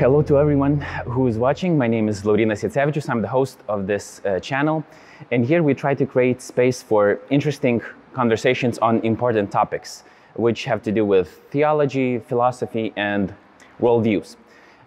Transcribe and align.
Hello 0.00 0.22
to 0.22 0.38
everyone 0.38 0.80
who 1.04 1.26
is 1.26 1.36
watching. 1.36 1.76
My 1.76 1.86
name 1.86 2.08
is 2.08 2.22
Laurynas 2.22 2.62
Jacevičius. 2.64 3.10
I'm 3.10 3.20
the 3.20 3.28
host 3.28 3.58
of 3.68 3.86
this 3.86 4.22
uh, 4.24 4.40
channel. 4.40 4.82
And 5.30 5.44
here 5.44 5.62
we 5.62 5.74
try 5.74 5.92
to 5.94 6.06
create 6.06 6.40
space 6.40 6.82
for 6.82 7.18
interesting 7.28 7.82
conversations 8.14 8.78
on 8.78 9.00
important 9.00 9.52
topics, 9.52 10.04
which 10.36 10.64
have 10.64 10.80
to 10.84 10.90
do 10.90 11.04
with 11.04 11.42
theology, 11.50 12.18
philosophy, 12.18 12.94
and 12.96 13.34
worldviews. 13.78 14.36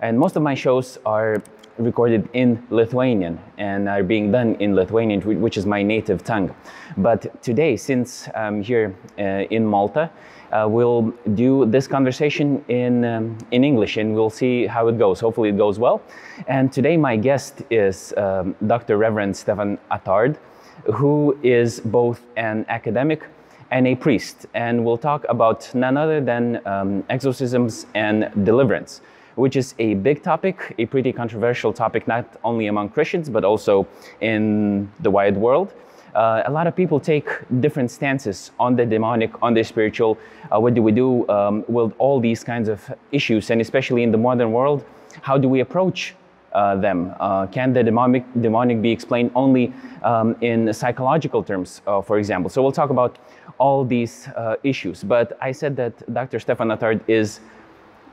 And 0.01 0.17
most 0.17 0.35
of 0.35 0.41
my 0.41 0.55
shows 0.55 0.97
are 1.05 1.43
recorded 1.77 2.29
in 2.33 2.61
Lithuanian 2.69 3.39
and 3.57 3.89
are 3.89 4.03
being 4.03 4.31
done 4.31 4.55
in 4.55 4.75
Lithuanian, 4.75 5.21
which 5.41 5.57
is 5.57 5.65
my 5.65 5.81
native 5.81 6.23
tongue. 6.23 6.53
But 6.97 7.41
today, 7.41 7.75
since 7.77 8.29
I'm 8.35 8.61
here 8.61 8.95
uh, 9.17 9.45
in 9.49 9.65
Malta, 9.65 10.11
uh, 10.51 10.67
we'll 10.69 11.11
do 11.33 11.65
this 11.65 11.87
conversation 11.87 12.63
in, 12.67 13.03
um, 13.05 13.37
in 13.51 13.63
English 13.63 13.97
and 13.97 14.13
we'll 14.13 14.29
see 14.29 14.67
how 14.67 14.87
it 14.87 14.99
goes. 14.99 15.19
Hopefully, 15.19 15.49
it 15.49 15.57
goes 15.57 15.79
well. 15.79 16.01
And 16.47 16.71
today, 16.71 16.95
my 16.95 17.15
guest 17.15 17.63
is 17.71 18.13
um, 18.17 18.55
Dr. 18.67 18.97
Reverend 18.97 19.35
Stefan 19.35 19.79
Attard, 19.91 20.37
who 20.93 21.37
is 21.41 21.79
both 21.79 22.21
an 22.35 22.65
academic 22.69 23.23
and 23.71 23.87
a 23.87 23.95
priest. 23.95 24.45
And 24.53 24.85
we'll 24.85 24.99
talk 24.99 25.25
about 25.27 25.73
none 25.73 25.97
other 25.97 26.21
than 26.21 26.61
um, 26.67 27.03
exorcisms 27.09 27.87
and 27.95 28.29
deliverance 28.45 29.01
which 29.35 29.55
is 29.55 29.75
a 29.79 29.95
big 29.95 30.23
topic, 30.23 30.75
a 30.77 30.85
pretty 30.85 31.11
controversial 31.11 31.73
topic, 31.73 32.07
not 32.07 32.25
only 32.43 32.67
among 32.67 32.89
Christians, 32.89 33.29
but 33.29 33.43
also 33.43 33.87
in 34.21 34.91
the 35.01 35.11
wide 35.11 35.37
world. 35.37 35.73
Uh, 36.15 36.43
a 36.45 36.51
lot 36.51 36.67
of 36.67 36.75
people 36.75 36.99
take 36.99 37.27
different 37.59 37.89
stances 37.89 38.51
on 38.59 38.75
the 38.75 38.85
demonic, 38.85 39.31
on 39.41 39.53
the 39.53 39.63
spiritual. 39.63 40.17
Uh, 40.53 40.59
what 40.59 40.73
do 40.73 40.81
we 40.81 40.91
do 40.91 41.27
um, 41.27 41.65
with 41.67 41.91
all 41.97 42.19
these 42.19 42.43
kinds 42.43 42.69
of 42.69 42.93
issues? 43.11 43.49
And 43.49 43.59
especially 43.61 44.03
in 44.03 44.11
the 44.11 44.17
modern 44.17 44.51
world, 44.51 44.85
how 45.21 45.37
do 45.37 45.49
we 45.49 45.61
approach 45.61 46.13
uh, 46.53 46.75
them? 46.75 47.15
Uh, 47.19 47.47
can 47.47 47.73
the 47.73 47.83
demonic, 47.83 48.23
demonic 48.41 48.79
be 48.81 48.91
explained 48.91 49.31
only 49.33 49.73
um, 50.03 50.35
in 50.41 50.71
psychological 50.71 51.43
terms, 51.43 51.81
uh, 51.87 51.99
for 51.99 52.19
example? 52.19 52.49
So 52.49 52.61
we'll 52.61 52.71
talk 52.71 52.91
about 52.91 53.17
all 53.57 53.83
these 53.83 54.27
uh, 54.35 54.55
issues. 54.63 55.03
But 55.03 55.37
I 55.41 55.51
said 55.51 55.75
that 55.77 56.13
Dr. 56.13 56.39
Stefan 56.39 56.69
Attard 56.69 57.01
is 57.07 57.39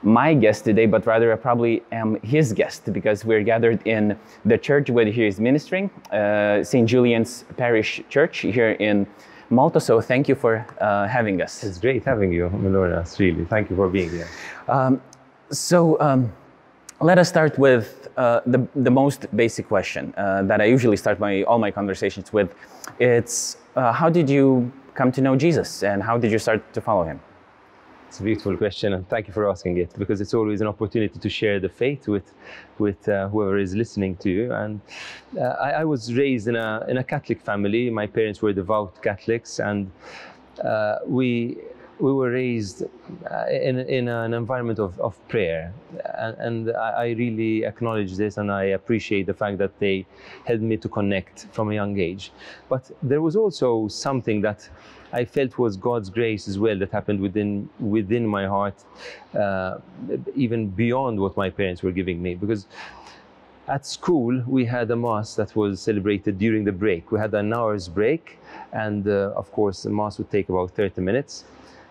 my 0.02 0.34
guest 0.34 0.64
today, 0.64 0.86
but 0.86 1.06
rather 1.06 1.32
I 1.32 1.36
probably 1.36 1.82
am 1.92 2.20
his 2.22 2.52
guest 2.52 2.92
because 2.92 3.24
we're 3.24 3.42
gathered 3.42 3.86
in 3.86 4.18
the 4.44 4.56
church 4.56 4.90
where 4.90 5.06
he 5.06 5.26
is 5.26 5.38
ministering, 5.38 5.90
uh, 6.10 6.64
St. 6.64 6.88
Julian's 6.88 7.44
Parish 7.56 8.02
Church 8.08 8.38
here 8.38 8.72
in 8.72 9.06
Malta. 9.50 9.80
So 9.80 10.00
thank 10.00 10.28
you 10.28 10.34
for 10.34 10.66
uh, 10.80 11.06
having 11.06 11.42
us. 11.42 11.64
It's 11.64 11.78
great 11.78 12.04
having 12.04 12.32
you, 12.32 12.48
Laurynas, 12.48 13.18
really. 13.18 13.44
Thank 13.44 13.68
you 13.70 13.76
for 13.76 13.88
being 13.88 14.10
here. 14.10 14.28
Um, 14.68 15.02
so 15.50 16.00
um, 16.00 16.32
let 17.00 17.18
us 17.18 17.28
start 17.28 17.58
with 17.58 18.08
uh, 18.16 18.40
the, 18.46 18.66
the 18.76 18.90
most 18.90 19.26
basic 19.36 19.68
question 19.68 20.14
uh, 20.16 20.42
that 20.44 20.60
I 20.60 20.64
usually 20.64 20.96
start 20.96 21.18
my, 21.18 21.42
all 21.42 21.58
my 21.58 21.70
conversations 21.70 22.32
with. 22.32 22.54
It's 22.98 23.56
uh, 23.76 23.92
how 23.92 24.08
did 24.08 24.30
you 24.30 24.72
come 24.94 25.12
to 25.12 25.20
know 25.20 25.36
Jesus 25.36 25.82
and 25.82 26.02
how 26.02 26.18
did 26.18 26.30
you 26.30 26.38
start 26.38 26.72
to 26.74 26.80
follow 26.80 27.04
him? 27.04 27.20
It's 28.10 28.18
a 28.18 28.24
beautiful 28.24 28.56
question, 28.56 28.94
and 28.94 29.08
thank 29.08 29.28
you 29.28 29.32
for 29.32 29.48
asking 29.48 29.76
it 29.76 29.94
because 29.96 30.20
it's 30.20 30.34
always 30.34 30.60
an 30.60 30.66
opportunity 30.66 31.16
to 31.16 31.28
share 31.28 31.60
the 31.60 31.68
faith 31.68 32.08
with, 32.08 32.34
with 32.80 33.08
uh, 33.08 33.28
whoever 33.28 33.56
is 33.56 33.76
listening 33.76 34.16
to 34.16 34.28
you. 34.28 34.52
And 34.52 34.80
uh, 35.38 35.42
I, 35.42 35.70
I, 35.82 35.84
was 35.84 36.12
raised 36.12 36.48
in 36.48 36.56
a 36.56 36.84
in 36.88 36.96
a 36.96 37.04
Catholic 37.04 37.40
family. 37.40 37.88
My 37.88 38.08
parents 38.08 38.42
were 38.42 38.52
devout 38.52 39.00
Catholics, 39.00 39.60
and 39.60 39.92
uh, 40.64 40.96
we 41.06 41.58
we 42.00 42.12
were 42.12 42.32
raised 42.32 42.82
uh, 42.82 43.46
in, 43.48 43.78
in 43.78 44.08
an 44.08 44.34
environment 44.34 44.80
of, 44.80 44.98
of 44.98 45.16
prayer. 45.28 45.72
And, 46.18 46.36
and, 46.38 46.76
I 46.76 47.10
really 47.10 47.64
acknowledge 47.64 48.16
this 48.16 48.38
and 48.38 48.50
I 48.50 48.64
appreciate 48.78 49.26
the 49.26 49.34
fact 49.34 49.58
that 49.58 49.78
they 49.78 50.06
helped 50.46 50.62
me 50.62 50.78
to 50.78 50.88
connect 50.88 51.46
from 51.52 51.70
a 51.70 51.74
young 51.74 51.98
age. 51.98 52.32
But 52.70 52.90
there 53.02 53.20
was 53.20 53.36
also 53.36 53.86
something 53.88 54.40
that 54.40 54.66
I 55.12 55.24
felt 55.24 55.58
was 55.58 55.76
God's 55.76 56.08
grace 56.08 56.46
as 56.48 56.58
well 56.58 56.78
that 56.78 56.90
happened 56.92 57.20
within, 57.20 57.68
within 57.78 58.26
my 58.26 58.46
heart, 58.46 58.74
uh, 59.38 59.78
even 60.34 60.68
beyond 60.68 61.18
what 61.18 61.36
my 61.36 61.50
parents 61.50 61.82
were 61.82 61.92
giving 61.92 62.22
me. 62.22 62.34
Because 62.34 62.66
at 63.68 63.86
school, 63.86 64.42
we 64.46 64.64
had 64.64 64.90
a 64.90 64.96
mass 64.96 65.34
that 65.36 65.54
was 65.54 65.80
celebrated 65.80 66.38
during 66.38 66.64
the 66.64 66.72
break. 66.72 67.12
We 67.12 67.18
had 67.18 67.34
an 67.34 67.52
hour's 67.52 67.88
break, 67.88 68.38
and 68.72 69.06
uh, 69.06 69.32
of 69.36 69.50
course, 69.52 69.84
the 69.84 69.90
mass 69.90 70.18
would 70.18 70.30
take 70.30 70.48
about 70.48 70.72
30 70.72 71.00
minutes. 71.00 71.44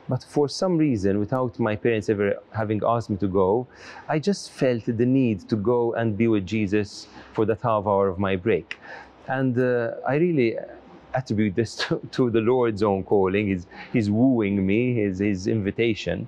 But 0.09 0.23
for 0.23 0.49
some 0.49 0.77
reason, 0.77 1.19
without 1.19 1.59
my 1.59 1.75
parents 1.75 2.09
ever 2.09 2.37
having 2.51 2.81
asked 2.85 3.11
me 3.11 3.17
to 3.17 3.27
go, 3.27 3.67
I 4.07 4.17
just 4.17 4.51
felt 4.51 4.85
the 4.85 5.05
need 5.05 5.47
to 5.49 5.55
go 5.55 5.93
and 5.93 6.17
be 6.17 6.27
with 6.27 6.47
Jesus 6.47 7.07
for 7.33 7.45
that 7.45 7.61
half 7.61 7.85
hour 7.85 8.07
of 8.07 8.17
my 8.17 8.35
break. 8.35 8.79
And 9.27 9.57
uh, 9.59 9.91
I 10.07 10.15
really 10.15 10.57
attribute 11.13 11.55
this 11.55 11.75
to, 11.87 12.01
to, 12.11 12.29
the 12.29 12.41
Lord's 12.41 12.83
own 12.83 13.03
calling, 13.03 13.47
his, 13.47 13.65
his 13.93 14.09
wooing 14.09 14.65
me, 14.65 14.95
his, 14.95 15.19
his 15.19 15.47
invitation. 15.47 16.27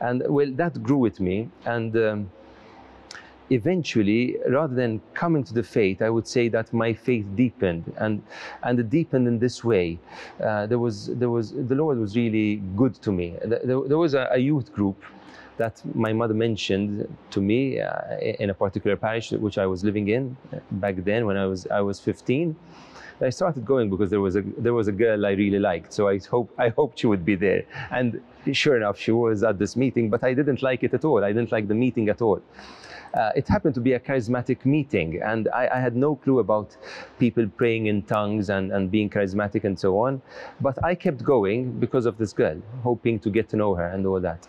And 0.00 0.22
well, 0.28 0.50
that 0.52 0.82
grew 0.82 0.98
with 0.98 1.20
me. 1.20 1.48
And 1.64 1.96
um, 1.96 2.30
eventually, 3.50 4.36
rather 4.48 4.74
than 4.74 5.00
coming 5.14 5.44
to 5.44 5.54
the 5.54 5.62
faith, 5.62 6.02
I 6.02 6.10
would 6.10 6.26
say 6.26 6.48
that 6.48 6.72
my 6.72 6.92
faith 6.92 7.26
deepened, 7.34 7.92
and 7.96 8.22
and 8.62 8.78
it 8.78 8.90
deepened 8.90 9.26
in 9.26 9.38
this 9.38 9.64
way. 9.64 9.98
Uh, 10.42 10.66
there 10.66 10.78
was 10.78 11.06
there 11.06 11.30
was 11.30 11.52
the 11.52 11.74
Lord 11.74 11.98
was 11.98 12.16
really 12.16 12.56
good 12.76 12.94
to 13.02 13.12
me. 13.12 13.36
There, 13.44 13.80
there 13.86 13.98
was 13.98 14.14
a, 14.14 14.28
a, 14.32 14.38
youth 14.38 14.72
group 14.72 15.02
that 15.56 15.82
my 15.94 16.12
mother 16.12 16.34
mentioned 16.34 17.08
to 17.30 17.40
me 17.40 17.80
uh, 17.80 18.16
in 18.20 18.50
a 18.50 18.54
particular 18.54 18.96
parish 18.96 19.32
which 19.32 19.58
I 19.58 19.66
was 19.66 19.82
living 19.82 20.08
in 20.08 20.36
back 20.70 20.96
then 21.04 21.26
when 21.26 21.36
I 21.36 21.46
was 21.46 21.66
I 21.66 21.80
was 21.80 21.98
15. 22.00 22.54
I 23.20 23.30
started 23.30 23.64
going 23.64 23.90
because 23.90 24.10
there 24.10 24.20
was 24.20 24.36
a 24.36 24.42
there 24.42 24.74
was 24.74 24.88
a 24.88 24.92
girl 24.92 25.26
I 25.26 25.32
really 25.32 25.58
liked, 25.58 25.92
so 25.92 26.08
I 26.08 26.18
hope 26.18 26.52
I 26.58 26.68
hoped 26.68 27.00
she 27.00 27.06
would 27.06 27.24
be 27.24 27.34
there. 27.34 27.64
And 27.90 28.20
sure 28.52 28.76
enough, 28.76 28.98
she 28.98 29.10
was 29.10 29.42
at 29.42 29.58
this 29.58 29.76
meeting, 29.76 30.08
but 30.10 30.22
I 30.22 30.34
didn't 30.34 30.62
like 30.62 30.82
it 30.84 30.94
at 30.94 31.04
all. 31.04 31.24
I 31.24 31.32
didn't 31.32 31.52
like 31.52 31.68
the 31.68 31.74
meeting 31.74 32.08
at 32.08 32.22
all. 32.22 32.40
Uh, 33.14 33.30
it 33.34 33.48
happened 33.48 33.74
to 33.74 33.80
be 33.80 33.94
a 33.94 34.00
charismatic 34.00 34.64
meeting, 34.64 35.20
and 35.22 35.48
I, 35.48 35.68
I, 35.74 35.80
had 35.80 35.96
no 35.96 36.14
clue 36.14 36.40
about 36.40 36.76
people 37.18 37.48
praying 37.56 37.86
in 37.86 38.02
tongues 38.02 38.50
and, 38.50 38.70
and 38.70 38.90
being 38.90 39.08
charismatic 39.08 39.64
and 39.64 39.78
so 39.78 39.98
on. 39.98 40.20
But 40.60 40.82
I 40.84 40.94
kept 40.94 41.24
going 41.24 41.80
because 41.80 42.04
of 42.04 42.18
this 42.18 42.34
girl, 42.34 42.60
hoping 42.82 43.18
to 43.20 43.30
get 43.30 43.48
to 43.48 43.56
know 43.56 43.74
her 43.74 43.88
and 43.88 44.06
all 44.06 44.20
that. 44.20 44.46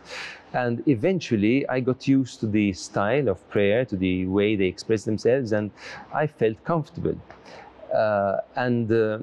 And 0.51 0.85
eventually, 0.89 1.67
I 1.69 1.79
got 1.79 2.05
used 2.07 2.41
to 2.41 2.47
the 2.47 2.73
style 2.73 3.29
of 3.29 3.49
prayer, 3.49 3.85
to 3.85 3.95
the 3.95 4.25
way 4.25 4.57
they 4.57 4.65
express 4.65 5.05
themselves, 5.05 5.53
and 5.53 5.71
I 6.13 6.27
felt 6.27 6.61
comfortable. 6.65 7.15
Uh, 7.93 8.37
and 8.55 8.91
uh, 8.91 9.19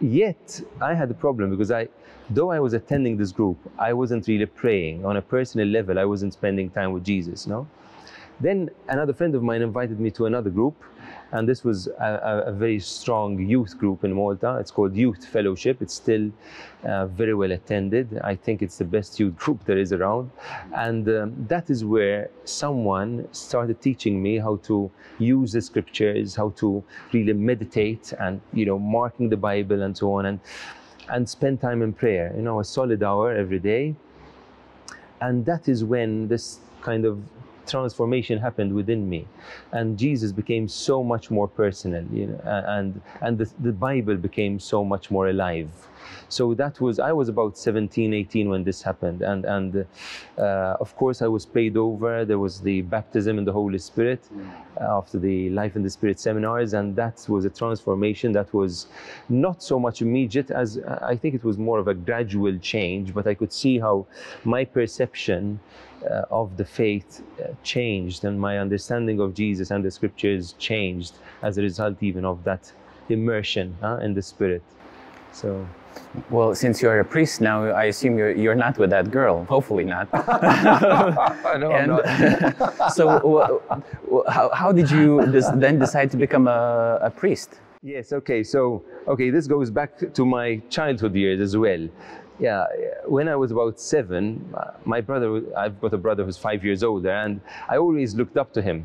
yet, 0.00 0.60
I 0.80 0.94
had 0.94 1.10
a 1.10 1.14
problem 1.14 1.50
because 1.50 1.70
I, 1.70 1.88
though 2.30 2.50
I 2.50 2.60
was 2.60 2.72
attending 2.72 3.16
this 3.16 3.32
group, 3.32 3.58
I 3.78 3.92
wasn't 3.92 4.26
really 4.28 4.46
praying 4.46 5.04
on 5.04 5.16
a 5.16 5.22
personal 5.22 5.66
level. 5.68 5.98
I 5.98 6.04
wasn't 6.04 6.32
spending 6.32 6.70
time 6.70 6.92
with 6.92 7.04
Jesus, 7.04 7.46
no. 7.46 7.66
Then 8.40 8.70
another 8.88 9.12
friend 9.12 9.34
of 9.34 9.42
mine 9.42 9.62
invited 9.62 9.98
me 9.98 10.10
to 10.12 10.26
another 10.26 10.50
group, 10.50 10.76
and 11.32 11.48
this 11.48 11.62
was 11.62 11.86
a, 11.86 12.44
a 12.46 12.52
very 12.52 12.80
strong 12.80 13.38
youth 13.38 13.76
group 13.76 14.04
in 14.04 14.12
Malta. 14.12 14.56
It's 14.58 14.70
called 14.70 14.94
Youth 14.96 15.26
Fellowship. 15.26 15.82
It's 15.82 15.94
still 15.94 16.30
uh, 16.84 17.06
very 17.06 17.34
well 17.34 17.52
attended. 17.52 18.18
I 18.24 18.34
think 18.34 18.62
it's 18.62 18.78
the 18.78 18.84
best 18.84 19.20
youth 19.20 19.36
group 19.36 19.64
there 19.64 19.78
is 19.78 19.92
around. 19.92 20.30
And 20.74 21.08
um, 21.08 21.46
that 21.48 21.68
is 21.68 21.84
where 21.84 22.30
someone 22.44 23.28
started 23.32 23.80
teaching 23.82 24.22
me 24.22 24.38
how 24.38 24.56
to 24.64 24.90
use 25.18 25.52
the 25.52 25.60
scriptures, 25.60 26.34
how 26.34 26.50
to 26.56 26.82
really 27.12 27.34
meditate 27.34 28.12
and, 28.18 28.40
you 28.52 28.64
know, 28.64 28.78
marking 28.78 29.28
the 29.28 29.36
Bible 29.36 29.82
and 29.82 29.96
so 29.96 30.12
on, 30.14 30.26
and, 30.26 30.40
and 31.10 31.28
spend 31.28 31.60
time 31.60 31.82
in 31.82 31.92
prayer, 31.92 32.32
you 32.34 32.42
know, 32.42 32.60
a 32.60 32.64
solid 32.64 33.02
hour 33.02 33.34
every 33.34 33.58
day. 33.58 33.94
And 35.20 35.44
that 35.46 35.68
is 35.68 35.84
when 35.84 36.28
this 36.28 36.60
kind 36.80 37.04
of 37.04 37.20
transformation 37.68 38.38
happened 38.38 38.74
within 38.74 39.08
me. 39.08 39.26
And 39.72 39.98
jesus 39.98 40.32
became 40.32 40.68
so 40.68 41.02
much 41.04 41.30
more 41.30 41.48
personal 41.48 42.04
you 42.12 42.26
know 42.26 42.40
and 42.76 43.00
and 43.20 43.38
the, 43.38 43.50
the 43.60 43.72
bible 43.72 44.16
became 44.16 44.58
so 44.58 44.84
much 44.84 45.10
more 45.10 45.28
alive 45.28 45.68
so 46.28 46.54
that 46.54 46.80
was 46.80 46.98
i 46.98 47.12
was 47.12 47.28
about 47.28 47.56
17 47.56 48.12
18 48.12 48.48
when 48.48 48.64
this 48.64 48.82
happened. 48.82 49.22
And 49.22 49.44
and 49.44 49.86
uh, 50.38 50.76
of 50.80 50.94
course 50.96 51.22
i 51.22 51.28
was 51.28 51.46
prayed 51.46 51.76
over. 51.76 52.24
There 52.24 52.38
was 52.38 52.60
the 52.60 52.82
baptism 52.82 53.38
in 53.38 53.44
the 53.44 53.52
holy 53.52 53.78
spirit 53.78 54.22
uh, 54.80 54.98
after 54.98 55.18
the 55.18 55.50
life 55.50 55.76
in 55.76 55.82
the 55.82 55.90
spirit 55.90 56.18
seminars. 56.20 56.74
And 56.74 56.96
that 56.96 57.24
was 57.28 57.44
a 57.44 57.50
transformation 57.50 58.32
that 58.32 58.52
was 58.52 58.86
not 59.28 59.62
so 59.62 59.78
much 59.78 60.02
immediate 60.02 60.50
as 60.50 60.78
i 61.12 61.16
think 61.16 61.34
it 61.34 61.44
was 61.44 61.56
more 61.58 61.78
of 61.78 61.88
a 61.88 61.94
gradual 61.94 62.58
change. 62.58 63.14
But 63.14 63.26
i 63.26 63.34
could 63.34 63.52
see 63.52 63.78
how 63.78 64.06
my 64.44 64.64
perception 64.64 65.60
uh, 66.08 66.22
of 66.30 66.56
the 66.56 66.64
faith 66.64 67.22
uh, 67.40 67.48
changed 67.62 68.24
and 68.24 68.40
my 68.40 68.58
understanding 68.58 69.20
of 69.20 69.34
Jesus 69.34 69.70
and 69.70 69.84
the 69.84 69.90
scriptures 69.90 70.54
changed 70.58 71.14
as 71.42 71.58
a 71.58 71.62
result 71.62 72.02
even 72.02 72.24
of 72.24 72.44
that 72.44 72.72
immersion 73.08 73.76
uh, 73.82 73.96
in 73.96 74.14
the 74.14 74.22
spirit. 74.22 74.62
So 75.32 75.66
Well, 76.30 76.54
since 76.54 76.82
you're 76.82 77.00
a 77.00 77.04
priest 77.04 77.40
now, 77.40 77.64
I 77.64 77.84
assume 77.84 78.18
you're, 78.18 78.32
you're 78.32 78.54
not 78.54 78.78
with 78.78 78.90
that 78.90 79.10
girl. 79.10 79.44
Hopefully 79.44 79.84
not. 79.84 80.12
no, 80.12 81.72
I'm 81.72 81.88
not. 81.88 82.92
so, 82.94 83.62
how, 84.28 84.50
how 84.52 84.72
did 84.72 84.90
you 84.90 85.24
then 85.56 85.78
decide 85.78 86.10
to 86.10 86.16
become 86.16 86.48
a, 86.48 86.98
a 87.02 87.10
priest? 87.10 87.60
Yes, 87.82 88.12
okay. 88.12 88.42
So, 88.42 88.82
okay, 89.06 89.30
this 89.30 89.46
goes 89.46 89.70
back 89.70 90.12
to 90.12 90.26
my 90.26 90.60
childhood 90.68 91.14
years 91.14 91.40
as 91.40 91.56
well. 91.56 91.88
Yeah, 92.40 92.66
when 93.06 93.28
I 93.28 93.34
was 93.34 93.50
about 93.50 93.80
seven, 93.80 94.54
my 94.84 95.00
brother, 95.00 95.42
I've 95.56 95.80
got 95.80 95.92
a 95.92 95.98
brother 95.98 96.24
who's 96.24 96.36
five 96.36 96.64
years 96.64 96.82
older, 96.82 97.10
and 97.10 97.40
I 97.68 97.78
always 97.78 98.14
looked 98.14 98.36
up 98.36 98.52
to 98.54 98.62
him. 98.62 98.84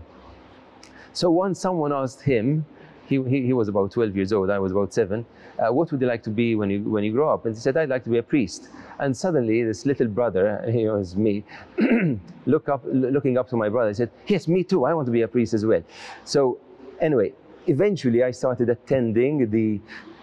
So 1.14 1.30
once 1.30 1.60
someone 1.60 1.94
asked 1.94 2.22
him, 2.22 2.66
he, 3.06 3.22
he, 3.24 3.46
he 3.46 3.54
was 3.54 3.68
about 3.68 3.92
12 3.92 4.16
years 4.16 4.34
old, 4.34 4.50
I 4.50 4.58
was 4.58 4.72
about 4.72 4.94
seven, 4.94 5.26
uh, 5.60 5.72
what 5.72 5.92
would 5.92 6.02
you 6.02 6.08
like 6.08 6.24
to 6.24 6.30
be 6.30 6.56
when 6.56 6.70
you, 6.70 6.82
when 6.84 7.04
you 7.04 7.12
grow 7.12 7.34
up? 7.34 7.46
And 7.46 7.56
he 7.56 7.62
said, 7.62 7.78
I'd 7.78 7.90
like 7.90 8.04
to 8.06 8.10
be 8.10 8.18
a 8.18 8.24
priest. 8.24 8.70
And 9.00 9.16
suddenly 9.16 9.64
this 9.64 9.86
little 9.86 10.08
brother, 10.08 10.64
he 10.72 10.88
was 10.88 11.16
me, 11.16 11.44
look 12.46 12.70
up, 12.70 12.82
looking 12.86 13.38
up 13.38 13.50
to 13.50 13.58
my 13.58 13.70
brother, 13.70 13.90
he 13.90 13.96
said, 13.96 14.12
yes, 14.28 14.48
me 14.48 14.64
too, 14.64 14.86
I 14.86 14.94
want 14.94 15.06
to 15.08 15.12
be 15.12 15.22
a 15.22 15.28
priest 15.28 15.54
as 15.54 15.66
well. 15.66 15.84
So 16.26 16.60
anyway, 17.00 17.34
eventually 17.68 18.24
I 18.24 18.32
started 18.32 18.70
attending 18.70 19.50
the, 19.50 19.80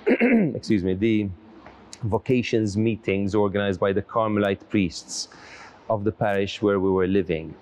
excuse 0.56 0.82
me, 0.82 0.94
the 0.94 1.29
vocations 2.03 2.76
meetings 2.76 3.35
organized 3.35 3.79
by 3.79 3.93
the 3.93 4.03
Carmelite 4.03 4.69
priests 4.69 5.29
of 5.88 6.05
the 6.05 6.12
parish 6.12 6.62
where 6.62 6.81
we 6.81 6.91
were 6.91 7.06
living. 7.06 7.55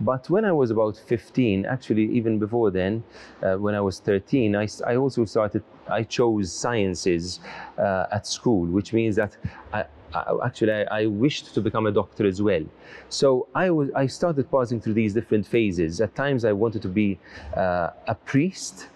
But 0.00 0.30
when 0.30 0.44
I 0.44 0.52
was 0.52 0.70
about 0.70 0.96
15, 0.96 1.66
actually 1.66 2.04
even 2.12 2.38
before 2.38 2.70
then, 2.70 3.02
uh, 3.42 3.56
when 3.56 3.74
I 3.74 3.80
was 3.80 4.00
13, 4.00 4.54
I, 4.54 4.68
I, 4.86 4.96
also 4.96 5.24
started, 5.24 5.62
I 5.88 6.02
chose 6.04 6.52
sciences 6.52 7.40
uh, 7.78 8.06
at 8.12 8.26
school, 8.26 8.66
which 8.66 8.92
means 8.92 9.16
that 9.16 9.36
I, 9.72 9.84
I, 10.14 10.34
actually 10.44 10.72
I, 10.72 11.00
I, 11.02 11.06
wished 11.06 11.54
to 11.54 11.60
become 11.60 11.86
a 11.86 11.92
doctor 11.92 12.26
as 12.26 12.40
well. 12.40 12.64
So 13.08 13.48
I, 13.54 13.70
was, 13.70 13.90
I 13.96 14.06
started 14.06 14.50
passing 14.50 14.80
through 14.80 14.94
these 14.94 15.14
different 15.14 15.46
phases. 15.46 16.00
At 16.00 16.14
times 16.14 16.44
I 16.44 16.52
wanted 16.52 16.82
to 16.82 16.88
be 16.88 17.18
uh, 17.56 17.90
a 18.06 18.14
priest, 18.14 18.88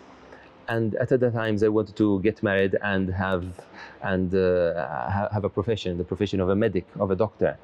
and 0.68 0.94
at 0.96 1.12
other 1.12 1.30
times 1.30 1.62
I 1.62 1.68
wanted 1.68 1.96
to 1.96 2.20
get 2.20 2.42
married 2.42 2.76
and 2.82 3.12
have 3.12 3.44
and 4.02 4.34
uh, 4.34 5.28
have 5.30 5.44
a 5.44 5.48
profession, 5.48 5.98
the 5.98 6.04
profession 6.04 6.40
of 6.40 6.48
a 6.48 6.56
medic, 6.56 6.86
of 6.98 7.10
a 7.10 7.16
doctor. 7.16 7.58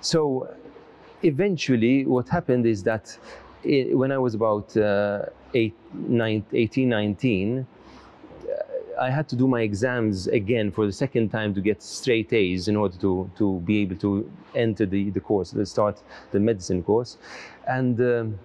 So 0.00 0.48
eventually 1.22 2.04
what 2.04 2.28
happened 2.28 2.66
is 2.66 2.82
that 2.84 3.16
it, 3.64 3.96
when 3.96 4.12
I 4.12 4.18
was 4.18 4.34
about 4.34 4.76
uh, 4.76 5.26
eight, 5.54 5.74
nine, 5.92 6.44
18, 6.52 6.88
19, 6.88 7.66
I 9.00 9.10
had 9.10 9.28
to 9.28 9.36
do 9.36 9.48
my 9.48 9.62
exams 9.62 10.26
again 10.28 10.70
for 10.70 10.86
the 10.86 10.92
second 10.92 11.30
time 11.30 11.54
to 11.54 11.60
get 11.60 11.82
straight 11.82 12.32
A's 12.32 12.68
in 12.68 12.76
order 12.76 12.96
to, 12.98 13.30
to 13.36 13.60
be 13.60 13.80
able 13.80 13.96
to 13.96 14.30
enter 14.54 14.86
the, 14.86 15.10
the 15.10 15.20
course, 15.20 15.50
to 15.50 15.66
start 15.66 16.02
the 16.30 16.38
medicine 16.38 16.82
course. 16.82 17.16
And 17.66 18.00
um, 18.00 18.38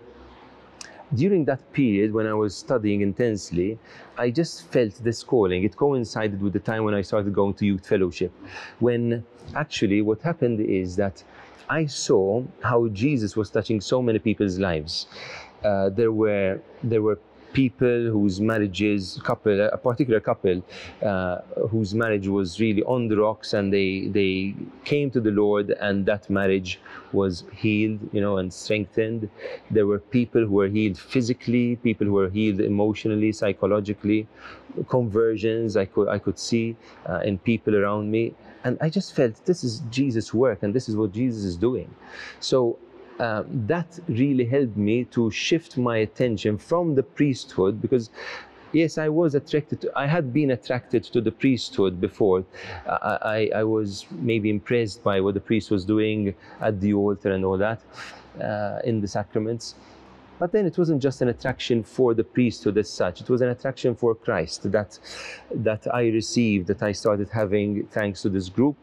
during 1.13 1.45
that 1.45 1.71
period 1.73 2.13
when 2.13 2.27
I 2.27 2.33
was 2.33 2.55
studying 2.55 3.01
intensely, 3.01 3.77
I 4.17 4.29
just 4.29 4.67
felt 4.71 4.95
this 5.03 5.23
calling. 5.23 5.63
It 5.63 5.75
coincided 5.75 6.41
with 6.41 6.53
the 6.53 6.59
time 6.59 6.83
when 6.83 6.93
I 6.93 7.01
started 7.01 7.33
going 7.33 7.53
to 7.55 7.65
youth 7.65 7.85
fellowship. 7.85 8.31
When 8.79 9.25
actually 9.55 10.01
what 10.01 10.21
happened 10.21 10.59
is 10.61 10.95
that 10.95 11.23
I 11.69 11.85
saw 11.85 12.43
how 12.63 12.87
Jesus 12.87 13.35
was 13.35 13.49
touching 13.49 13.81
so 13.81 14.01
many 14.01 14.19
people's 14.19 14.57
lives. 14.57 15.07
Uh, 15.63 15.89
there 15.89 16.11
were 16.11 16.61
there 16.83 17.01
were 17.01 17.19
people 17.53 18.11
whose 18.11 18.39
marriages, 18.39 19.19
couple, 19.23 19.59
a 19.59 19.77
particular 19.77 20.19
couple, 20.19 20.61
uh, 21.03 21.39
whose 21.71 21.95
marriage 21.95 22.27
was 22.27 22.59
really 22.59 22.83
on 22.83 23.07
the 23.07 23.17
rocks, 23.17 23.53
and 23.53 23.73
they 23.73 24.07
they 24.07 24.55
came 24.85 25.09
to 25.11 25.19
the 25.19 25.31
Lord, 25.31 25.71
and 25.71 26.05
that 26.05 26.29
marriage 26.29 26.79
was 27.11 27.43
healed, 27.53 27.99
you 28.13 28.21
know, 28.21 28.37
and 28.37 28.53
strengthened. 28.53 29.29
There 29.71 29.87
were 29.87 29.99
people 29.99 30.45
who 30.45 30.55
were 30.61 30.67
healed 30.67 30.97
physically, 30.97 31.75
people 31.77 32.05
who 32.07 32.13
were 32.13 32.29
healed 32.29 32.59
emotionally, 32.61 33.31
psychologically, 33.31 34.27
conversions 34.89 35.77
I 35.77 35.85
could 35.85 36.07
I 36.07 36.19
could 36.19 36.39
see 36.39 36.75
uh, 37.07 37.19
in 37.19 37.37
people 37.37 37.75
around 37.75 38.11
me. 38.11 38.33
And 38.63 38.77
I 38.81 38.89
just 38.89 39.15
felt 39.15 39.45
this 39.45 39.63
is 39.63 39.81
Jesus' 39.89 40.33
work 40.33 40.63
and 40.63 40.73
this 40.73 40.89
is 40.89 40.95
what 40.95 41.11
Jesus 41.11 41.43
is 41.43 41.55
doing. 41.55 41.93
So 42.39 42.77
uh, 43.19 43.43
that 43.47 43.99
really 44.07 44.45
helped 44.45 44.77
me 44.77 45.03
to 45.05 45.31
shift 45.31 45.77
my 45.77 45.97
attention 45.97 46.57
from 46.57 46.95
the 46.95 47.01
priesthood 47.01 47.81
because 47.81 48.11
yes 48.73 48.97
i 48.97 49.09
was 49.09 49.33
attracted 49.33 49.81
to, 49.81 49.91
i 49.95 50.05
had 50.05 50.31
been 50.33 50.51
attracted 50.51 51.03
to 51.03 51.21
the 51.21 51.31
priesthood 51.31 51.99
before. 51.99 52.45
I, 52.85 53.17
I, 53.21 53.51
I, 53.55 53.63
was 53.63 54.05
maybe 54.11 54.49
impressed 54.49 55.03
by 55.03 55.21
what 55.21 55.33
the 55.33 55.39
priest 55.39 55.71
was 55.71 55.85
doing 55.85 56.35
at 56.61 56.79
the 56.81 56.93
altar 56.93 57.31
and 57.31 57.45
all 57.45 57.57
that 57.57 57.81
uh, 58.41 58.79
in 58.83 59.01
the 59.01 59.07
sacraments 59.07 59.75
but 60.39 60.51
then 60.51 60.65
it 60.65 60.77
wasn't 60.77 61.01
just 61.01 61.21
an 61.21 61.29
attraction 61.29 61.83
for 61.83 62.13
the 62.13 62.23
priesthood 62.23 62.77
as 62.77 62.89
such. 62.89 63.21
It 63.21 63.29
was 63.29 63.41
an 63.41 63.49
attraction 63.49 63.95
for 63.95 64.15
Christ 64.15 64.71
that, 64.71 64.99
that 65.53 65.93
I 65.93 66.07
received, 66.07 66.67
that 66.67 66.83
I 66.83 66.91
started 66.91 67.29
having 67.29 67.87
thanks 67.87 68.21
to 68.21 68.29
this 68.29 68.49
group, 68.49 68.77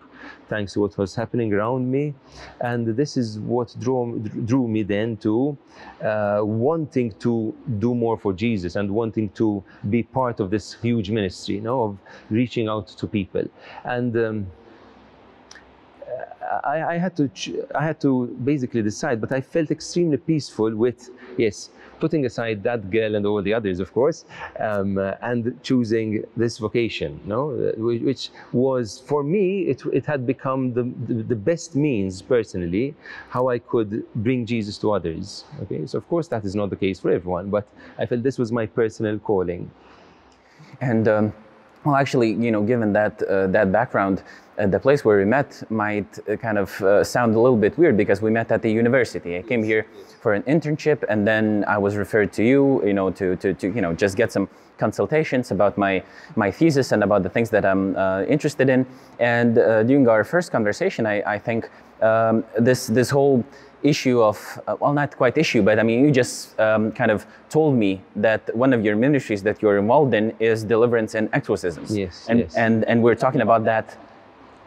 thanks 0.48 0.72
to 0.72 0.80
what 0.80 0.96
was 0.98 1.14
happening 1.14 1.52
around 1.52 1.90
me. 1.90 2.14
And 2.60 2.86
this 2.96 3.16
is 3.16 3.38
what 3.38 3.74
drew, 3.78 4.18
drew 4.44 4.66
me 4.68 4.82
then 4.82 5.16
to 5.18 5.56
uh, 6.02 6.40
wanting 6.42 7.12
to 7.20 7.54
do 7.78 7.94
more 7.94 8.18
for 8.18 8.32
Jesus 8.32 8.76
and 8.76 8.90
wanting 8.90 9.30
to 9.30 9.62
be 9.90 10.02
part 10.02 10.40
of 10.40 10.50
this 10.50 10.74
huge 10.74 11.10
ministry, 11.10 11.56
you 11.56 11.60
know, 11.60 11.82
of 11.82 11.98
reaching 12.30 12.68
out 12.68 12.88
to 12.88 13.06
people. 13.06 13.44
And 13.84 14.16
um, 14.16 14.46
I, 16.64 16.94
I, 16.94 16.98
had 16.98 17.16
to 17.16 17.30
I 17.74 17.84
had 17.84 18.00
to 18.00 18.26
basically 18.44 18.82
decide, 18.82 19.20
but 19.20 19.32
I 19.32 19.40
felt 19.40 19.70
extremely 19.70 20.16
peaceful 20.16 20.74
with 20.74 21.10
yes, 21.36 21.70
putting 22.00 22.26
aside 22.26 22.62
that 22.62 22.90
girl 22.90 23.14
and 23.14 23.24
all 23.26 23.42
the 23.42 23.54
others, 23.54 23.80
of 23.80 23.92
course, 23.92 24.24
um, 24.60 24.98
and 25.22 25.58
choosing 25.62 26.24
this 26.36 26.58
vocation, 26.58 27.20
no, 27.24 27.50
uh, 27.50 27.72
which 27.80 28.30
was 28.52 29.00
for 29.06 29.22
me 29.22 29.62
it, 29.62 29.82
it 29.92 30.04
had 30.06 30.26
become 30.26 30.72
the, 30.74 30.84
the, 31.06 31.22
the 31.22 31.36
best 31.36 31.74
means 31.74 32.22
personally 32.22 32.94
how 33.30 33.48
I 33.48 33.58
could 33.58 34.04
bring 34.16 34.46
Jesus 34.46 34.78
to 34.78 34.92
others. 34.92 35.44
Okay, 35.62 35.86
so 35.86 35.98
of 35.98 36.08
course 36.08 36.28
that 36.28 36.44
is 36.44 36.54
not 36.54 36.70
the 36.70 36.76
case 36.76 37.00
for 37.00 37.10
everyone, 37.10 37.50
but 37.50 37.66
I 37.98 38.06
felt 38.06 38.22
this 38.22 38.38
was 38.38 38.52
my 38.52 38.66
personal 38.66 39.18
calling. 39.18 39.70
And 40.80 41.08
um, 41.08 41.32
well, 41.84 41.96
actually, 41.96 42.32
you 42.32 42.50
know, 42.50 42.62
given 42.62 42.92
that 42.94 43.22
uh, 43.22 43.46
that 43.48 43.70
background, 43.70 44.22
uh, 44.58 44.66
the 44.66 44.78
place 44.78 45.04
where 45.04 45.18
we 45.18 45.24
met 45.24 45.62
might 45.70 46.18
uh, 46.28 46.36
kind 46.36 46.58
of 46.58 46.80
uh, 46.82 47.02
sound 47.04 47.34
a 47.34 47.40
little 47.40 47.56
bit 47.56 47.76
weird 47.76 47.96
because 47.96 48.22
we 48.22 48.30
met 48.30 48.50
at 48.52 48.62
the 48.62 48.70
university. 48.70 49.38
I 49.38 49.42
came 49.42 49.62
here 49.62 49.86
for 50.20 50.32
an 50.34 50.42
internship, 50.44 51.04
and 51.08 51.26
then 51.26 51.64
I 51.66 51.78
was 51.78 51.96
referred 51.96 52.32
to 52.34 52.44
you, 52.44 52.84
you 52.86 52.94
know, 52.94 53.10
to, 53.10 53.36
to, 53.36 53.54
to 53.54 53.66
you 53.68 53.80
know 53.80 53.92
just 53.92 54.16
get 54.16 54.32
some 54.32 54.48
consultations 54.78 55.50
about 55.50 55.78
my 55.78 56.02
my 56.36 56.50
thesis 56.50 56.92
and 56.92 57.02
about 57.02 57.22
the 57.22 57.28
things 57.28 57.50
that 57.50 57.64
I'm 57.64 57.96
uh, 57.96 58.24
interested 58.24 58.68
in. 58.68 58.86
And 59.18 59.58
uh, 59.58 59.82
during 59.82 60.08
our 60.08 60.24
first 60.24 60.50
conversation, 60.50 61.06
I, 61.06 61.22
I 61.34 61.38
think 61.38 61.68
um, 62.00 62.44
this 62.58 62.86
this 62.86 63.10
whole 63.10 63.44
issue 63.82 64.22
of 64.22 64.38
uh, 64.66 64.76
well 64.80 64.94
not 64.94 65.14
quite 65.14 65.36
issue 65.36 65.62
but 65.62 65.78
i 65.78 65.82
mean 65.82 66.02
you 66.02 66.10
just 66.10 66.58
um, 66.58 66.90
kind 66.92 67.10
of 67.10 67.26
told 67.50 67.74
me 67.76 68.00
that 68.16 68.40
one 68.56 68.72
of 68.72 68.82
your 68.82 68.96
ministries 68.96 69.42
that 69.42 69.60
you're 69.60 69.76
involved 69.76 70.14
in 70.14 70.34
is 70.40 70.64
deliverance 70.64 71.14
and 71.14 71.28
exorcisms 71.34 71.94
yes 71.94 72.26
and 72.30 72.40
yes. 72.40 72.54
and 72.56 72.84
and 72.84 73.02
we're 73.02 73.14
talking 73.14 73.42
about 73.42 73.62
that 73.62 73.98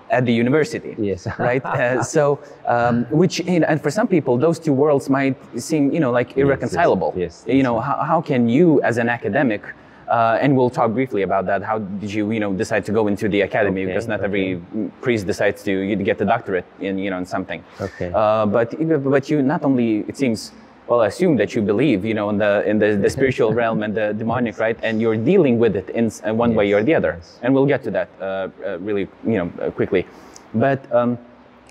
at 0.10 0.26
the 0.26 0.34
university. 0.34 0.96
Yes. 0.98 1.28
right. 1.40 1.64
Uh, 1.66 2.04
so, 2.04 2.40
um, 2.66 3.06
which 3.06 3.40
you 3.40 3.60
know, 3.60 3.68
and 3.68 3.82
for 3.82 3.92
some 3.92 4.08
people, 4.08 4.38
those 4.38 4.60
two 4.60 4.74
worlds 4.74 5.10
might 5.10 5.38
seem 5.60 5.92
you 5.92 6.00
know 6.00 6.12
like 6.12 6.38
irreconcilable. 6.38 7.14
Yes. 7.16 7.44
yes 7.46 7.56
you 7.56 7.64
know, 7.64 7.80
how, 7.80 7.98
how 8.04 8.22
can 8.22 8.50
you 8.50 8.82
as 8.82 8.98
an 8.98 9.10
academic 9.10 9.64
uh, 10.08 10.38
and 10.42 10.56
we'll 10.56 10.70
talk 10.70 10.92
briefly 10.94 11.22
about 11.24 11.46
that. 11.48 11.62
How 11.62 11.80
did 11.80 12.14
you, 12.14 12.32
you 12.32 12.40
know, 12.40 12.54
decide 12.54 12.86
to 12.86 12.92
go 12.92 13.08
into 13.08 13.28
the 13.28 13.42
academy? 13.42 13.82
Okay, 13.82 13.92
because 13.92 14.08
not 14.08 14.20
okay. 14.20 14.26
every 14.26 14.62
priest 15.02 15.28
decides 15.28 15.64
to 15.64 15.96
get 15.96 16.18
the 16.18 16.26
doctorate 16.26 16.66
in, 16.80 16.98
you 16.98 17.10
know, 17.10 17.18
in 17.18 17.26
something. 17.26 17.64
Okay. 17.82 18.12
Uh, 18.14 18.46
but 18.46 18.74
but 19.04 19.30
you 19.30 19.42
not 19.42 19.64
only 19.64 20.00
it 20.08 20.18
seems 20.18 20.52
well, 20.88 21.02
I 21.02 21.08
assume 21.08 21.36
that 21.38 21.54
you 21.54 21.62
believe, 21.62 22.06
you 22.06 22.14
know, 22.14 22.30
in 22.30 22.38
the 22.38 22.64
in 22.66 22.80
the, 22.80 22.96
the 22.96 23.10
spiritual 23.10 23.54
realm 23.62 23.84
and 23.84 23.94
the 23.94 24.14
demonic, 24.14 24.58
right? 24.58 24.78
And 24.84 25.02
you're 25.02 25.18
dealing 25.18 25.60
with 25.60 25.76
it 25.76 25.90
in, 25.90 26.12
in 26.24 26.38
one 26.38 26.52
yes, 26.52 26.58
way 26.58 26.74
or 26.74 26.84
the 26.84 26.96
other. 26.96 27.16
Yes. 27.18 27.40
And 27.42 27.54
we'll 27.54 27.66
get 27.66 27.84
to 27.84 27.92
that 27.92 28.10
uh, 28.20 28.24
uh, 28.66 28.80
really, 28.80 29.08
you 29.26 29.38
know, 29.38 29.52
uh, 29.62 29.72
quickly. 29.72 30.06
But 30.54 30.80
um, 30.94 31.18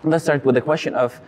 let's 0.04 0.24
start 0.24 0.44
with 0.44 0.54
the 0.54 0.60
question 0.60 0.94
of 0.94 1.18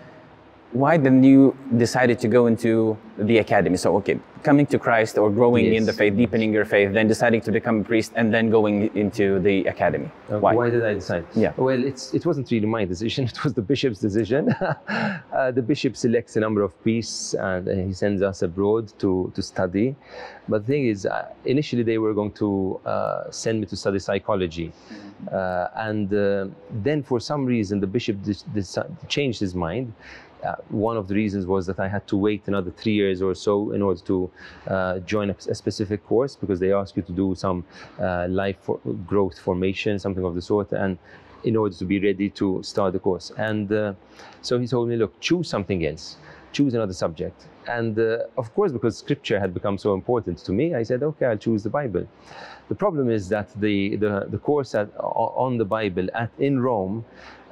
why 0.72 0.98
then 0.98 1.22
you 1.24 1.56
decided 1.76 2.18
to 2.20 2.28
go 2.28 2.46
into 2.46 2.96
the 3.16 3.38
academy? 3.38 3.76
So, 3.76 3.96
okay, 3.96 4.20
coming 4.42 4.66
to 4.66 4.78
Christ 4.78 5.16
or 5.16 5.30
growing 5.30 5.66
yes. 5.66 5.78
in 5.78 5.86
the 5.86 5.92
faith, 5.92 6.16
deepening 6.16 6.52
your 6.52 6.64
faith, 6.64 6.92
then 6.92 7.08
deciding 7.08 7.40
to 7.42 7.52
become 7.52 7.80
a 7.80 7.84
priest, 7.84 8.12
and 8.16 8.32
then 8.32 8.50
going 8.50 8.94
into 8.94 9.40
the 9.40 9.64
academy. 9.64 10.10
Uh, 10.30 10.38
why? 10.38 10.54
Why 10.54 10.70
did 10.70 10.84
I 10.84 10.94
decide? 10.94 11.24
Yeah. 11.34 11.52
Well, 11.56 11.82
it's 11.82 12.12
it 12.12 12.26
wasn't 12.26 12.50
really 12.50 12.66
my 12.66 12.84
decision. 12.84 13.24
It 13.38 13.44
was 13.44 13.54
the 13.54 13.62
bishop's 13.62 13.98
decision. 13.98 14.50
uh, 14.88 15.50
the 15.52 15.62
bishop 15.62 15.96
selects 15.96 16.36
a 16.36 16.40
number 16.40 16.62
of 16.62 16.78
priests 16.82 17.34
and 17.34 17.66
he 17.86 17.92
sends 17.92 18.20
us 18.22 18.42
abroad 18.42 18.92
to 18.98 19.32
to 19.34 19.42
study. 19.42 19.96
But 20.48 20.66
the 20.66 20.72
thing 20.72 20.86
is, 20.86 21.06
uh, 21.06 21.28
initially 21.44 21.82
they 21.82 21.98
were 21.98 22.14
going 22.14 22.32
to 22.32 22.80
uh, 22.84 23.30
send 23.30 23.60
me 23.60 23.66
to 23.66 23.76
study 23.76 23.98
psychology, 23.98 24.72
uh, 25.32 25.68
and 25.76 26.12
uh, 26.12 26.46
then 26.82 27.02
for 27.02 27.20
some 27.20 27.44
reason 27.44 27.80
the 27.80 27.86
bishop 27.86 28.16
changed 29.08 29.40
his 29.40 29.54
mind 29.54 29.92
uh, 30.44 30.54
one 30.68 30.96
of 30.96 31.08
the 31.08 31.14
reasons 31.14 31.46
was 31.46 31.66
that 31.66 31.80
I 31.80 31.88
had 31.88 32.06
to 32.08 32.16
wait 32.16 32.42
another 32.46 32.70
three 32.70 32.92
years 32.92 33.20
or 33.22 33.34
so 33.34 33.72
in 33.72 33.82
order 33.82 34.00
to 34.02 34.30
uh, 34.66 34.98
join 35.00 35.30
a, 35.30 35.36
a, 35.48 35.54
specific 35.54 36.06
course 36.06 36.36
because 36.36 36.60
they 36.60 36.72
ask 36.72 36.96
you 36.96 37.02
to 37.02 37.12
do 37.12 37.34
some 37.34 37.64
uh, 38.00 38.26
life 38.28 38.56
for 38.62 38.78
growth 39.06 39.38
formation, 39.38 39.98
something 39.98 40.24
of 40.24 40.34
the 40.34 40.42
sort, 40.42 40.72
and 40.72 40.98
in 41.44 41.56
order 41.56 41.74
to 41.74 41.84
be 41.84 41.98
ready 42.00 42.30
to 42.30 42.62
start 42.62 42.92
the 42.92 42.98
course. 42.98 43.32
And 43.36 43.70
uh, 43.72 43.94
so 44.42 44.58
he 44.58 44.66
told 44.66 44.88
me, 44.88 44.96
look, 44.96 45.18
choose 45.20 45.48
something 45.48 45.84
else, 45.86 46.16
choose 46.58 46.74
another 46.80 46.96
subject. 47.04 47.38
And 47.78 47.94
uh, 47.98 48.40
of 48.42 48.46
course, 48.56 48.70
because 48.76 48.94
scripture 49.04 49.38
had 49.44 49.50
become 49.58 49.76
so 49.86 49.90
important 50.00 50.36
to 50.48 50.52
me, 50.58 50.66
I 50.80 50.82
said, 50.88 51.00
okay, 51.10 51.26
I'll 51.28 51.44
choose 51.48 51.62
the 51.68 51.74
Bible. 51.80 52.04
The 52.72 52.78
problem 52.84 53.06
is 53.18 53.22
that 53.34 53.48
the, 53.66 53.76
the, 54.04 54.12
the 54.34 54.40
course 54.48 54.70
at, 54.80 54.88
on 54.98 55.52
the 55.62 55.68
Bible 55.78 56.06
at, 56.22 56.30
in 56.38 56.54
Rome 56.68 56.96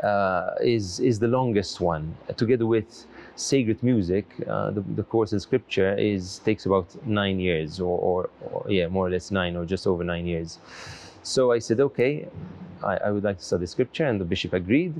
uh, 0.02 0.50
is, 0.76 1.00
is 1.10 1.18
the 1.24 1.30
longest 1.38 1.74
one. 1.80 2.04
Together 2.36 2.66
with 2.76 3.06
sacred 3.36 3.78
music, 3.90 4.26
uh, 4.48 4.70
the, 4.76 4.82
the 5.00 5.04
course 5.14 5.30
in 5.34 5.40
scripture 5.48 5.92
is, 6.14 6.22
takes 6.48 6.66
about 6.66 6.86
nine 7.06 7.38
years, 7.48 7.80
or, 7.80 7.96
or, 8.08 8.30
or, 8.50 8.70
yeah, 8.78 8.86
more 8.88 9.06
or 9.06 9.10
less 9.16 9.30
nine, 9.30 9.56
or 9.56 9.64
just 9.64 9.86
over 9.86 10.02
nine 10.04 10.26
years. 10.26 10.58
So 11.22 11.52
I 11.56 11.60
said, 11.60 11.78
okay, 11.88 12.12
I, 12.82 12.94
I 13.06 13.08
would 13.12 13.24
like 13.28 13.38
to 13.38 13.44
study 13.44 13.66
scripture, 13.66 14.06
and 14.10 14.20
the 14.20 14.28
bishop 14.32 14.52
agreed. 14.52 14.94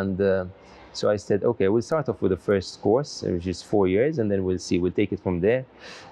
And 0.00 0.20
uh, 0.20 0.44
so 0.92 1.08
I 1.08 1.16
said, 1.16 1.42
okay, 1.42 1.68
we'll 1.68 1.82
start 1.82 2.08
off 2.08 2.20
with 2.20 2.30
the 2.30 2.36
first 2.36 2.80
course, 2.82 3.22
which 3.22 3.46
is 3.46 3.62
four 3.62 3.88
years, 3.88 4.18
and 4.18 4.30
then 4.30 4.44
we'll 4.44 4.58
see, 4.58 4.78
we'll 4.78 4.92
take 4.92 5.12
it 5.12 5.20
from 5.20 5.40
there. 5.40 5.64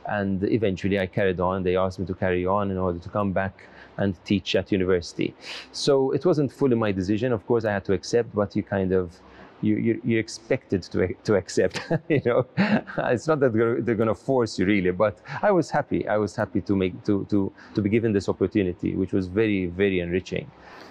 And 0.07 0.43
eventually 0.45 0.99
I 0.99 1.07
carried 1.07 1.39
on. 1.39 1.63
They 1.63 1.77
asked 1.77 1.99
me 1.99 2.07
to 2.07 2.15
carry 2.15 2.47
on 2.47 2.71
in 2.71 2.79
order 2.79 2.99
to 2.99 3.09
come 3.09 3.33
back 3.33 3.69
and 3.99 4.15
teach 4.25 4.57
at 4.57 4.73
university. 4.73 5.35
So 5.73 6.13
it 6.13 6.25
wasn't 6.25 6.53
fully 6.53 6.77
my 6.77 6.93
decision. 6.93 7.33
Of 7.33 7.47
course, 7.47 7.65
I 7.65 7.73
had 7.73 7.85
to 7.87 7.93
accept, 7.93 8.35
but 8.35 8.57
you 8.57 8.63
kind 8.63 8.93
of, 8.93 9.21
you, 9.61 9.77
you, 9.77 10.01
you're 10.03 10.21
expected 10.21 10.83
to, 10.85 11.15
to 11.25 11.35
accept, 11.35 11.81
you 12.09 12.23
know. 12.25 12.47
it's 12.57 13.27
not 13.29 13.41
that 13.41 13.53
they're, 13.53 13.95
going 13.95 14.09
to 14.09 14.15
force 14.15 14.59
you 14.59 14.65
really, 14.65 14.91
but 14.91 15.19
I 15.43 15.51
was 15.51 15.71
happy. 15.71 16.09
I 16.09 16.17
was 16.17 16.35
happy 16.35 16.63
to 16.63 16.75
make, 16.75 17.05
to, 17.05 17.27
to, 17.29 17.53
to 17.75 17.83
be 17.83 17.91
given 17.91 18.13
this 18.15 18.31
opportunity, 18.31 18.95
which 18.95 19.13
was 19.13 19.27
very, 19.27 19.67
very 19.67 20.01
enriching. 20.01 20.51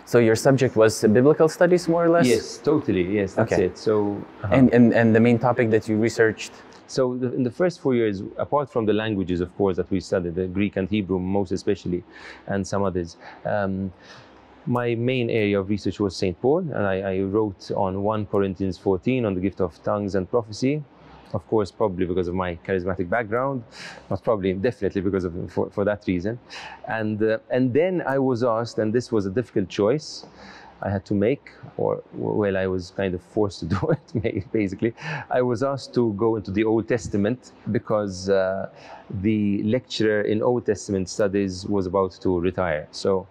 So 0.10 0.18
your 0.18 0.36
subject 0.36 0.76
was 0.76 1.04
biblical 1.04 1.48
studies, 1.48 1.88
more 1.88 2.06
or 2.06 2.10
less. 2.10 2.26
Yes, 2.26 2.58
totally. 2.58 3.04
Yes, 3.18 3.36
that's 3.36 3.54
okay. 3.54 3.66
it. 3.66 3.78
So 3.78 4.18
uh-huh. 4.42 4.56
and, 4.58 4.74
and 4.74 4.92
and 4.92 5.16
the 5.16 5.20
main 5.20 5.38
topic 5.38 5.70
that 5.70 5.88
you 5.88 5.98
researched. 5.98 6.52
So 6.88 7.16
the, 7.16 7.32
in 7.36 7.44
the 7.44 7.52
first 7.52 7.80
four 7.80 7.94
years, 7.94 8.24
apart 8.38 8.72
from 8.74 8.88
the 8.88 8.94
languages, 8.94 9.40
of 9.40 9.56
course, 9.56 9.78
that 9.78 9.92
we 9.92 10.00
studied, 10.00 10.34
the 10.34 10.48
Greek 10.48 10.78
and 10.78 10.90
Hebrew 10.90 11.20
most 11.20 11.52
especially, 11.52 12.04
and 12.48 12.66
some 12.66 12.82
others. 12.82 13.18
Um, 13.46 13.94
my 14.66 14.96
main 14.96 15.30
area 15.30 15.60
of 15.60 15.70
research 15.70 16.00
was 16.00 16.16
St. 16.16 16.36
Paul, 16.42 16.62
and 16.76 16.88
I, 16.88 16.96
I 17.14 17.20
wrote 17.20 17.70
on 17.76 18.02
1 18.02 18.26
Corinthians 18.26 18.80
14 18.80 19.26
on 19.26 19.36
the 19.36 19.42
gift 19.42 19.62
of 19.62 19.72
tongues 19.84 20.16
and 20.16 20.28
prophecy 20.28 20.84
of 21.34 21.48
course, 21.48 21.72
probably 21.72 22.06
because 22.06 22.28
of 22.28 22.36
my 22.36 22.56
charismatic 22.66 23.10
background, 23.10 23.64
not 24.10 24.24
probably, 24.24 24.54
definitely 24.54 25.02
because 25.02 25.24
of 25.24 25.34
for, 25.52 25.70
for 25.70 25.86
that 25.86 26.04
reason. 26.08 26.40
And 26.88 27.22
uh, 27.22 27.40
and 27.50 27.74
then 27.74 28.04
I 28.06 28.20
was 28.20 28.44
asked, 28.44 28.80
and 28.80 28.94
this 28.94 29.12
was 29.12 29.26
a 29.26 29.30
difficult 29.30 29.70
choice. 29.70 30.26
I 30.82 30.90
had 30.90 31.06
to 31.08 31.14
make, 31.14 31.52
or 31.76 32.02
well, 32.14 32.56
I 32.56 32.68
was 32.68 32.92
kind 32.92 33.14
of 33.14 33.22
forced 33.22 33.60
to 33.60 33.66
do 33.66 33.80
it. 34.24 34.52
Basically, 34.52 34.94
I 35.30 35.42
was 35.42 35.62
asked 35.62 35.94
to 35.96 36.14
go 36.14 36.38
into 36.38 36.52
the 36.52 36.64
Old 36.64 36.88
Testament 36.88 37.52
because 37.72 38.30
uh, 38.30 38.70
the 39.22 39.62
lecturer 39.64 40.22
in 40.22 40.42
Old 40.42 40.66
Testament 40.66 41.10
studies 41.10 41.66
was 41.66 41.86
about 41.86 42.12
to 42.22 42.40
retire. 42.40 42.88
So 42.92 43.28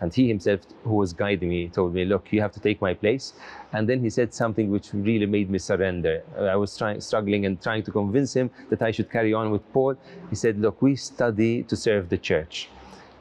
and 0.00 0.12
he 0.12 0.28
himself, 0.28 0.60
who 0.84 0.94
was 0.94 1.12
guiding 1.12 1.48
me, 1.48 1.68
told 1.68 1.94
me, 1.94 2.04
look, 2.04 2.32
you 2.32 2.40
have 2.40 2.52
to 2.52 2.60
take 2.60 2.80
my 2.80 2.94
place. 2.94 3.32
And 3.72 3.88
then 3.88 4.00
he 4.00 4.10
said 4.10 4.34
something 4.34 4.70
which 4.70 4.92
really 4.92 5.26
made 5.26 5.50
me 5.50 5.58
surrender. 5.58 6.22
I 6.38 6.56
was 6.56 6.76
trying, 6.76 7.00
struggling 7.00 7.46
and 7.46 7.60
trying 7.60 7.82
to 7.84 7.90
convince 7.90 8.34
him 8.34 8.50
that 8.70 8.82
I 8.82 8.90
should 8.90 9.10
carry 9.10 9.32
on 9.32 9.50
with 9.50 9.70
Paul. 9.72 9.96
He 10.30 10.36
said, 10.36 10.58
look, 10.58 10.82
we 10.82 10.96
study 10.96 11.62
to 11.64 11.76
serve 11.76 12.08
the 12.08 12.18
church. 12.18 12.68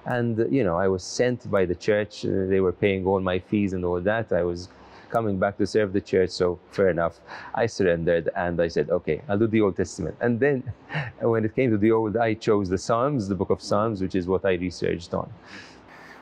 And, 0.06 0.38
you 0.54 0.64
know, 0.64 0.78
I 0.78 0.88
was 0.88 1.04
sent 1.04 1.50
by 1.50 1.66
the 1.66 1.76
church. 1.76 2.26
Uh, 2.26 2.46
they 2.48 2.60
were 2.60 2.74
paying 2.74 3.08
all 3.08 3.20
my 3.20 3.40
fees 3.40 3.74
and 3.74 3.84
all 3.84 4.00
that. 4.02 4.32
I 4.32 4.44
was 4.44 4.70
coming 5.10 5.40
back 5.40 5.58
to 5.58 5.66
serve 5.66 5.94
the 5.94 6.02
church, 6.02 6.30
so 6.30 6.60
fair 6.72 6.90
enough. 6.90 7.20
I 7.54 7.66
surrendered 7.68 8.30
and 8.36 8.62
I 8.62 8.68
said, 8.68 8.90
okay, 8.90 9.22
I'll 9.28 9.40
do 9.40 9.48
the 9.48 9.62
Old 9.62 9.78
Testament. 9.78 10.16
And 10.20 10.40
then 10.40 10.64
when 11.22 11.46
it 11.46 11.56
came 11.56 11.72
to 11.72 11.78
the 11.78 11.92
Old, 11.92 12.18
I 12.18 12.34
chose 12.34 12.70
the 12.70 12.78
Psalms, 12.78 13.28
the 13.28 13.36
book 13.36 13.50
of 13.50 13.62
Psalms, 13.62 14.02
which 14.02 14.16
is 14.16 14.28
what 14.28 14.46
I 14.46 14.54
researched 14.54 15.14
on. 15.14 15.32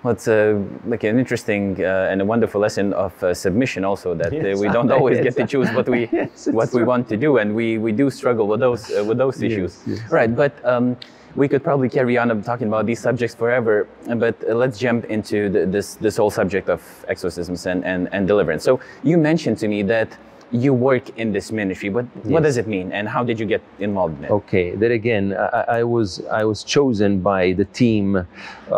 Well, 0.03 0.13
it's 0.13 0.27
a, 0.27 0.61
like 0.85 1.05
an 1.05 1.17
interesting 1.17 1.77
uh, 1.79 2.09
and 2.11 2.21
a 2.21 2.25
wonderful 2.25 2.59
lesson 2.59 2.91
of 2.91 3.23
uh, 3.23 3.33
submission, 3.33 3.85
also 3.85 4.13
that 4.15 4.33
yes, 4.33 4.57
uh, 4.57 4.61
we 4.61 4.67
don't 4.67 4.91
always 4.97 5.17
yes. 5.17 5.23
get 5.23 5.35
to 5.37 5.47
choose 5.47 5.69
what 5.71 5.87
we 5.87 6.09
yes, 6.11 6.47
what 6.47 6.73
we 6.73 6.83
want 6.83 7.07
to 7.07 7.15
do, 7.15 7.37
and 7.37 7.55
we, 7.55 7.77
we 7.77 7.93
do 7.93 8.09
struggle 8.09 8.45
with 8.45 8.59
those 8.59 8.91
uh, 8.91 9.03
with 9.07 9.17
those 9.17 9.41
issues. 9.41 9.79
Right, 10.11 10.35
but 10.35 10.53
um, 10.65 10.97
we 11.35 11.47
could 11.47 11.63
probably 11.63 11.87
carry 11.87 12.17
on 12.17 12.43
talking 12.43 12.67
about 12.67 12.85
these 12.85 12.99
subjects 12.99 13.33
forever. 13.33 13.87
But 14.17 14.35
uh, 14.43 14.55
let's 14.55 14.77
jump 14.77 15.05
into 15.05 15.49
the, 15.49 15.65
this 15.65 15.95
this 15.95 16.17
whole 16.17 16.31
subject 16.31 16.69
of 16.69 16.81
exorcisms 17.07 17.65
and, 17.65 17.85
and 17.85 18.09
and 18.11 18.27
deliverance. 18.27 18.63
So 18.65 18.81
you 19.03 19.17
mentioned 19.17 19.57
to 19.59 19.69
me 19.69 19.83
that 19.83 20.17
you 20.51 20.73
work 20.73 21.17
in 21.17 21.31
this 21.31 21.51
ministry. 21.51 21.89
But 21.89 22.05
yes. 22.15 22.25
what 22.25 22.43
does 22.43 22.57
it 22.57 22.67
mean, 22.67 22.91
and 22.91 23.07
how 23.07 23.23
did 23.23 23.39
you 23.39 23.45
get 23.45 23.61
involved 23.79 24.17
in 24.19 24.25
it? 24.25 24.31
Okay, 24.31 24.75
there 24.75 24.91
again, 24.91 25.33
I, 25.33 25.79
I 25.79 25.83
was 25.83 26.25
I 26.27 26.43
was 26.43 26.63
chosen 26.63 27.21
by 27.21 27.53
the 27.53 27.65
team. 27.65 28.15
Uh, 28.15 28.25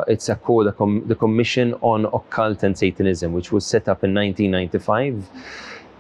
it's 0.08 0.30
a 0.30 0.36
called 0.36 0.68
a 0.68 0.72
com, 0.72 1.04
the 1.08 1.16
Commission 1.16 1.74
on 1.82 2.06
Occult 2.06 2.64
and 2.64 2.78
Satanism, 2.78 3.34
which 3.34 3.52
was 3.52 3.66
set 3.66 3.88
up 3.88 4.04
in 4.04 4.14
1995. 4.14 5.30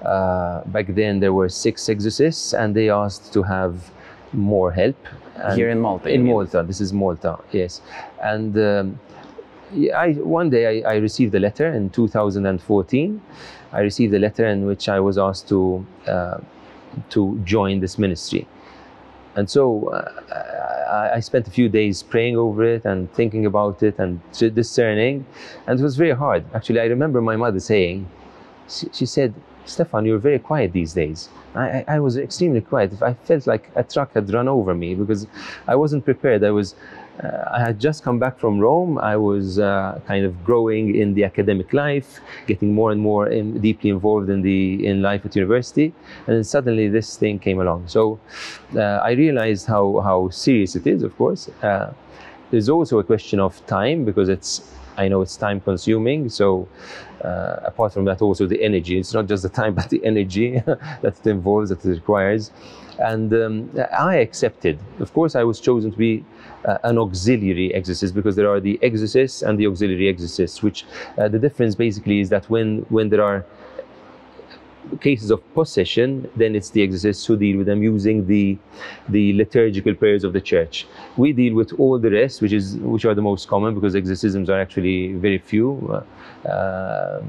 Uh, 0.01 0.62
back 0.65 0.88
then, 0.89 1.19
there 1.19 1.34
were 1.34 1.50
six 1.50 1.89
exorcists, 1.89 2.53
and 2.53 2.75
they 2.75 2.89
asked 2.89 3.34
to 3.34 3.43
have 3.43 3.91
more 4.34 4.72
help. 4.72 4.98
Here 5.53 5.69
in 5.69 5.79
Malta. 5.81 6.10
In 6.10 6.24
Malta, 6.24 6.63
this 6.65 6.79
is 6.79 6.93
Malta, 6.93 7.38
yes, 7.51 7.81
and. 8.22 8.57
Um, 8.57 9.00
I, 9.95 10.12
one 10.13 10.51
day 10.51 10.84
I, 10.84 10.93
I, 10.93 10.95
received 10.98 11.34
a 11.36 11.39
letter 11.39 11.67
in 11.74 11.89
2014 11.89 13.22
I 13.72 13.81
received 13.81 14.13
a 14.13 14.19
letter 14.19 14.45
in 14.45 14.65
which 14.65 14.88
I 14.89 15.00
was 15.00 15.17
asked 15.17 15.48
to 15.50 15.86
uh, 16.07 16.38
to 17.10 17.39
join 17.43 17.79
this 17.79 17.98
ministry. 17.98 18.48
And 19.36 19.50
so 19.50 19.89
uh, 19.89 20.12
I, 20.89 21.17
I, 21.17 21.19
spent 21.19 21.45
a 21.48 21.51
few 21.51 21.67
days 21.67 22.01
praying 22.01 22.38
over 22.38 22.63
it 22.63 22.86
and 22.86 23.12
thinking 23.13 23.45
about 23.45 23.84
it 23.84 24.00
and 24.00 24.22
discerning. 24.31 25.25
And 25.67 25.77
it 25.77 25.84
was 25.84 25.98
very 25.98 26.12
hard. 26.12 26.45
Actually, 26.53 26.79
I 26.79 26.86
remember 26.86 27.19
my 27.22 27.36
mother 27.36 27.60
saying, 27.60 28.07
she, 28.69 28.88
she 28.93 29.05
said, 29.05 29.34
Stefan, 29.65 30.05
you're 30.05 30.19
very 30.19 30.39
quiet 30.39 30.72
these 30.72 30.93
days. 30.93 31.29
I, 31.53 31.84
I, 31.88 32.00
was 32.00 32.17
extremely 32.17 32.62
quiet. 32.62 33.01
I 33.01 33.13
felt 33.13 33.48
like 33.48 33.72
a 33.75 33.84
truck 33.84 34.13
had 34.13 34.31
run 34.34 34.48
over 34.48 34.74
me 34.74 34.95
because 34.95 35.27
I 35.67 35.75
wasn't 35.75 36.05
prepared. 36.05 36.43
I 36.43 36.51
was 36.51 36.75
uh, 37.24 37.50
I 37.51 37.60
had 37.60 37.79
just 37.79 38.03
come 38.03 38.19
back 38.19 38.38
from 38.38 38.60
Rome. 38.60 38.98
I 38.98 39.15
was 39.15 39.57
uh, 39.57 40.00
kind 40.05 40.25
of 40.25 40.43
growing 40.43 40.95
in 40.95 41.13
the 41.13 41.24
academic 41.24 41.72
life, 41.74 42.19
getting 42.45 42.74
more 42.74 42.91
and 42.91 43.00
more 43.00 43.27
in, 43.27 43.62
deeply 43.62 43.89
involved 43.89 44.29
in 44.29 44.41
the 44.41 44.86
in 44.86 45.01
life 45.01 45.25
at 45.25 45.36
university, 45.36 45.93
and 46.27 46.36
then 46.36 46.43
suddenly 46.43 46.89
this 46.89 47.15
thing 47.15 47.39
came 47.39 47.60
along. 47.62 47.88
So 47.88 48.19
uh, 48.75 49.00
I 49.10 49.12
realized 49.12 49.65
how 49.67 50.01
how 50.01 50.29
serious 50.29 50.75
it 50.75 50.88
is. 50.88 51.03
Of 51.03 51.15
course, 51.17 51.50
uh, 51.63 51.93
there's 52.51 52.69
also 52.69 53.00
a 53.00 53.03
question 53.03 53.39
of 53.39 53.65
time 53.65 54.03
because 54.03 54.27
it's 54.27 54.74
I 54.98 55.07
know 55.07 55.22
it's 55.22 55.38
time 55.38 55.62
consuming. 55.62 56.29
So 56.29 56.67
uh, 57.24 57.57
apart 57.63 57.93
from 57.93 58.05
that, 58.05 58.22
also 58.22 58.45
the 58.45 58.62
energy. 58.62 59.00
It's 59.00 59.13
not 59.13 59.27
just 59.27 59.43
the 59.43 59.50
time, 59.50 59.74
but 59.79 59.89
the 59.89 60.03
energy 60.05 60.60
that 60.65 61.15
it 61.19 61.27
involves, 61.27 61.69
that 61.69 61.84
it 61.86 61.89
requires. 61.89 62.51
And 63.00 63.34
um, 63.34 63.69
I 63.98 64.17
accepted. 64.17 64.79
Of 65.00 65.13
course, 65.13 65.36
I 65.36 65.43
was 65.43 65.60
chosen 65.60 65.91
to 65.91 65.98
be 65.98 66.24
uh, 66.65 66.77
an 66.84 66.98
auxiliary 66.98 67.74
exorcist 67.74 68.13
because 68.13 68.36
there 68.36 68.50
are 68.50 68.60
the 68.60 68.79
exorcists 68.81 69.41
and 69.41 69.60
the 69.60 69.67
auxiliary 69.67 70.07
exorcists, 70.07 70.63
which 70.63 70.86
uh, 71.17 71.27
the 71.27 71.39
difference 71.39 71.75
basically 71.75 72.19
is 72.19 72.29
that 72.29 72.50
when, 72.50 72.86
when 72.89 73.10
there 73.10 73.24
are 73.24 73.45
cases 75.01 75.31
of 75.31 75.41
possession, 75.53 76.29
then 76.36 76.55
it's 76.55 76.69
the 76.69 76.81
exorcists 76.81 77.25
who 77.25 77.36
deal 77.36 77.57
with 77.57 77.65
them 77.65 77.81
using 77.81 78.27
the, 78.27 78.57
the 79.10 79.34
liturgical 79.34 79.93
prayers 79.93 80.24
of 80.24 80.34
the 80.34 80.41
church. 80.41 80.88
We 81.17 81.34
deal 81.34 81.55
with 81.55 81.74
all 81.79 81.98
the 82.00 82.12
rest, 82.12 82.41
which, 82.41 82.53
is, 82.53 82.75
which 82.77 83.05
are 83.05 83.15
the 83.15 83.22
most 83.22 83.48
common 83.48 83.74
because 83.74 83.95
exorcisms 83.95 84.50
are 84.50 84.60
actually 84.60 85.13
very 85.13 85.39
few. 85.39 86.03
Uh, 86.45 87.22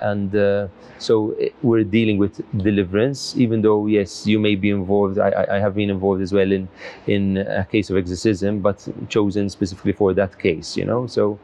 and 0.00 0.34
uh, 0.34 0.68
so 0.98 1.32
eh, 1.40 1.50
we're 1.62 1.84
dealing 1.84 2.18
with 2.18 2.40
deliverance, 2.56 3.34
even 3.36 3.62
though 3.62 3.86
yes, 3.86 4.26
you 4.26 4.38
may 4.38 4.54
be 4.54 4.70
involved. 4.70 5.18
I, 5.18 5.46
I- 5.50 5.58
have 5.58 5.74
been 5.74 5.90
involved 5.90 6.22
as 6.22 6.32
well 6.32 6.50
in 6.52 6.68
in 7.06 7.38
a 7.38 7.64
case 7.70 7.90
of 7.90 7.96
exorcism, 7.96 8.60
but 8.60 8.86
chosen 9.08 9.48
specifically 9.48 9.92
for 9.92 10.14
that 10.14 10.38
case. 10.38 10.76
You 10.76 10.84
know, 10.84 11.06
so. 11.06 11.38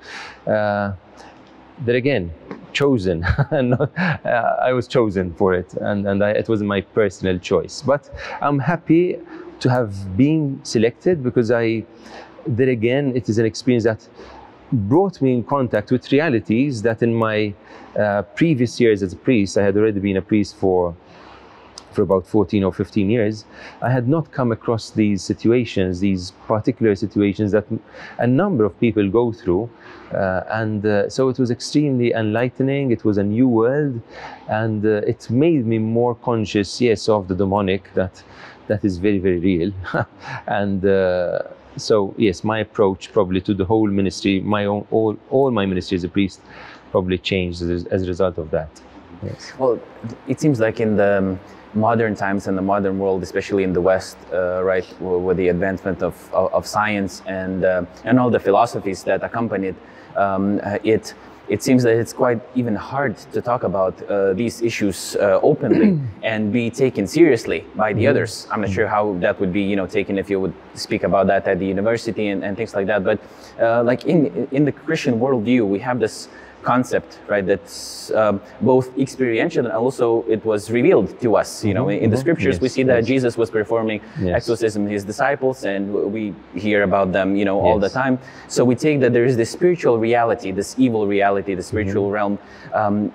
Uh, 0.47 0.92
there 1.85 1.97
again, 1.97 2.30
chosen. 2.73 3.21
Not- 3.52 3.97
uh, 3.99 4.57
I 4.62 4.73
was 4.73 4.87
chosen 4.87 5.33
for 5.35 5.54
it, 5.54 5.73
and, 5.75 6.07
and 6.07 6.23
I, 6.23 6.30
it 6.30 6.49
wasn't 6.49 6.69
my 6.69 6.80
personal 6.80 7.38
choice. 7.38 7.83
But 7.83 8.11
I'm 8.40 8.59
happy 8.59 9.19
to 9.61 9.71
have 9.71 10.16
been 10.16 10.61
selected 10.64 11.23
because 11.23 11.50
I, 11.50 11.85
there 12.47 12.69
again, 12.69 13.14
it 13.16 13.28
is 13.28 13.38
an 13.38 13.47
experience 13.47 13.85
that 13.85 14.07
brought 14.73 15.21
me 15.21 15.33
in 15.33 15.45
contact 15.45 15.91
with 15.91 16.11
realities 16.12 16.83
that 16.83 17.03
in 17.03 17.15
my 17.15 17.55
uh, 17.99 18.23
previous 18.23 18.81
years 18.81 19.03
as 19.03 19.12
a 19.12 19.17
priest, 19.17 19.59
I 19.59 19.62
had 19.62 19.77
already 19.77 20.00
been 20.00 20.17
a 20.17 20.23
priest 20.23 20.57
for 20.57 20.95
for 21.93 22.03
about 22.03 22.27
14 22.27 22.65
or 22.65 22.73
15 22.73 23.11
years, 23.11 23.45
I 23.83 23.91
had 23.91 24.09
not 24.09 24.31
come 24.33 24.53
across 24.53 24.91
these 24.91 25.23
situations, 25.23 26.00
these 26.00 26.33
particular 26.47 26.95
situations 26.95 27.53
that 27.53 27.67
a 28.19 28.27
number 28.27 28.65
of 28.65 28.79
people 28.81 29.09
go 29.09 29.33
through. 29.33 29.71
Uh, 30.12 30.43
and 30.50 30.85
uh, 30.85 31.09
so 31.09 31.29
it 31.29 31.39
was 31.39 31.50
extremely 31.50 32.12
enlightening. 32.12 32.91
It 32.91 33.05
was 33.05 33.19
a 33.19 33.23
new 33.23 33.49
world. 33.49 34.00
And 34.49 34.85
uh, 34.85 35.03
it 35.07 35.29
made 35.31 35.67
me 35.67 35.79
more 35.79 36.15
conscious, 36.15 36.81
yes, 36.81 37.09
of 37.09 37.29
the 37.29 37.35
demonic 37.35 37.93
that, 37.95 38.23
that 38.69 38.85
is 38.85 38.99
very, 38.99 39.19
very 39.19 39.39
real. 39.39 39.73
and 40.47 40.85
uh, 40.85 41.43
so, 41.77 42.15
yes, 42.17 42.45
my 42.45 42.59
approach 42.61 43.12
probably 43.12 43.41
to 43.43 43.55
the 43.55 43.65
whole 43.65 43.87
ministry, 43.87 44.41
my 44.41 44.65
own, 44.65 44.87
all, 44.91 45.17
all 45.31 45.50
my 45.50 45.67
ministry 45.67 45.97
as 45.97 46.05
a 46.05 46.09
priest, 46.09 46.41
probably 46.91 47.19
changed 47.19 47.62
as, 47.62 47.87
as 47.87 48.03
a 48.03 48.07
result 48.07 48.39
of 48.39 48.50
that. 48.50 48.69
Yes. 49.23 49.53
Well, 49.59 49.81
it 50.27 50.41
seems 50.41 50.61
like 50.61 50.81
in 50.81 50.97
the 50.97 51.39
modern 51.75 52.15
times 52.15 52.47
and 52.49 52.57
the 52.57 52.62
modern 52.62 52.99
world, 52.99 53.23
especially 53.23 53.62
in 53.62 53.73
the 53.73 53.81
West, 53.81 54.17
uh, 54.33 54.62
right, 54.62 54.87
with 55.00 55.37
the 55.37 55.49
advancement 55.49 56.03
of, 56.03 56.15
of, 56.33 56.53
of 56.53 56.67
science 56.67 57.23
and 57.27 57.65
uh, 57.65 57.85
and 58.05 58.19
all 58.19 58.31
the 58.31 58.41
philosophies 58.41 59.05
that 59.05 59.23
accompanied 59.23 59.77
um, 60.17 60.61
it 60.83 61.15
it 61.50 61.64
seems 61.64 61.83
that 61.83 61.97
it's 61.97 62.12
quite 62.12 62.40
even 62.54 62.76
hard 62.76 63.16
to 63.33 63.42
talk 63.42 63.64
about 63.64 64.00
uh, 64.02 64.33
these 64.35 64.62
issues 64.62 65.16
uh, 65.16 65.40
openly 65.42 65.99
and 66.23 66.52
be 66.52 66.71
taken 66.71 67.09
seriously 67.09 67.66
by 67.75 67.92
the 67.92 68.07
others. 68.07 68.47
I'm 68.52 68.61
not 68.61 68.71
sure 68.71 68.87
how 68.87 69.14
that 69.19 69.40
would 69.40 69.52
be, 69.52 69.61
you 69.61 69.75
know, 69.75 69.87
taken 69.87 70.16
if 70.16 70.30
you 70.30 70.38
would 70.38 70.54
speak 70.75 71.02
about 71.02 71.26
that 71.26 71.49
at 71.49 71.59
the 71.59 71.66
university 71.66 72.28
and, 72.28 72.45
and 72.45 72.57
things 72.57 72.73
like 72.73 72.87
that. 72.87 73.02
But 73.02 73.19
uh, 73.61 73.83
like 73.83 74.04
in 74.04 74.49
in 74.52 74.64
the 74.64 74.73
Christian 74.73 75.19
worldview, 75.19 75.66
we 75.66 75.80
have 75.80 75.99
this 75.99 76.28
concept, 76.62 77.19
right? 77.29 77.45
That's 77.47 78.11
um, 78.12 78.40
both 78.61 78.87
experiential 78.99 79.64
and 79.67 79.75
also 79.75 80.25
it 80.29 80.45
was 80.45 80.71
revealed 80.71 81.19
to 81.21 81.37
us. 81.37 81.64
You 81.64 81.75
know, 81.75 81.88
in, 81.88 81.99
in 82.05 82.11
the 82.11 82.17
mhm. 82.17 82.21
scriptures, 82.21 82.61
we 82.61 82.67
Yes, 82.67 82.75
see 82.75 82.83
that 82.85 82.99
yes. 83.02 83.07
Jesus 83.07 83.37
was 83.37 83.50
performing 83.50 84.00
Yes. 84.21 84.37
exorcism 84.37 84.87
his 84.87 85.05
disciples, 85.05 85.64
and 85.64 85.83
we 86.12 86.35
hear 86.55 86.83
about 86.83 87.12
them, 87.12 87.37
you 87.37 87.45
know, 87.45 87.59
all 87.61 87.79
the 87.79 87.88
time. 87.88 88.19
So 88.49 88.64
we 88.64 88.75
take 88.75 89.00
that 89.00 89.12
there 89.12 89.25
is 89.25 89.37
this 89.37 89.50
spiritual 89.50 89.99
reality, 89.99 90.50
this 90.52 90.75
evil 90.79 91.07
reality, 91.07 91.55
the 91.55 91.62
spiritual 91.62 92.05
Mm-hmm. 92.05 92.14
realm. 92.19 92.38
Um, 92.75 93.12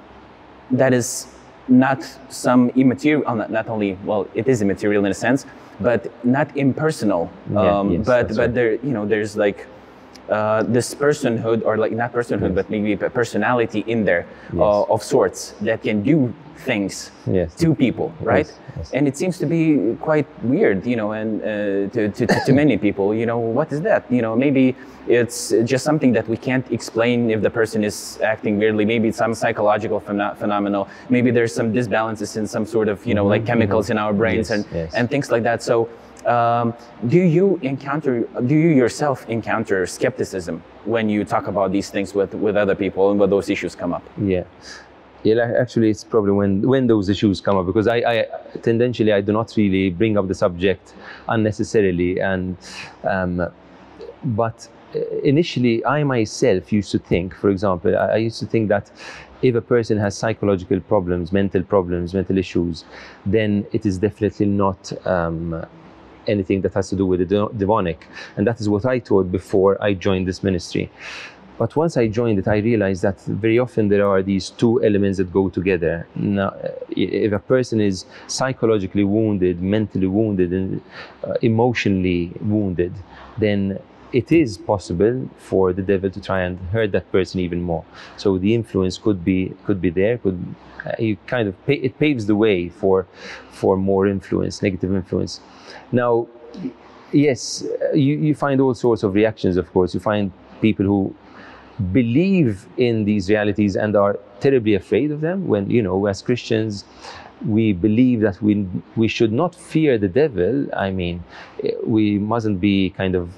that 0.72 0.94
is 0.94 1.28
not 1.68 2.00
some 2.30 2.70
immaterial, 2.76 3.24
uh, 3.28 3.48
not, 3.48 3.68
only, 3.70 3.98
well, 4.06 4.28
it 4.34 4.48
is 4.48 4.62
immaterial 4.62 5.06
in 5.06 5.12
a 5.12 5.16
sense, 5.16 5.46
but 5.80 6.02
not 6.24 6.48
impersonal. 6.56 7.30
Yeah, 7.52 7.80
Um, 7.80 7.92
yes, 7.92 8.06
but 8.06 8.28
but 8.30 8.38
right. 8.38 8.54
there, 8.54 8.72
you 8.88 8.94
know, 8.96 9.06
there's 9.06 9.36
like 9.36 9.68
uh, 10.30 10.64
this 10.64 10.94
personhood, 10.96 11.64
or 11.66 11.78
like 11.78 11.92
not 11.92 12.12
personhood, 12.14 12.50
Yes. 12.56 12.56
but 12.56 12.70
maybe 12.70 12.94
a 12.94 13.10
personality 13.10 13.84
in 13.88 14.06
there 14.06 14.26
Yes. 14.54 14.60
uh, 14.62 14.84
of 14.94 15.04
sorts 15.04 15.54
that 15.62 15.82
can 15.84 16.02
do 16.04 16.34
things 16.58 17.12
Yes. 17.32 17.54
to 17.56 17.76
people, 17.76 18.12
right? 18.22 18.52
And 18.94 19.08
it 19.08 19.18
seems 19.18 19.38
to 19.40 19.46
be 19.46 19.96
quite 20.02 20.26
weird, 20.44 20.86
you 20.86 20.96
know, 20.96 21.12
and 21.12 21.42
uh, 21.42 21.46
to, 21.94 22.10
to, 22.10 22.26
to, 22.46 22.54
many 22.54 22.78
people, 22.78 23.14
you 23.14 23.26
know, 23.26 23.38
what 23.38 23.72
is 23.72 23.82
that? 23.82 24.04
You 24.10 24.22
know, 24.22 24.36
maybe 24.36 24.76
it's 25.08 25.54
just 25.64 25.84
something 25.84 26.14
that 26.14 26.28
we 26.28 26.38
can't 26.38 26.70
explain 26.72 27.30
if 27.30 27.42
the 27.42 27.50
person 27.50 27.84
is 27.84 28.20
acting 28.24 28.58
weirdly. 28.58 28.86
Maybe 28.86 29.10
it's 29.10 29.18
some 29.18 29.34
psychological 29.34 30.02
pheno- 30.02 30.36
phenomenon. 30.38 30.88
Maybe 31.10 31.30
there's 31.32 31.54
some 31.54 31.72
disbalances 31.74 32.36
in 32.38 32.48
some 32.48 32.66
sort 32.66 32.88
of, 32.88 33.06
you 33.06 33.14
know, 33.14 33.26
like 33.26 33.46
chemicals 33.46 33.90
in 33.90 33.98
our 33.98 34.14
brains 34.14 34.50
Mm-hmm. 34.50 34.76
And, 34.78 34.96
and 34.96 35.10
things 35.10 35.32
like 35.32 35.44
that. 35.44 35.62
So, 35.62 35.88
um, 36.26 36.74
do 37.08 37.20
you 37.20 37.58
encounter, 37.62 38.22
do 38.46 38.56
you 38.56 38.70
yourself 38.70 39.28
encounter 39.30 39.86
skepticism 39.86 40.64
when 40.86 41.10
you 41.10 41.24
talk 41.24 41.48
about 41.48 41.72
these 41.72 41.90
things 41.90 42.14
with, 42.14 42.34
with 42.34 42.58
other 42.58 42.76
people 42.76 43.12
and 43.12 43.20
when 43.20 43.30
those 43.30 43.50
issues 43.50 43.76
come 43.76 43.94
up? 43.94 44.04
Yeah. 44.18 44.44
Yeah, 45.24 45.54
actually, 45.60 45.90
it's 45.90 46.04
probably 46.04 46.34
when 46.34 46.62
when 46.62 46.86
those 46.86 47.10
issues 47.10 47.42
come 47.42 47.58
up 47.58 47.66
because 47.66 47.88
I, 47.88 47.96
I 47.96 48.26
tendentially 48.62 49.12
I 49.12 49.22
do 49.22 49.32
not 49.32 49.56
really 49.58 49.90
bring 49.90 50.20
up 50.20 50.28
the 50.28 50.36
subject 50.36 50.94
unnecessarily, 51.28 52.20
and 52.20 52.56
um, 53.04 53.52
but 54.24 54.68
uh, 54.94 55.00
initially 55.24 55.84
I 55.84 56.04
myself 56.04 56.72
used 56.72 56.92
to 56.92 57.00
think, 57.00 57.34
for 57.34 57.50
example, 57.50 57.98
I, 57.98 58.06
I 58.06 58.18
used 58.18 58.40
to 58.42 58.46
think 58.46 58.70
that 58.70 58.92
if 59.42 59.56
a 59.56 59.62
person 59.62 59.98
has 59.98 60.16
psychological 60.16 60.80
problems, 60.80 61.32
mental 61.32 61.64
problems, 61.64 62.14
mental 62.14 62.38
issues, 62.38 62.86
then 63.26 63.66
it 63.74 63.84
is 63.88 63.98
definitely 63.98 64.46
not. 64.46 64.94
Um, 65.08 65.66
anything 66.28 66.62
that 66.62 66.74
has 66.74 66.90
to 66.90 66.96
do 66.96 67.06
with 67.06 67.28
the 67.28 67.50
demonic 67.58 68.08
and 68.38 68.46
that 68.48 68.60
is 68.60 68.68
what 68.68 68.86
i 68.86 69.00
thought 69.00 69.32
before 69.32 69.82
i 69.84 69.94
joined 69.94 70.28
this 70.28 70.44
ministry 70.44 70.90
but 71.58 71.76
once 71.76 71.96
I 71.96 72.08
joined 72.08 72.40
it, 72.40 72.48
I 72.48 72.58
realized 72.58 73.02
that 73.04 73.22
very 73.22 73.60
often 73.60 73.88
there 73.88 74.06
are 74.06 74.22
these 74.22 74.50
two 74.50 74.84
elements 74.84 75.20
that 75.20 75.32
go 75.32 75.48
together. 75.50 76.06
Now, 76.16 76.54
if 76.90 77.32
a 77.32 77.40
person 77.40 77.80
is 77.80 78.06
psychologically 78.28 79.06
wounded, 79.06 79.62
mentally 79.62 80.08
wounded, 80.08 80.52
and 80.52 80.82
uh, 81.24 81.36
emotionally 81.42 82.34
wounded, 82.42 82.94
then 83.38 83.80
it 84.12 84.32
is 84.32 84.58
possible 84.58 85.30
for 85.38 85.72
the 85.72 85.82
devil 85.82 86.10
to 86.10 86.22
try 86.22 86.42
and 86.42 86.60
hurt 86.72 86.92
that 86.92 87.10
person 87.12 87.40
even 87.40 87.62
more. 87.62 87.86
So 88.18 88.38
the 88.38 88.54
influence 88.54 88.98
could 88.98 89.24
be 89.24 89.54
could 89.66 89.82
be 89.82 89.90
there. 89.90 90.18
Could 90.18 90.56
you 91.00 91.18
kind 91.28 91.48
of 91.48 91.56
it 91.68 91.98
paves 92.00 92.26
the 92.26 92.36
way 92.36 92.70
for 92.70 93.08
for 93.52 93.78
more 93.78 94.08
influence, 94.08 94.62
negative 94.62 94.94
influence. 94.94 95.40
Now, 95.92 96.28
yes, 97.12 97.64
uh, 97.64 97.94
you, 97.94 98.16
you 98.18 98.36
find 98.36 98.60
all 98.62 98.74
sorts 98.74 99.04
of 99.04 99.14
reactions. 99.14 99.58
Of 99.58 99.72
course, 99.72 99.94
you 99.94 100.00
find 100.00 100.32
people 100.62 100.86
who 100.86 101.16
believe 101.92 102.66
in 102.78 103.06
these 103.06 103.30
realities 103.30 103.76
and 103.76 103.96
are 103.96 104.18
terribly 104.40 104.76
afraid 104.76 105.12
of 105.12 105.22
them 105.22 105.48
when 105.48 105.70
you 105.70 105.82
know 105.82 106.06
as 106.06 106.22
christians 106.22 106.86
we 107.46 107.74
believe 107.74 108.22
that 108.22 108.42
we 108.42 108.66
we 108.96 109.10
should 109.10 109.32
not 109.32 109.54
fear 109.54 109.98
the 109.98 110.08
devil 110.08 110.66
i 110.74 110.90
mean 110.90 111.22
eh, 111.64 111.72
we 111.86 112.18
mustn't 112.18 112.62
be 112.62 112.92
kind 112.92 113.14
of 113.14 113.30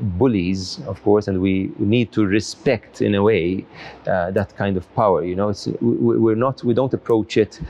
bullies 0.00 0.80
of 0.86 1.02
course 1.02 1.28
and 1.28 1.40
we 1.40 1.70
need 1.78 2.12
to 2.12 2.26
respect 2.26 3.00
in 3.00 3.14
a 3.14 3.22
way 3.22 3.64
uh, 4.06 4.30
that 4.30 4.56
kind 4.56 4.76
of 4.76 4.94
power 4.94 5.24
you 5.24 5.34
know 5.34 5.48
it's, 5.48 5.66
we, 5.80 6.18
we're 6.18 6.34
not 6.34 6.62
we 6.64 6.74
don't 6.74 6.94
approach 6.94 7.36
it 7.36 7.60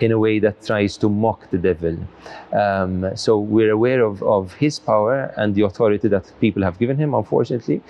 in 0.00 0.12
a 0.12 0.18
way 0.18 0.38
that 0.38 0.64
tries 0.64 0.96
to 0.96 1.08
mock 1.08 1.48
the 1.50 1.58
devil. 1.58 1.96
Um, 2.52 3.14
so 3.16 3.38
we're 3.38 3.70
aware 3.70 4.02
of, 4.02 4.22
of 4.22 4.54
his 4.54 4.78
power 4.78 5.32
and 5.36 5.54
the 5.54 5.62
authority 5.62 6.08
that 6.08 6.32
people 6.40 6.62
have 6.62 6.78
given 6.78 6.96
him, 6.96 7.14
unfortunately, 7.14 7.82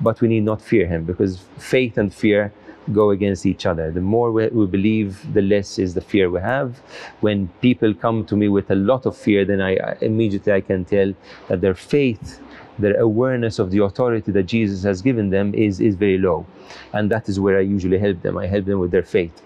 but 0.00 0.20
we 0.20 0.28
need 0.28 0.44
not 0.44 0.60
fear 0.62 0.86
him 0.86 1.04
because 1.04 1.38
faith 1.58 1.98
and 1.98 2.12
fear 2.12 2.52
go 2.92 3.10
against 3.10 3.44
each 3.44 3.66
other. 3.66 3.90
The 3.90 4.00
more 4.00 4.32
we, 4.32 4.48
we 4.48 4.66
believe, 4.66 5.34
the 5.34 5.42
less 5.42 5.78
is 5.78 5.92
the 5.92 6.00
fear 6.00 6.30
we 6.30 6.40
have. 6.40 6.78
When 7.20 7.48
people 7.60 7.92
come 7.92 8.24
to 8.26 8.36
me 8.36 8.48
with 8.48 8.70
a 8.70 8.74
lot 8.74 9.04
of 9.04 9.16
fear, 9.16 9.44
then 9.44 9.60
I, 9.60 9.76
I 9.76 9.96
immediately 10.00 10.52
I 10.52 10.62
can 10.62 10.86
tell 10.86 11.12
that 11.48 11.60
their 11.60 11.74
faith 11.74 12.40
their 12.78 12.98
awareness 13.00 13.58
of 13.58 13.70
the 13.70 13.82
authority 13.82 14.32
that 14.32 14.44
Jesus 14.44 14.82
has 14.82 15.02
given 15.02 15.30
them 15.30 15.54
is, 15.54 15.80
is 15.80 15.94
very 15.94 16.18
low. 16.18 16.46
And 16.92 17.10
that 17.10 17.28
is 17.28 17.38
where 17.40 17.58
I 17.58 17.62
usually 17.62 17.98
help 17.98 18.22
them. 18.22 18.38
I 18.38 18.46
help 18.46 18.64
them 18.66 18.78
with 18.78 18.90
their 18.90 19.02
faith. 19.02 19.42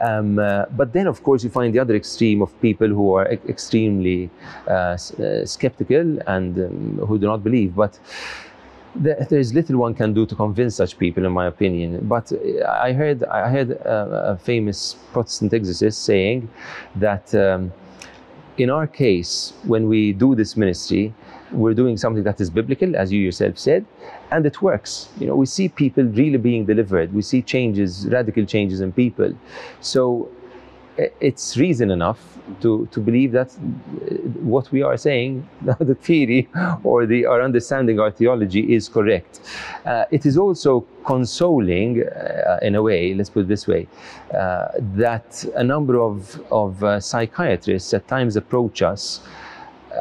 Um, 0.00 0.38
uh, 0.38 0.66
but 0.70 0.92
then, 0.92 1.06
of 1.06 1.22
course, 1.22 1.44
you 1.44 1.50
find 1.50 1.72
the 1.72 1.78
other 1.78 1.94
extreme 1.94 2.42
of 2.42 2.60
people 2.60 2.88
who 2.88 3.14
are 3.14 3.32
e- 3.32 3.38
extremely 3.48 4.30
uh, 4.66 4.72
uh, 4.72 5.46
skeptical 5.46 6.18
and 6.26 6.58
um, 6.58 7.06
who 7.06 7.18
do 7.18 7.26
not 7.26 7.44
believe. 7.44 7.76
But 7.76 8.00
there, 8.96 9.26
is 9.30 9.54
little 9.54 9.78
one 9.78 9.94
can 9.94 10.12
do 10.12 10.26
to 10.26 10.34
convince 10.34 10.74
such 10.76 10.98
people, 10.98 11.24
in 11.24 11.32
my 11.32 11.46
opinion. 11.46 12.06
But 12.08 12.32
uh, 12.32 12.68
I 12.68 12.92
heard, 12.92 13.22
I 13.24 13.48
heard 13.48 13.80
uh, 13.86 14.32
a 14.34 14.36
famous 14.36 14.96
Protestant 15.12 15.54
exorcist 15.54 16.04
saying 16.04 16.48
that 16.96 17.32
um, 17.34 17.72
in 18.58 18.70
our 18.70 18.88
case, 18.88 19.52
when 19.64 19.88
we 19.88 20.12
do 20.12 20.34
this 20.34 20.56
ministry, 20.56 21.14
we're 21.52 21.74
doing 21.74 21.96
something 21.96 22.24
that 22.24 22.40
is 22.40 22.50
biblical, 22.50 22.96
as 22.96 23.12
you 23.12 23.20
yourself 23.20 23.58
said, 23.58 23.84
and 24.30 24.46
it 24.46 24.62
works. 24.62 25.08
You 25.18 25.26
know, 25.26 25.36
we 25.36 25.46
see 25.46 25.68
people 25.68 26.04
really 26.04 26.38
being 26.38 26.64
delivered. 26.66 27.12
We 27.12 27.22
see 27.22 27.42
changes, 27.42 28.06
radical 28.08 28.44
changes 28.44 28.80
in 28.80 28.92
people. 28.92 29.34
So 29.80 30.30
it's 30.96 31.56
reason 31.56 31.90
enough 31.90 32.38
to, 32.60 32.86
to 32.90 33.00
believe 33.00 33.32
that 33.32 33.48
uh, 33.48 34.14
what 34.42 34.70
we 34.72 34.82
are 34.82 34.96
saying, 34.96 35.48
the 35.80 35.94
theory 35.94 36.48
or 36.84 37.06
the, 37.06 37.24
our 37.24 37.40
understanding, 37.40 37.98
our 37.98 38.10
theology 38.10 38.74
is 38.74 38.88
correct. 38.88 39.40
Uh, 39.84 40.04
it 40.10 40.26
is 40.26 40.36
also 40.36 40.84
consoling, 41.04 42.02
uh, 42.02 42.58
in 42.62 42.74
a 42.74 42.82
way, 42.82 43.14
let's 43.14 43.30
put 43.30 43.40
it 43.40 43.48
this 43.48 43.66
way, 43.66 43.88
uh, 44.34 44.68
that 44.78 45.44
a 45.56 45.64
number 45.64 46.00
of, 46.00 46.40
of 46.52 46.82
uh, 46.84 47.00
psychiatrists 47.00 47.94
at 47.94 48.06
times 48.08 48.36
approach 48.36 48.82
us 48.82 49.20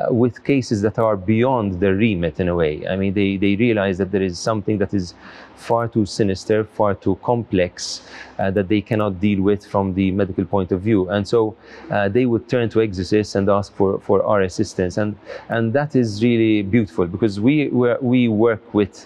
with 0.09 0.43
cases 0.43 0.81
that 0.81 0.97
are 0.99 1.17
beyond 1.17 1.79
their 1.79 1.95
remit 1.95 2.39
in 2.39 2.47
a 2.47 2.55
way. 2.55 2.87
I 2.87 2.95
mean, 2.95 3.13
they, 3.13 3.37
they 3.37 3.55
realize 3.55 3.97
that 3.97 4.11
there 4.11 4.21
is 4.21 4.39
something 4.39 4.77
that 4.77 4.93
is 4.93 5.13
far 5.55 5.87
too 5.87 6.05
sinister, 6.05 6.63
far 6.63 6.95
too 6.95 7.15
complex, 7.23 8.01
uh, 8.39 8.49
that 8.51 8.67
they 8.67 8.81
cannot 8.81 9.19
deal 9.19 9.41
with 9.41 9.65
from 9.65 9.93
the 9.93 10.11
medical 10.11 10.45
point 10.45 10.71
of 10.71 10.81
view. 10.81 11.09
And 11.09 11.27
so 11.27 11.55
uh, 11.89 12.09
they 12.09 12.25
would 12.25 12.49
turn 12.49 12.69
to 12.69 12.81
exorcists 12.81 13.35
and 13.35 13.49
ask 13.49 13.73
for, 13.75 13.99
for 13.99 14.23
our 14.23 14.41
assistance. 14.41 14.97
And, 14.97 15.15
and 15.49 15.73
that 15.73 15.95
is 15.95 16.23
really 16.23 16.63
beautiful 16.63 17.05
because 17.05 17.39
we, 17.39 17.67
we 17.67 18.27
work 18.27 18.73
with 18.73 19.05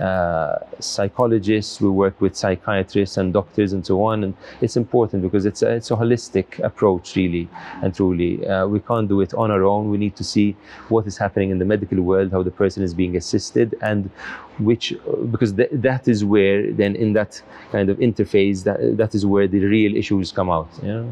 uh, 0.00 0.56
psychologists, 0.80 1.80
we 1.80 1.88
work 1.88 2.20
with 2.20 2.36
psychiatrists 2.36 3.16
and 3.16 3.32
doctors 3.32 3.72
and 3.72 3.84
so 3.86 4.02
on. 4.02 4.24
And 4.24 4.34
it's 4.60 4.76
important 4.76 5.22
because 5.22 5.46
it's 5.46 5.62
a, 5.62 5.70
it's 5.70 5.90
a 5.90 5.96
holistic 5.96 6.58
approach, 6.62 7.16
really 7.16 7.48
and 7.82 7.94
truly. 7.94 8.46
Uh, 8.46 8.66
we 8.66 8.80
can't 8.80 9.08
do 9.08 9.20
it 9.20 9.34
on 9.34 9.50
our 9.50 9.64
own. 9.64 9.90
We 9.90 9.98
need 9.98 10.16
to 10.16 10.24
see 10.24 10.56
what 10.88 11.06
is 11.06 11.18
happening 11.18 11.50
in 11.50 11.58
the 11.58 11.64
medical 11.64 12.00
world, 12.00 12.32
how 12.32 12.42
the 12.42 12.50
person 12.50 12.82
is 12.82 12.94
being 12.94 13.16
assisted, 13.16 13.74
and 13.82 14.10
which, 14.58 14.94
because 15.30 15.52
th 15.52 15.68
that 15.72 16.06
is 16.08 16.24
where, 16.24 16.72
then 16.72 16.94
in 16.96 17.12
that 17.14 17.42
kind 17.72 17.88
of 17.90 17.98
interface, 17.98 18.62
that, 18.64 18.78
that 18.96 19.14
is 19.14 19.24
where 19.26 19.48
the 19.48 19.60
real 19.76 19.96
issues 19.96 20.32
come 20.32 20.50
out. 20.50 20.68
Yeah. 20.82 21.04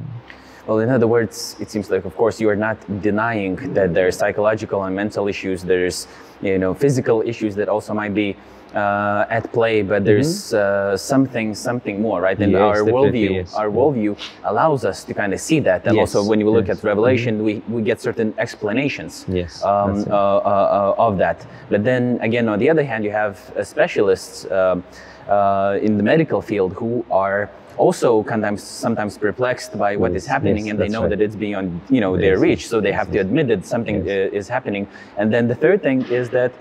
Well, 0.66 0.78
in 0.78 0.90
other 0.90 1.08
words, 1.08 1.56
it 1.58 1.70
seems 1.70 1.90
like, 1.90 2.04
of 2.04 2.14
course, 2.16 2.40
you 2.40 2.48
are 2.48 2.60
not 2.68 2.78
denying 3.02 3.56
that 3.74 3.94
there 3.94 4.06
are 4.06 4.12
psychological 4.12 4.84
and 4.84 4.94
mental 4.94 5.26
issues. 5.26 5.62
There's, 5.62 6.06
you 6.40 6.56
know, 6.56 6.72
physical 6.72 7.20
issues 7.22 7.56
that 7.56 7.68
also 7.68 7.92
might 7.94 8.14
be 8.14 8.36
uh, 8.74 9.26
at 9.28 9.52
play, 9.52 9.82
but 9.82 10.04
there's 10.04 10.52
mm-hmm. 10.52 10.94
uh, 10.94 10.96
something 10.96 11.54
something 11.54 12.00
more, 12.00 12.20
right? 12.20 12.38
And 12.38 12.52
yes, 12.52 12.60
our 12.60 12.82
worldview, 12.82 13.30
yes. 13.30 13.54
our 13.54 13.68
worldview 13.68 14.18
allows 14.44 14.84
us 14.84 15.04
to 15.04 15.14
kind 15.14 15.32
of 15.32 15.40
see 15.40 15.60
that. 15.60 15.86
And 15.86 15.96
yes. 15.96 16.14
also, 16.14 16.28
when 16.28 16.40
you 16.40 16.50
look 16.50 16.68
at 16.68 16.82
Revelation, 16.82 17.36
mm-hmm. 17.36 17.68
we, 17.68 17.76
we 17.80 17.82
get 17.82 18.00
certain 18.00 18.34
explanations 18.38 19.24
yes, 19.28 19.62
um, 19.64 20.04
uh, 20.08 20.14
uh, 20.14 20.94
of 20.98 21.18
that. 21.18 21.46
But 21.68 21.84
then 21.84 22.18
again, 22.22 22.48
on 22.48 22.58
the 22.58 22.70
other 22.70 22.84
hand, 22.84 23.04
you 23.04 23.10
have 23.10 23.52
uh, 23.56 23.64
specialists 23.64 24.50
um, 24.50 24.84
uh, 25.28 25.78
in 25.82 25.96
the 25.96 26.02
medical 26.02 26.40
field 26.42 26.72
who 26.72 27.04
are 27.10 27.50
also 27.78 28.22
sometimes 28.28 28.62
sometimes 28.62 29.16
perplexed 29.16 29.78
by 29.78 29.96
what 29.96 30.12
is 30.12 30.26
happening 30.26 30.68
and 30.68 30.78
they 30.78 30.88
know 30.88 31.02
right. 31.02 31.10
that 31.10 31.22
it's 31.22 31.34
beyond 31.34 31.80
you 31.88 32.02
know 32.02 32.18
their 32.18 32.38
reach 32.38 32.68
so 32.68 32.82
they 32.82 32.92
have 32.92 33.10
to 33.10 33.18
admit 33.18 33.48
that 33.48 33.64
something 33.64 34.06
is 34.06 34.46
happening 34.46 34.86
and 35.16 35.32
then 35.32 35.48
the 35.48 35.54
third 35.54 35.82
thing 35.82 36.02
is 36.02 36.28
that 36.28 36.52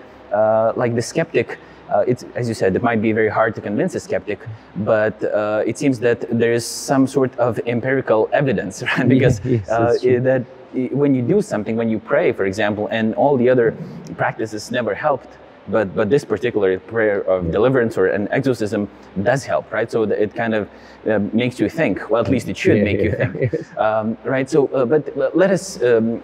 like 0.78 0.96
the 0.96 1.02
skeptic 1.02 1.60
uh, 1.92 2.06
it's, 2.08 2.24
as 2.36 2.48
you 2.48 2.54
said, 2.54 2.76
it 2.76 2.84
might 2.84 3.02
be 3.02 3.12
very 3.12 3.30
hard 3.30 3.54
to 3.56 3.62
convince 3.62 3.96
a 3.96 4.00
skeptic, 4.00 4.40
but 4.78 5.22
uh, 5.24 5.64
it 5.66 5.78
seems 5.78 6.00
that 6.00 6.26
there 6.30 6.54
is 6.54 6.66
some 6.66 7.06
sort 7.08 7.38
of 7.38 7.60
empirical 7.68 8.30
evidence, 8.34 8.82
right? 8.98 9.08
Because 9.08 9.44
yes, 9.44 9.70
uh, 9.70 9.94
that 10.22 10.46
when 10.92 11.14
you 11.14 11.22
do 11.22 11.42
something, 11.42 11.76
when 11.76 11.90
you 11.90 12.00
pray, 12.00 12.32
for 12.32 12.46
example, 12.46 12.88
and 12.92 13.14
all 13.16 13.36
the 13.38 13.50
other 13.50 13.76
practices 14.18 14.72
never 14.72 14.96
helped, 14.96 15.28
but 15.68 15.94
but 15.94 16.10
this 16.10 16.26
particular 16.26 16.80
prayer 16.80 17.22
of 17.22 17.52
deliverance 17.52 17.98
or 17.98 18.08
an 18.08 18.28
exorcism 18.32 18.88
does 19.22 19.44
help, 19.44 19.72
right? 19.72 19.92
So 19.92 20.04
it 20.04 20.34
kind 20.34 20.54
of 20.54 20.70
uh, 21.08 21.20
makes 21.34 21.60
you 21.60 21.70
think. 21.70 22.10
Well, 22.10 22.24
at 22.24 22.32
least 22.32 22.48
it 22.48 22.58
should 22.58 22.78
yeah, 22.78 22.84
make 22.84 22.98
yeah. 22.98 23.04
you 23.04 23.50
think, 23.50 23.78
um, 23.78 24.18
right? 24.24 24.50
So, 24.50 24.68
uh, 24.68 24.86
but 24.86 25.36
let 25.36 25.52
us 25.52 25.82
um, 25.84 26.22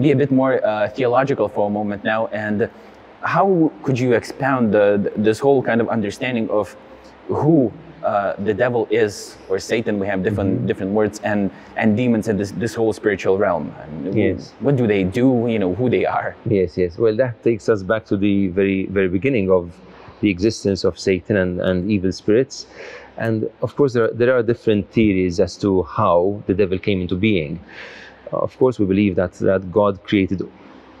be 0.00 0.12
a 0.12 0.16
bit 0.16 0.30
more 0.30 0.64
uh, 0.64 0.88
theological 0.88 1.48
for 1.48 1.66
a 1.66 1.70
moment 1.70 2.04
now 2.04 2.28
and 2.28 2.70
how 3.22 3.72
could 3.82 3.98
you 3.98 4.12
expound 4.12 4.72
the, 4.72 5.12
this 5.16 5.38
whole 5.38 5.62
kind 5.62 5.80
of 5.80 5.88
understanding 5.88 6.48
of 6.50 6.76
who 7.26 7.72
uh, 8.02 8.34
the 8.44 8.54
devil 8.54 8.86
is 8.90 9.36
or 9.48 9.58
Satan? 9.58 9.98
We 9.98 10.06
have 10.06 10.22
different 10.22 10.58
mm-hmm. 10.58 10.66
different 10.66 10.92
words 10.92 11.20
and 11.24 11.50
and 11.76 11.96
demons 11.96 12.28
in 12.28 12.36
this 12.36 12.52
this 12.52 12.74
whole 12.74 12.92
spiritual 12.92 13.38
realm. 13.38 13.74
And 13.82 14.14
yes. 14.16 14.52
What 14.60 14.76
do 14.76 14.86
they 14.86 15.04
do? 15.04 15.46
You 15.48 15.58
know 15.58 15.74
who 15.74 15.90
they 15.90 16.06
are. 16.06 16.36
Yes, 16.46 16.78
yes. 16.78 16.96
Well, 16.96 17.16
that 17.16 17.42
takes 17.42 17.68
us 17.68 17.82
back 17.82 18.04
to 18.06 18.16
the 18.16 18.48
very 18.48 18.86
very 18.86 19.08
beginning 19.08 19.50
of 19.50 19.72
the 20.20 20.30
existence 20.30 20.84
of 20.84 20.98
Satan 20.98 21.36
and, 21.36 21.60
and 21.60 21.90
evil 21.90 22.12
spirits. 22.12 22.66
And 23.16 23.50
of 23.62 23.74
course, 23.76 23.92
there 23.92 24.04
are, 24.04 24.12
there 24.12 24.36
are 24.36 24.42
different 24.42 24.90
theories 24.92 25.40
as 25.40 25.56
to 25.58 25.82
how 25.82 26.42
the 26.46 26.54
devil 26.54 26.78
came 26.78 27.00
into 27.00 27.16
being. 27.16 27.60
Of 28.32 28.56
course, 28.58 28.78
we 28.78 28.86
believe 28.86 29.16
that, 29.16 29.32
that 29.34 29.72
God 29.72 30.02
created 30.04 30.42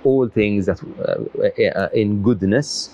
all 0.04 0.28
things 0.28 0.66
that 0.66 0.80
uh, 0.82 1.80
uh, 1.80 1.88
in 1.92 2.22
goodness 2.22 2.90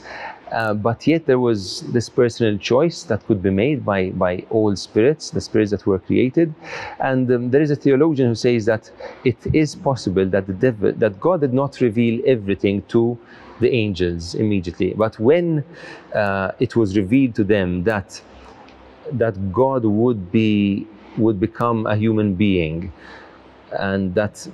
uh, 0.54 0.72
but 0.72 1.04
yet 1.06 1.26
there 1.26 1.40
was 1.40 1.80
this 1.92 2.08
personal 2.08 2.56
choice 2.58 3.02
that 3.04 3.26
could 3.26 3.42
be 3.42 3.50
made 3.50 3.84
by, 3.84 4.10
by 4.10 4.44
all 4.50 4.76
spirits, 4.76 5.30
the 5.30 5.40
spirits 5.40 5.72
that 5.72 5.84
were 5.84 5.98
created. 5.98 6.54
And 7.00 7.30
um, 7.32 7.50
there 7.50 7.60
is 7.60 7.72
a 7.72 7.76
theologian 7.76 8.28
who 8.28 8.34
says 8.36 8.64
that 8.66 8.88
it 9.24 9.36
is 9.52 9.74
possible 9.74 10.26
that 10.26 10.46
the 10.46 10.52
devil, 10.52 10.92
that 10.92 11.18
God 11.18 11.40
did 11.40 11.52
not 11.52 11.80
reveal 11.80 12.22
everything 12.24 12.82
to 12.88 13.18
the 13.60 13.72
angels 13.72 14.36
immediately. 14.36 14.94
But 14.94 15.18
when 15.18 15.64
uh, 16.14 16.52
it 16.60 16.76
was 16.76 16.96
revealed 16.96 17.34
to 17.36 17.44
them 17.44 17.84
that 17.84 18.20
that 19.12 19.52
God 19.52 19.84
would 19.84 20.32
be 20.32 20.86
would 21.18 21.38
become 21.38 21.86
a 21.86 21.94
human 21.94 22.34
being, 22.34 22.92
and 23.72 24.14
that 24.14 24.48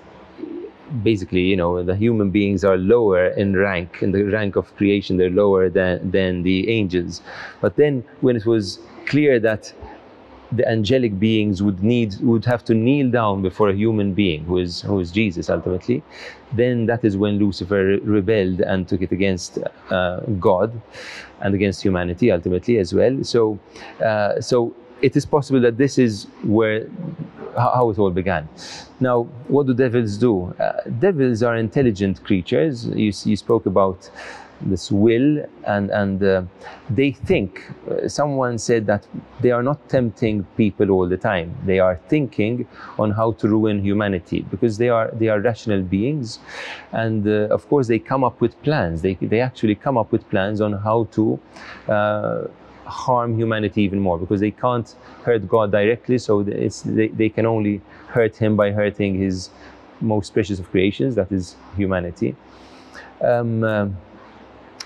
basically, 1.03 1.43
you 1.43 1.57
know, 1.57 1.83
the 1.83 1.97
human 1.97 2.31
beings 2.31 2.65
are 2.65 2.77
lower 2.77 3.29
in 3.29 3.57
rank, 3.57 4.03
in 4.03 4.13
the 4.13 4.25
rank 4.25 4.57
of 4.57 4.75
creation, 4.77 5.17
they're 5.17 5.31
lower 5.31 5.69
than, 5.69 6.11
than 6.11 6.43
the 6.43 6.69
angels. 6.71 7.23
But 7.61 7.77
then 7.77 8.05
when 8.21 8.37
it 8.37 8.47
was 8.47 8.79
clear 9.07 9.41
that 9.41 9.73
the 10.53 10.69
angelic 10.69 11.19
beings 11.19 11.63
would 11.63 11.83
need 11.83 12.17
would 12.21 12.45
have 12.45 12.65
to 12.65 12.75
kneel 12.75 13.09
down 13.11 13.41
before 13.41 13.69
a 13.69 13.75
human 13.75 14.15
being 14.15 14.45
who 14.45 14.59
is 14.59 14.81
who 14.83 14.99
is 14.99 15.13
Jesus 15.13 15.49
ultimately 15.49 16.03
then 16.53 16.87
that 16.87 17.05
is 17.05 17.17
when 17.17 17.39
Lucifer 17.39 17.99
rebelled 18.03 18.61
and 18.61 18.89
took 18.89 19.01
it 19.01 19.13
against 19.13 19.59
uh, 19.91 20.21
God 20.41 20.81
and 21.41 21.55
against 21.55 21.83
humanity 21.83 22.33
ultimately 22.33 22.79
as 22.79 22.93
well 22.93 23.23
so 23.23 23.61
uh, 24.05 24.41
so 24.41 24.75
it 25.03 25.17
is 25.17 25.27
possible 25.27 25.61
that 25.61 25.77
this 25.77 25.99
is 25.99 26.27
where 26.45 26.87
how 27.57 27.91
it 27.91 27.99
all 27.99 28.11
began. 28.11 28.49
Now, 29.01 29.23
what 29.49 29.67
do 29.67 29.75
devils 29.75 30.17
do? 30.17 30.55
Uh, 30.59 30.73
devils 30.99 31.43
are 31.43 31.57
intelligent 31.57 32.23
creatures. 32.25 32.87
You, 32.87 33.13
you 33.25 33.37
spoke 33.37 33.67
about 33.67 34.11
this 34.63 34.91
will, 34.93 35.45
and 35.65 35.91
and 35.91 36.23
uh, 36.23 36.43
they 36.91 37.13
think. 37.13 37.63
Uh, 37.91 38.09
someone 38.09 38.59
said 38.59 38.87
that 38.87 39.07
they 39.41 39.51
are 39.51 39.63
not 39.63 39.89
tempting 39.89 40.45
people 40.57 40.91
all 40.91 41.09
the 41.09 41.17
time. 41.17 41.57
They 41.65 41.79
are 41.79 41.99
thinking 42.09 42.67
on 42.99 43.11
how 43.13 43.33
to 43.33 43.49
ruin 43.49 43.83
humanity 43.83 44.45
because 44.51 44.79
they 44.79 44.89
are 44.89 45.11
they 45.13 45.29
are 45.29 45.41
rational 45.41 45.83
beings, 45.83 46.39
and 46.93 47.27
uh, 47.27 47.49
of 47.51 47.69
course 47.69 47.87
they 47.87 47.99
come 47.99 48.23
up 48.23 48.41
with 48.41 48.61
plans. 48.63 49.03
They 49.03 49.15
they 49.15 49.41
actually 49.41 49.77
come 49.77 49.97
up 49.97 50.13
with 50.13 50.29
plans 50.29 50.61
on 50.61 50.75
how 50.75 51.05
to 51.13 51.41
uh, 51.89 52.45
harm 52.91 53.37
humanity 53.37 53.83
even 53.83 54.01
more 54.01 54.19
because 54.19 54.41
they 54.41 54.51
can't 54.51 54.95
hurt 55.25 55.49
God 55.49 55.73
directly, 55.73 56.19
so 56.19 56.41
it's, 56.41 56.83
they, 56.83 57.09
they 57.09 57.29
can 57.29 57.47
only 57.47 57.81
hurt 58.09 58.37
Him 58.37 58.57
by 58.57 58.71
hurting 58.73 59.19
His 59.19 59.51
most 60.01 60.33
precious 60.33 60.59
of 60.59 60.71
creations, 60.71 61.15
that 61.15 61.31
is 61.33 61.57
humanity. 61.77 62.35
Um, 63.23 63.65
um, 63.65 63.97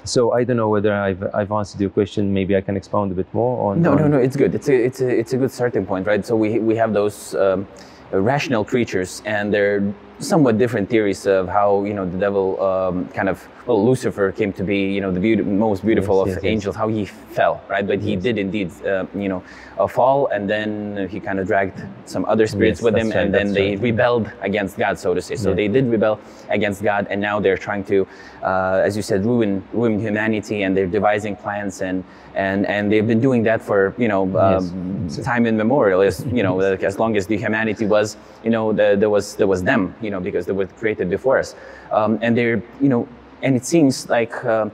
so 0.04 0.32
I 0.32 0.44
don't 0.44 0.56
know 0.56 0.68
whether 0.68 0.92
I've, 0.92 1.22
I've 1.34 1.50
answered 1.50 1.80
your 1.80 1.90
question. 1.90 2.34
Maybe 2.34 2.54
I 2.56 2.60
can 2.60 2.76
expound 2.76 3.10
a 3.10 3.14
bit 3.14 3.32
more 3.32 3.70
on. 3.70 3.80
No, 3.80 3.92
on 3.92 3.98
no, 3.98 4.08
no. 4.08 4.18
It's 4.18 4.36
good. 4.36 4.54
It's 4.54 4.68
a, 4.68 4.74
it's 4.74 5.00
a, 5.00 5.08
it's 5.08 5.32
a 5.32 5.38
good 5.38 5.50
starting 5.50 5.86
point, 5.86 6.06
right? 6.06 6.24
So 6.26 6.36
we, 6.36 6.58
we 6.58 6.76
have 6.76 6.92
those 6.92 7.34
um, 7.34 7.66
rational 8.12 8.64
creatures, 8.64 9.22
and 9.24 9.52
they're 9.52 9.82
somewhat 10.20 10.58
different 10.58 10.88
theories 10.88 11.26
of 11.26 11.48
how 11.48 11.84
you 11.84 11.92
know 11.92 12.08
the 12.08 12.18
devil 12.18 12.60
um, 12.62 13.08
kind 13.08 13.28
of 13.28 13.46
well 13.66 13.84
Lucifer 13.84 14.30
came 14.30 14.52
to 14.52 14.62
be 14.62 14.92
you 14.92 15.00
know 15.00 15.10
the 15.10 15.20
beauty, 15.20 15.42
most 15.42 15.84
beautiful 15.84 16.26
yes, 16.26 16.36
of 16.36 16.44
yes, 16.44 16.50
angels 16.52 16.74
yes. 16.74 16.80
how 16.80 16.88
he 16.88 17.04
fell 17.04 17.62
right 17.68 17.86
but 17.86 18.00
he 18.00 18.14
did 18.14 18.38
indeed 18.38 18.70
uh, 18.86 19.06
you 19.14 19.28
know 19.28 19.42
a 19.78 19.88
fall 19.88 20.28
and 20.28 20.48
then 20.48 21.08
he 21.10 21.18
kind 21.18 21.40
of 21.40 21.46
dragged 21.46 21.82
some 22.04 22.24
other 22.26 22.46
spirits 22.46 22.80
with 22.80 22.94
him 22.94 23.08
right, 23.08 23.18
and 23.18 23.34
then 23.34 23.52
they 23.52 23.70
right. 23.70 23.80
rebelled 23.80 24.30
against 24.40 24.78
God 24.78 24.98
so 24.98 25.14
to 25.14 25.20
say 25.20 25.34
so 25.34 25.50
yeah. 25.50 25.56
they 25.56 25.68
did 25.68 25.86
rebel 25.90 26.20
against 26.48 26.82
God 26.82 27.06
and 27.10 27.20
now 27.20 27.40
they're 27.40 27.58
trying 27.58 27.84
to 27.84 28.06
uh, 28.42 28.82
as 28.84 28.96
you 28.96 29.02
said 29.02 29.24
ruin 29.24 29.64
ruin 29.72 29.98
humanity 29.98 30.62
and 30.62 30.76
they're 30.76 30.86
devising 30.86 31.34
plans 31.34 31.82
and 31.82 32.04
and 32.34 32.66
and 32.66 32.90
they've 32.90 33.06
been 33.06 33.20
doing 33.20 33.42
that 33.44 33.60
for 33.62 33.94
you 33.98 34.08
know 34.08 34.22
um, 34.38 35.08
time 35.22 35.46
immemorial 35.46 36.02
as 36.02 36.24
you 36.26 36.42
know 36.42 36.60
as 36.90 36.98
long 36.98 37.16
as 37.16 37.26
the 37.26 37.36
humanity 37.36 37.86
was 37.86 38.16
you 38.44 38.50
know 38.50 38.72
the, 38.72 38.96
there 38.98 39.10
was 39.10 39.34
there 39.36 39.46
was 39.46 39.62
them 39.62 39.94
you 40.04 40.10
know 40.10 40.20
because 40.20 40.46
they 40.46 40.52
were 40.52 40.66
created 40.66 41.08
before 41.08 41.38
us 41.38 41.54
um, 41.92 42.18
and 42.22 42.36
they're 42.36 42.62
you 42.80 42.88
know 42.88 43.08
and 43.42 43.56
it 43.56 43.64
seems 43.64 44.08
like 44.08 44.44
uh, 44.44 44.68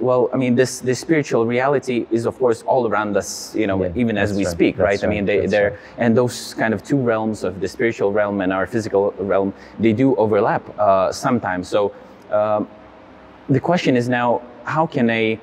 well, 0.00 0.28
I 0.32 0.36
mean, 0.36 0.56
this 0.56 0.80
this 0.80 0.98
spiritual 0.98 1.46
reality 1.46 2.06
is 2.10 2.26
of 2.26 2.38
course 2.38 2.62
all 2.62 2.88
around 2.88 3.16
us, 3.16 3.54
you 3.54 3.66
know, 3.66 3.82
Yeah, 3.84 3.92
even 3.94 4.18
as 4.18 4.32
we 4.32 4.44
right, 4.44 4.50
speak, 4.50 4.76
that's 4.76 5.02
right? 5.02 5.04
I 5.04 5.06
mean, 5.06 5.24
they, 5.24 5.46
they're, 5.46 5.70
right. 5.70 5.78
and 5.98 6.16
those 6.16 6.54
kind 6.54 6.74
of 6.74 6.82
two 6.82 6.96
realms 6.96 7.44
of 7.44 7.60
the 7.60 7.68
spiritual 7.68 8.12
realm 8.12 8.40
and 8.40 8.52
our 8.52 8.66
physical 8.66 9.12
realm, 9.18 9.54
they 9.78 9.92
do 9.92 10.16
overlap 10.16 10.62
uh, 10.78 11.12
sometimes. 11.12 11.68
So 11.68 11.94
um, 12.30 12.68
the 13.48 13.60
question 13.60 13.96
is 13.96 14.08
now, 14.08 14.42
how 14.64 14.86
can 14.86 15.08
a 15.10 15.38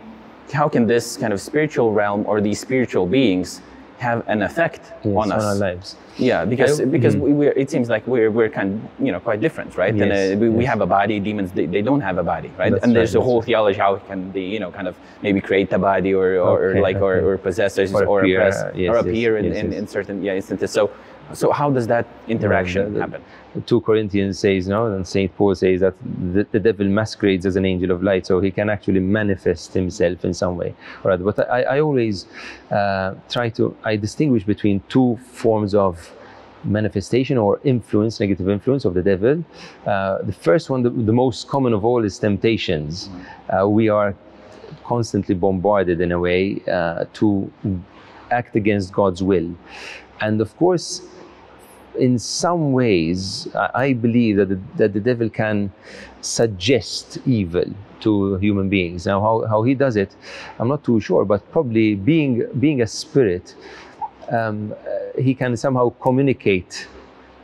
how 0.51 0.67
can 0.67 0.86
this 0.86 1.15
kind 1.15 1.32
of 1.32 1.39
spiritual 1.39 1.93
realm 1.93 2.25
or 2.27 2.41
these 2.41 2.60
spiritual 2.60 3.06
beings 3.06 3.62
have 4.01 4.23
an 4.27 4.41
effect 4.41 4.81
Yes, 5.03 5.15
on 5.21 5.31
us? 5.31 5.43
our 5.43 5.55
lives. 5.67 5.95
Yeah, 6.17 6.43
because 6.53 6.81
I- 6.81 6.85
because 6.95 7.15
mhm. 7.15 7.21
we, 7.25 7.31
we're, 7.39 7.55
it 7.63 7.69
seems 7.73 7.87
like 7.95 8.03
we're 8.13 8.31
we're 8.37 8.49
kind 8.59 8.69
of, 8.73 9.05
you 9.05 9.11
know 9.13 9.19
quite 9.27 9.39
different, 9.45 9.69
right? 9.83 9.93
and 10.03 10.11
Yes, 10.11 10.33
uh, 10.33 10.37
we, 10.41 10.47
we 10.59 10.65
have 10.71 10.81
a 10.81 10.89
body. 10.99 11.15
Demons 11.29 11.49
they, 11.57 11.67
they 11.75 11.83
don't 11.89 12.01
have 12.09 12.17
a 12.17 12.25
body, 12.33 12.51
right? 12.61 12.71
That's 12.71 12.83
and 12.83 12.95
there's 12.95 13.13
right, 13.15 13.21
a 13.21 13.27
whole 13.27 13.41
theology 13.49 13.77
how 13.85 13.91
can 14.09 14.19
they 14.35 14.45
you 14.55 14.59
know 14.63 14.71
kind 14.79 14.87
of 14.91 14.95
maybe 15.25 15.39
create 15.49 15.69
a 15.79 15.79
body 15.91 16.11
or 16.21 16.27
or, 16.47 16.57
or 16.67 16.81
like 16.87 16.97
or, 17.07 17.13
okay. 17.15 17.25
or 17.27 17.37
possess 17.47 17.73
us 17.83 17.93
Or 17.93 18.03
or, 18.11 18.19
appear, 18.21 18.39
oppress 18.41 18.57
uh, 18.61 18.71
yes, 18.75 18.89
or 18.91 18.95
yes, 18.95 19.05
appear 19.05 19.31
in, 19.39 19.45
yes, 19.45 19.57
in, 19.61 19.65
yes. 19.71 19.79
in 19.79 19.85
certain 19.97 20.17
yeah 20.25 20.35
instances. 20.41 20.69
So 20.77 20.83
so 21.41 21.45
how 21.59 21.67
does 21.77 21.87
that 21.93 22.05
interaction 22.35 22.83
the- 22.93 22.99
happen? 23.05 23.21
2 23.65 23.81
Corinthians 23.81 24.39
says, 24.39 24.67
no, 24.67 24.85
and 24.93 25.05
St. 25.05 25.35
Paul 25.35 25.55
says 25.55 25.81
that 25.81 25.93
the, 26.33 26.47
the 26.51 26.59
devil 26.59 26.85
masquerades 26.87 27.45
as 27.45 27.55
an 27.57 27.65
angel 27.65 27.91
of 27.91 28.01
light, 28.01 28.25
so 28.25 28.39
he 28.39 28.49
can 28.49 28.69
actually 28.69 29.01
manifest 29.01 29.73
himself 29.73 30.23
in 30.23 30.33
some 30.33 30.55
way 30.55 30.73
or. 31.03 31.17
But 31.17 31.49
I, 31.49 31.63
I 31.63 31.79
always 31.81 32.27
uh, 32.71 33.15
try 33.29 33.49
to, 33.49 33.75
I 33.83 33.97
distinguish 33.97 34.45
between 34.45 34.81
two 34.87 35.17
forms 35.33 35.75
of 35.75 36.13
manifestation 36.63 37.37
or 37.37 37.59
influence, 37.63 38.19
negative 38.19 38.47
influence 38.47 38.85
of 38.85 38.93
the 38.93 39.01
devil. 39.01 39.43
Uh, 39.85 40.21
the 40.21 40.33
first 40.33 40.69
one, 40.69 40.83
the, 40.83 40.89
the 40.89 41.13
most 41.13 41.47
common 41.47 41.73
of 41.73 41.83
all, 41.83 42.05
is 42.05 42.19
temptations. 42.19 43.09
Uh, 43.49 43.67
we 43.67 43.89
are 43.89 44.15
constantly 44.85 45.35
bombarded 45.35 45.99
in 45.99 46.11
a 46.11 46.19
way 46.19 46.61
uh, 46.71 47.05
to 47.13 47.51
act 48.29 48.55
against 48.55 48.93
God's 48.93 49.21
will. 49.21 49.53
And 50.21 50.39
of 50.39 50.55
course, 50.57 51.01
in 51.97 52.17
some 52.19 52.71
ways, 52.71 53.47
I 53.56 53.93
believe 53.93 54.38
that 54.38 54.49
the, 54.49 54.60
that 54.77 54.93
the 54.93 54.99
devil 54.99 55.30
can 55.30 55.71
suggest 56.21 57.19
evil 57.25 57.65
to 58.01 58.36
human 58.38 58.69
beings. 58.69 59.06
Now, 59.06 59.21
how, 59.21 59.45
how 59.47 59.63
he 59.63 59.73
does 59.73 59.95
it, 59.95 60.15
I'm 60.60 60.67
not 60.67 60.84
too 60.84 60.99
sure, 60.99 61.25
but 61.25 61.49
probably 61.51 61.95
being, 61.95 62.45
being 62.60 62.82
a 62.82 62.88
spirit, 62.88 63.56
um, 64.32 64.73
uh, 64.73 65.21
he 65.21 65.34
can 65.34 65.56
somehow 65.58 65.89
communicate 66.01 66.88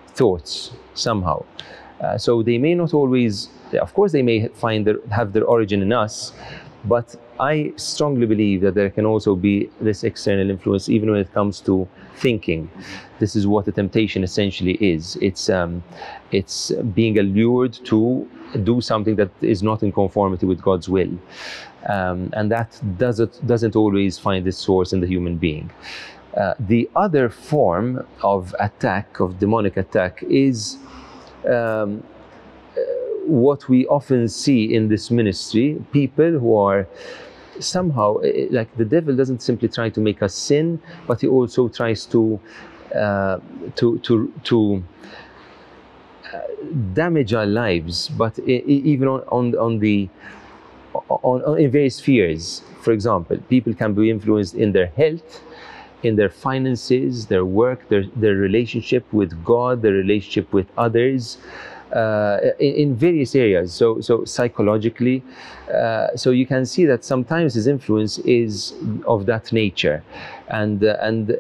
thoughts 0.10 0.72
somehow. 0.94 1.44
Uh, 2.02 2.18
so 2.18 2.44
they 2.44 2.58
may 2.58 2.76
not 2.76 2.94
always, 2.94 3.50
of 3.80 3.94
course, 3.94 4.12
they 4.12 4.22
may 4.22 4.48
find 4.50 4.86
their, 4.86 4.98
have 5.12 5.34
their 5.34 5.44
origin 5.44 5.82
in 5.82 5.92
us, 5.92 6.34
but 6.86 7.16
I 7.40 7.74
strongly 7.76 8.26
believe 8.26 8.62
that 8.62 8.76
there 8.76 8.90
can 8.90 9.06
also 9.06 9.36
be 9.36 9.70
this 9.82 10.04
external 10.04 10.50
influence, 10.50 10.90
even 10.90 11.12
when 11.12 11.20
it 11.20 11.34
comes 11.34 11.60
to 11.62 11.88
thinking. 12.18 12.70
This 13.20 13.36
is 13.36 13.48
what 13.48 13.66
the 13.66 13.72
temptation 13.72 14.24
essentially 14.24 14.74
is. 14.74 15.18
It's 15.22 15.50
um, 15.50 15.84
it's 16.32 16.72
being 16.94 17.18
allured 17.20 17.74
to 17.86 18.28
do 18.64 18.82
something 18.82 19.16
that 19.16 19.30
is 19.42 19.62
not 19.62 19.84
in 19.84 19.92
conformity 19.92 20.46
with 20.46 20.62
God's 20.62 20.88
will, 20.90 21.14
um, 21.88 22.30
and 22.34 22.52
that 22.52 22.80
doesn't 22.98 23.46
doesn't 23.48 23.76
always 23.76 24.18
find 24.18 24.48
its 24.48 24.58
source 24.58 24.94
in 24.94 25.00
the 25.02 25.08
human 25.08 25.38
being. 25.38 25.70
Uh, 26.36 26.54
the 26.60 26.90
other 26.96 27.30
form 27.30 28.06
of 28.22 28.54
attack, 28.60 29.20
of 29.20 29.40
demonic 29.40 29.76
attack, 29.76 30.24
is 30.30 30.78
um, 31.50 32.04
uh, 32.78 32.82
what 33.26 33.68
we 33.68 33.88
often 33.88 34.28
see 34.28 34.74
in 34.74 34.88
this 34.88 35.10
ministry 35.10 35.84
people 35.92 36.32
who 36.40 36.56
are 36.56 36.88
somehow 37.60 38.18
eh, 38.18 38.28
eh, 38.28 38.48
like 38.52 38.76
the 38.78 38.86
devil 38.86 39.16
doesn't 39.16 39.42
simply 39.42 39.68
try 39.68 39.90
to 39.90 40.00
make 40.00 40.22
us 40.22 40.34
sin, 40.34 40.82
but 41.08 41.22
he 41.22 41.28
also 41.28 41.68
tries 41.68 42.06
to 42.08 42.40
uh, 42.96 43.40
to 43.76 44.00
to 44.00 44.32
to 44.44 44.84
uh, 46.34 46.40
damage 46.94 47.34
our 47.34 47.46
lives, 47.46 48.10
but 48.10 48.38
even 48.40 49.08
on, 49.08 49.22
on, 49.30 49.56
on 49.58 49.80
the 49.80 50.10
on, 51.10 51.42
on 51.44 51.60
in 51.60 51.72
various 51.72 51.98
spheres. 51.98 52.62
For 52.82 52.92
example, 52.94 53.38
people 53.50 53.74
can 53.74 53.94
be 53.94 54.10
influenced 54.10 54.56
in 54.56 54.72
their 54.72 54.88
health, 54.88 55.42
in 56.04 56.16
their 56.16 56.30
finances, 56.30 57.28
their 57.28 57.44
work, 57.46 57.90
their, 57.90 58.06
their 58.16 58.36
relationship 58.36 59.06
with 59.12 59.44
God, 59.44 59.82
their 59.82 59.94
relationship 59.94 60.54
with 60.54 60.68
others, 60.78 61.38
uh, 61.94 62.40
in, 62.60 62.96
various 62.96 63.36
areas. 63.36 63.74
So, 63.74 64.02
so 64.02 64.26
psychologically, 64.26 65.24
uh, 65.74 66.16
so 66.16 66.32
you 66.32 66.46
can 66.46 66.66
see 66.66 66.86
that 66.86 67.04
sometimes 67.04 67.54
his 67.54 67.68
influence 67.68 68.18
is 68.20 68.74
of 69.06 69.26
that 69.28 69.52
nature, 69.54 70.04
and 70.50 70.84
uh, 70.84 70.98
and 71.02 71.40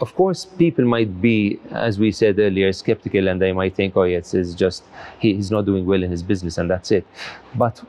of 0.00 0.14
course, 0.14 0.44
people 0.44 0.84
might 0.84 1.20
be, 1.20 1.58
as 1.72 1.98
we 1.98 2.12
said 2.12 2.38
earlier, 2.38 2.72
skeptical, 2.72 3.26
and 3.28 3.42
they 3.42 3.52
might 3.52 3.74
think, 3.74 3.96
"Oh, 3.96 4.04
yes, 4.04 4.34
it's 4.34 4.54
just 4.54 4.84
he, 5.18 5.34
he's 5.34 5.50
not 5.50 5.66
doing 5.66 5.86
well 5.86 6.02
in 6.02 6.10
his 6.10 6.22
business, 6.22 6.58
and 6.58 6.70
that's 6.70 6.90
it." 6.90 7.06
But 7.54 7.82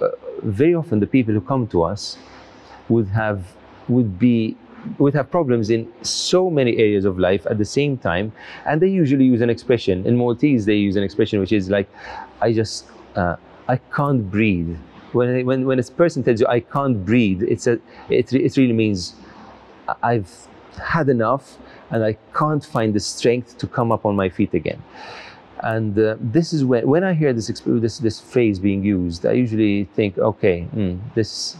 uh, 0.00 0.08
very 0.42 0.74
often, 0.74 1.00
the 1.00 1.06
people 1.06 1.34
who 1.34 1.40
come 1.40 1.66
to 1.68 1.82
us 1.84 2.18
would 2.88 3.08
have 3.08 3.54
would 3.88 4.18
be 4.18 4.56
would 4.98 5.14
have 5.14 5.30
problems 5.30 5.70
in 5.70 5.92
so 6.02 6.50
many 6.50 6.76
areas 6.76 7.04
of 7.04 7.18
life 7.18 7.46
at 7.46 7.58
the 7.58 7.64
same 7.64 7.96
time, 7.98 8.32
and 8.66 8.80
they 8.80 8.88
usually 8.88 9.24
use 9.24 9.40
an 9.40 9.50
expression. 9.50 10.06
In 10.06 10.16
Maltese, 10.16 10.66
they 10.66 10.76
use 10.76 10.96
an 10.96 11.02
expression 11.02 11.40
which 11.40 11.52
is 11.52 11.70
like, 11.70 11.88
"I 12.40 12.52
just 12.52 12.86
uh, 13.16 13.36
I 13.68 13.76
can't 13.94 14.30
breathe." 14.30 14.76
When, 15.12 15.46
when 15.46 15.66
when 15.66 15.78
a 15.78 15.82
person 15.82 16.22
tells 16.22 16.40
you, 16.40 16.46
"I 16.46 16.60
can't 16.60 17.04
breathe," 17.04 17.42
it's 17.42 17.66
a 17.66 17.78
it, 18.08 18.32
it 18.32 18.56
really 18.56 18.72
means 18.72 19.14
I've 20.02 20.48
had 20.82 21.08
enough 21.08 21.58
and 21.90 22.04
I 22.04 22.16
can't 22.34 22.64
find 22.64 22.94
the 22.94 23.00
strength 23.00 23.58
to 23.58 23.66
come 23.66 23.92
up 23.92 24.04
on 24.04 24.16
my 24.16 24.28
feet 24.28 24.54
again. 24.54 24.82
And 25.60 25.98
uh, 25.98 26.16
this 26.20 26.52
is 26.52 26.64
when, 26.64 26.86
when 26.86 27.04
I 27.04 27.14
hear 27.14 27.32
this, 27.32 27.46
this, 27.64 27.98
this 27.98 28.20
phrase 28.20 28.58
being 28.58 28.84
used, 28.84 29.24
I 29.24 29.32
usually 29.32 29.84
think, 29.94 30.18
okay, 30.18 30.66
mm, 30.74 30.98
this, 31.14 31.56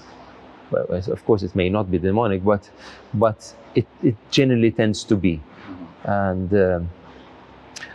of 0.76 1.24
course, 1.24 1.42
it 1.42 1.54
may 1.54 1.68
not 1.68 1.90
be 1.90 1.98
demonic, 1.98 2.44
but, 2.44 2.70
but 3.14 3.54
it, 3.74 3.86
it 4.02 4.16
generally 4.30 4.70
tends 4.70 5.04
to 5.04 5.16
be. 5.16 5.40
And 6.04 6.52
um 6.52 6.88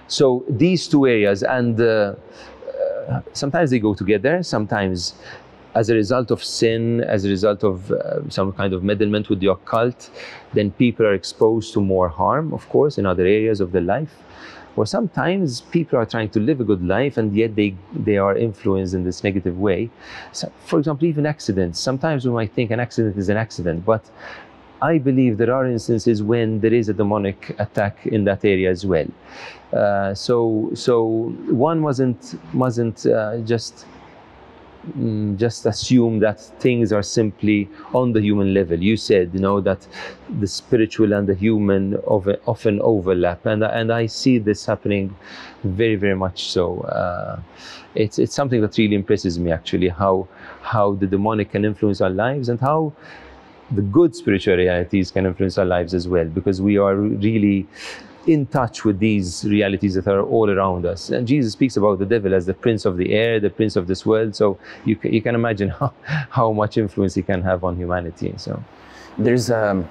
so 0.09 0.43
these 0.49 0.87
two 0.87 1.05
areas, 1.05 1.43
and 1.43 1.79
uh, 1.79 2.15
uh, 3.07 3.21
sometimes 3.33 3.69
they 3.69 3.79
go 3.79 3.93
together, 3.93 4.41
sometimes 4.41 5.13
as 5.75 5.89
a 5.89 5.93
result 5.93 6.31
of 6.31 6.43
sin, 6.43 7.01
as 7.01 7.25
a 7.25 7.29
result 7.29 7.63
of 7.63 7.91
uh, 7.91 8.27
some 8.27 8.51
kind 8.51 8.73
of 8.73 8.83
meddlement 8.83 9.29
with 9.29 9.39
the 9.39 9.51
occult, 9.51 10.09
then 10.53 10.71
people 10.71 11.05
are 11.05 11.13
exposed 11.13 11.73
to 11.73 11.79
more 11.79 12.09
harm, 12.09 12.51
of 12.53 12.67
course, 12.69 12.97
in 12.97 13.05
other 13.05 13.23
areas 13.23 13.61
of 13.61 13.71
their 13.71 13.83
life. 13.83 14.15
Or 14.75 14.85
sometimes 14.85 15.61
people 15.61 15.99
are 15.99 16.05
trying 16.05 16.29
to 16.29 16.39
live 16.39 16.61
a 16.61 16.63
good 16.63 16.83
life 16.85 17.17
and 17.17 17.35
yet 17.35 17.55
they, 17.55 17.75
they 17.93 18.17
are 18.17 18.37
influenced 18.37 18.93
in 18.93 19.03
this 19.03 19.23
negative 19.23 19.57
way. 19.57 19.89
So, 20.31 20.51
for 20.65 20.79
example, 20.79 21.07
even 21.07 21.25
accidents. 21.25 21.79
Sometimes 21.79 22.25
we 22.25 22.31
might 22.31 22.53
think 22.53 22.71
an 22.71 22.79
accident 22.79 23.17
is 23.17 23.29
an 23.29 23.37
accident, 23.37 23.85
but 23.85 24.03
I 24.81 24.97
believe 24.97 25.37
there 25.37 25.53
are 25.53 25.65
instances 25.67 26.23
when 26.23 26.61
there 26.61 26.73
is 26.73 26.87
a 26.87 26.93
demonic 26.93 27.55
attack 27.59 28.05
in 28.07 28.23
that 28.25 28.45
area 28.45 28.69
as 28.69 28.85
well. 28.85 29.07
Uh, 29.73 30.13
so, 30.13 30.71
so 30.73 31.33
one 31.49 31.81
wasn't 31.81 32.39
mustn't 32.53 33.05
uh, 33.05 33.39
just 33.39 33.85
mm, 34.87 35.37
just 35.37 35.65
assume 35.65 36.19
that 36.19 36.39
things 36.59 36.91
are 36.91 37.03
simply 37.03 37.69
on 37.93 38.13
the 38.13 38.21
human 38.21 38.53
level. 38.53 38.81
You 38.81 38.97
said, 38.97 39.31
you 39.33 39.39
know, 39.39 39.61
that 39.61 39.87
the 40.39 40.47
spiritual 40.47 41.13
and 41.13 41.27
the 41.27 41.35
human 41.35 41.95
of, 42.07 42.27
often 42.45 42.81
overlap, 42.81 43.45
and 43.45 43.63
and 43.63 43.91
I 43.91 44.07
see 44.07 44.37
this 44.37 44.65
happening 44.65 45.15
very, 45.63 45.95
very 45.95 46.15
much 46.15 46.45
so. 46.45 46.81
Uh, 46.81 47.39
it's 47.95 48.19
it's 48.19 48.35
something 48.35 48.61
that 48.61 48.77
really 48.77 48.95
impresses 48.95 49.39
me 49.39 49.51
actually 49.51 49.89
how 49.89 50.27
how 50.61 50.93
the 50.93 51.07
demonic 51.07 51.51
can 51.51 51.65
influence 51.65 52.01
our 52.01 52.09
lives 52.09 52.49
and 52.49 52.59
how 52.59 52.93
the 53.71 53.81
good 53.81 54.15
spiritual 54.15 54.55
realities 54.55 55.11
can 55.11 55.25
influence 55.25 55.57
our 55.57 55.65
lives 55.65 55.93
as 55.93 56.07
well 56.07 56.25
because 56.25 56.61
we 56.61 56.77
are 56.77 56.95
really 56.95 57.67
in 58.27 58.45
touch 58.47 58.85
with 58.85 58.99
these 58.99 59.45
realities 59.45 59.95
that 59.95 60.07
are 60.07 60.21
all 60.21 60.49
around 60.49 60.85
us. 60.85 61.09
And 61.09 61.27
Jesus 61.27 61.53
speaks 61.53 61.77
about 61.77 61.99
the 61.99 62.05
devil 62.05 62.33
as 62.33 62.45
the 62.45 62.53
prince 62.53 62.85
of 62.85 62.97
the 62.97 63.13
air, 63.13 63.39
the 63.39 63.49
prince 63.49 63.75
of 63.75 63.87
this 63.87 64.05
world. 64.05 64.35
So 64.35 64.57
you, 64.85 64.99
you 65.03 65.21
can 65.21 65.35
imagine 65.35 65.69
how, 65.79 65.93
how 66.29 66.51
much 66.51 66.77
influence 66.77 67.15
he 67.15 67.21
can 67.21 67.41
have 67.41 67.63
on 67.63 67.77
humanity. 67.77 68.33
So 68.37 68.61
There's 69.17 69.49
a 69.49 69.87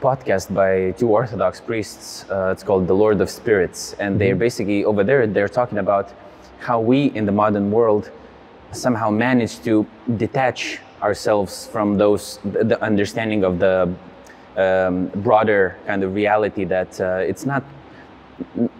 podcast 0.00 0.54
by 0.54 0.92
two 0.98 1.08
Orthodox 1.08 1.60
priests. 1.60 2.24
Uh, 2.30 2.50
it's 2.52 2.62
called 2.62 2.86
The 2.86 2.94
Lord 2.94 3.20
of 3.20 3.30
Spirits, 3.30 3.94
and 3.98 4.20
they're 4.20 4.36
basically 4.36 4.84
over 4.84 5.02
there. 5.02 5.26
They're 5.26 5.48
talking 5.48 5.78
about 5.78 6.12
how 6.60 6.80
we 6.80 7.06
in 7.14 7.26
the 7.26 7.32
modern 7.32 7.70
world 7.70 8.10
somehow 8.72 9.10
manage 9.10 9.60
to 9.62 9.86
detach 10.16 10.80
ourselves 11.02 11.68
from 11.68 11.96
those 11.96 12.40
the 12.44 12.76
understanding 12.82 13.44
of 13.44 13.58
the 13.58 13.92
um, 14.58 15.06
broader 15.26 15.76
kind 15.86 16.02
of 16.04 16.14
reality 16.14 16.64
that 16.64 17.00
uh, 17.00 17.30
it's 17.30 17.46
not 17.46 17.62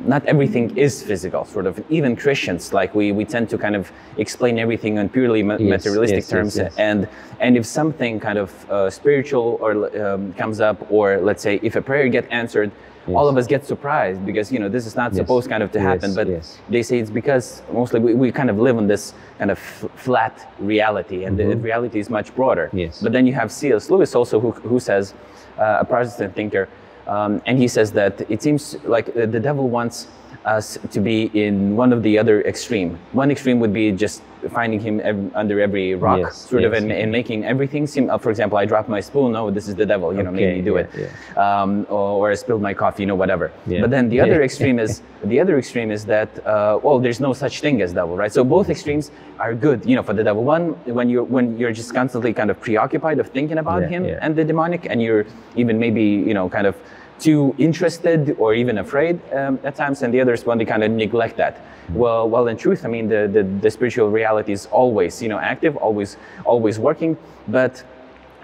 not 0.06 0.24
everything 0.26 0.76
is 0.78 1.02
physical. 1.02 1.44
Sort 1.44 1.66
of 1.66 1.74
even 1.90 2.14
christians 2.16 2.72
like 2.72 2.94
we, 2.94 3.10
we 3.12 3.24
tend 3.24 3.50
to 3.50 3.58
kind 3.58 3.74
of 3.76 3.90
explain 4.16 4.58
everything 4.58 4.96
in 4.98 5.08
purely 5.08 5.42
ma- 5.42 5.56
Yes, 5.58 5.84
materialistic 5.84 6.18
yes, 6.24 6.28
terms. 6.30 6.56
yes. 6.56 6.74
and 6.78 7.08
and 7.40 7.56
if 7.56 7.66
something 7.66 8.20
kind 8.20 8.38
of 8.38 8.50
uh, 8.70 8.88
spiritual 8.90 9.58
or 9.60 9.70
um, 10.04 10.32
comes 10.34 10.60
up 10.60 10.76
or 10.90 11.18
let's 11.28 11.42
say 11.42 11.58
if 11.62 11.74
a 11.76 11.82
prayer 11.82 12.08
get 12.08 12.24
answered 12.30 12.70
all 13.14 13.26
of 13.26 13.38
us 13.38 13.46
get 13.46 13.64
surprised 13.64 14.20
because 14.26 14.52
you 14.52 14.58
know 14.58 14.68
this 14.68 14.84
is 14.86 14.94
not 14.94 15.14
supposed 15.14 15.48
kind 15.48 15.62
of 15.62 15.72
to 15.72 15.80
happen. 15.80 16.14
But 16.14 16.28
they 16.68 16.82
say 16.82 16.98
it's 16.98 17.10
because 17.10 17.62
mostly 17.72 18.00
we, 18.00 18.12
we 18.14 18.30
kind 18.30 18.50
of 18.50 18.58
live 18.58 18.76
on 18.76 18.86
this 18.86 19.14
kind 19.38 19.50
of 19.50 19.58
f- 19.58 19.90
flat 19.96 20.34
reality 20.60 21.24
and 21.24 21.38
the 21.38 21.56
reality 21.56 21.98
is 22.00 22.10
much 22.10 22.28
broader. 22.36 22.66
Mm-hmm. 22.66 22.78
Yes. 22.84 23.00
but 23.02 23.12
then 23.12 23.26
you 23.26 23.32
have 23.40 23.50
cs 23.50 23.88
lewis 23.90 24.14
also 24.14 24.38
who, 24.40 24.50
who 24.70 24.78
says 24.78 25.14
a 25.58 25.84
protestant 25.84 26.34
thinker 26.34 26.68
um, 27.08 27.40
and 27.46 27.58
he 27.58 27.66
says 27.66 27.90
that 27.92 28.20
it 28.30 28.42
seems 28.42 28.76
like 28.84 29.08
uh, 29.16 29.24
the 29.24 29.40
devil 29.40 29.68
wants 29.68 30.08
us 30.44 30.78
to 30.92 31.00
be 31.00 31.30
in 31.34 31.74
one 31.74 31.92
of 31.92 32.02
the 32.02 32.18
other 32.18 32.42
extreme. 32.42 32.98
One 33.12 33.30
extreme 33.30 33.60
would 33.60 33.72
be 33.72 33.90
just 33.92 34.22
finding 34.50 34.80
him 34.80 35.00
ev- 35.02 35.30
under 35.34 35.60
every 35.60 35.94
rock 35.94 36.18
Yes, 36.18 36.36
sort 36.36 36.64
of 36.64 36.72
yes. 36.72 36.82
and, 36.82 36.92
and 36.92 37.10
making 37.10 37.44
everything 37.44 37.86
seem 37.86 38.08
uh, 38.08 38.18
for 38.18 38.30
example 38.30 38.56
i 38.58 38.64
dropped 38.64 38.88
my 38.88 39.00
spoon 39.00 39.32
no 39.32 39.50
this 39.50 39.66
is 39.68 39.74
the 39.74 39.84
devil 39.86 40.14
you 40.14 40.22
know 40.22 40.30
Okay, 40.30 40.54
me 40.56 40.62
do 40.62 40.74
yeah, 40.74 40.86
it 40.86 41.36
Um, 41.36 41.86
or, 41.88 42.08
or 42.20 42.30
i 42.30 42.34
spilled 42.34 42.62
my 42.62 42.74
coffee 42.74 43.02
you 43.02 43.06
know 43.06 43.14
whatever 43.16 43.50
Yeah. 43.66 43.80
but 43.82 43.90
then 43.90 44.08
the 44.08 44.16
Yeah. 44.16 44.24
other 44.26 44.42
extreme 44.48 44.78
is 44.78 45.02
the 45.24 45.40
other 45.40 45.58
extreme 45.58 45.90
is 45.90 46.04
that 46.06 46.30
uh, 46.46 46.78
well 46.84 46.98
there's 47.04 47.20
no 47.20 47.32
such 47.32 47.60
thing 47.60 47.82
as 47.82 47.92
devil 47.92 48.16
right 48.16 48.32
so 48.32 48.44
both 48.44 48.68
extremes 48.70 49.10
are 49.40 49.54
good 49.54 49.78
you 49.84 49.96
know 49.96 50.02
for 50.08 50.14
the 50.14 50.24
devil 50.24 50.44
one 50.44 50.64
when 50.98 51.08
you're 51.12 51.24
when 51.34 51.58
you're 51.58 51.72
just 51.80 51.92
constantly 51.92 52.32
kind 52.32 52.50
of 52.52 52.56
preoccupied 52.60 53.18
of 53.18 53.26
thinking 53.36 53.58
about 53.58 53.82
Yeah, 53.82 53.88
him 53.94 54.02
yeah. 54.04 54.22
and 54.24 54.30
the 54.36 54.44
demonic 54.44 54.86
and 54.90 55.02
you're 55.02 55.24
even 55.56 55.78
maybe 55.78 56.04
you 56.28 56.34
know 56.38 56.48
kind 56.48 56.66
of 56.66 56.76
too 57.18 57.54
interested 57.58 58.36
or 58.38 58.54
even 58.54 58.78
afraid 58.78 59.18
um, 59.32 59.58
at 59.64 59.74
times 59.74 60.02
and 60.02 60.12
the 60.14 60.20
others 60.20 60.44
want 60.46 60.60
to 60.60 60.64
kind 60.66 60.82
of 60.84 60.90
neglect 60.90 61.36
that 61.36 61.60
well 61.94 62.28
well 62.28 62.46
in 62.48 62.56
truth 62.56 62.84
i 62.84 62.88
mean 62.88 63.08
the, 63.08 63.28
the 63.32 63.42
the 63.60 63.70
spiritual 63.70 64.08
reality 64.10 64.52
is 64.52 64.66
always 64.66 65.22
you 65.22 65.28
know 65.28 65.38
active 65.38 65.76
always 65.78 66.16
always 66.44 66.78
working 66.78 67.16
but 67.48 67.82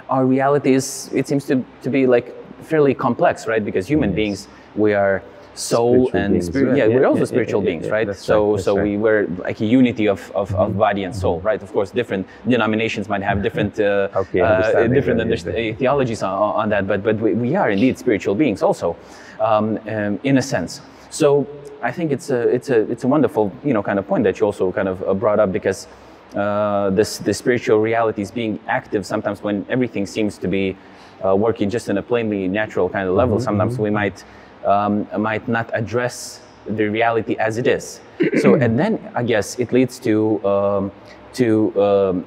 our 0.09 0.27
reality 0.27 0.73
is 0.75 1.11
it 1.15 1.27
seems 1.29 1.45
to, 1.47 1.65
to 1.83 1.91
be 1.91 2.07
like 2.07 2.35
fairly 2.63 2.95
complex 2.95 3.47
right 3.47 3.65
because 3.65 3.87
human 3.87 4.11
Yes. 4.11 4.17
beings 4.17 4.49
we 4.77 4.93
are 4.95 5.23
soul 5.55 6.09
Spiritual 6.09 6.35
and 6.37 6.45
spirit. 6.45 6.77
yeah, 6.77 6.85
Yeah, 6.87 6.95
we're 6.95 7.07
also 7.07 7.21
yeah, 7.21 7.25
spiritual 7.27 7.63
yeah, 7.63 7.71
beings 7.71 7.89
right? 7.89 8.15
so 8.17 8.53
right, 8.55 8.61
so 8.65 8.77
right. 8.77 8.85
we 8.85 8.97
were 8.97 9.27
like 9.39 9.61
a 9.61 9.65
unity 9.67 10.09
of, 10.09 10.31
of, 10.35 10.55
of 10.55 10.77
body 10.77 11.05
and 11.05 11.15
soul 11.15 11.41
right? 11.41 11.63
Of 11.63 11.73
course 11.73 11.91
different 11.91 12.27
denominations 12.49 13.09
might 13.09 13.23
have 13.23 13.43
different 13.43 13.79
uh, 13.79 14.09
Okay, 14.17 14.41
uh, 14.41 14.87
different 14.89 15.21
underst- 15.21 15.79
theologies 15.79 16.23
on, 16.23 16.33
on 16.33 16.69
that 16.71 16.87
but 16.87 17.03
but 17.03 17.17
we, 17.19 17.35
we 17.35 17.55
are 17.57 17.71
indeed 17.71 17.99
spiritual 17.99 18.35
beings 18.35 18.63
also 18.63 18.97
um, 19.41 19.79
um, 19.89 20.19
in 20.25 20.39
a 20.39 20.43
sense. 20.43 20.81
So 21.11 21.47
I 21.83 21.93
think 21.93 22.11
it's 22.13 22.31
a 22.31 22.41
it's 22.49 22.71
a 22.71 22.81
it's 22.91 23.05
a 23.05 23.09
wonderful 23.09 23.53
you 23.65 23.75
know 23.75 23.83
kind 23.83 23.99
of 23.99 24.07
point 24.09 24.25
that 24.25 24.41
you 24.41 24.47
also 24.47 24.73
kind 24.73 24.89
of 24.89 25.03
uh, 25.03 25.15
brought 25.15 25.39
up 25.39 25.53
because 25.53 25.87
uh, 26.35 26.91
this 26.91 27.19
the 27.19 27.33
spiritual 27.33 27.79
reality 27.79 28.23
is 28.23 28.31
being 28.31 28.59
active 28.67 29.05
sometimes 29.07 29.43
when 29.43 29.65
everything 29.69 30.07
seems 30.07 30.39
to 30.39 30.49
be 30.49 30.77
uh, 31.25 31.35
working 31.37 31.71
just 31.71 31.89
in 31.89 31.99
a 31.99 32.03
plainly 32.03 32.49
natural 32.49 32.89
kind 32.89 33.09
of 33.09 33.15
level. 33.15 33.39
Sometimes 33.39 33.79
we 33.79 33.91
might 33.91 34.25
um, 34.65 35.07
might 35.19 35.47
not 35.49 35.71
address 35.75 36.41
the 36.67 36.87
reality 36.89 37.37
as 37.39 37.59
it 37.59 37.67
is. 37.67 38.01
so 38.41 38.55
and 38.55 38.79
then 38.79 38.99
I 39.15 39.23
guess 39.23 39.59
it 39.59 39.73
leads 39.73 39.99
to 40.01 40.41
um, 40.47 40.93
to 41.35 41.83
um, 41.83 42.27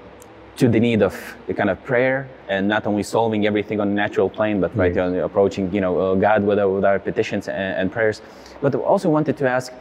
to 0.58 0.68
the 0.68 0.80
need 0.80 1.02
of 1.02 1.16
the 1.48 1.54
kind 1.54 1.70
of 1.70 1.78
prayer 1.84 2.28
and 2.50 2.68
not 2.68 2.86
only 2.88 3.04
solving 3.04 3.46
everything 3.46 3.80
on 3.80 3.88
a 3.90 3.94
natural 3.94 4.30
plane, 4.30 4.60
but 4.62 4.76
right 4.76 4.96
Yes. 4.96 5.04
on 5.06 5.16
approaching 5.20 5.72
you 5.74 5.82
know 5.82 5.94
uh, 6.00 6.16
God 6.16 6.44
with 6.44 6.60
our, 6.60 6.70
with 6.70 6.86
our 6.86 7.00
petitions 7.00 7.48
and, 7.48 7.74
and 7.80 7.92
prayers. 7.92 8.22
But 8.62 8.74
I 8.76 8.80
also 8.80 9.10
wanted 9.10 9.38
to 9.38 9.50
ask. 9.50 9.72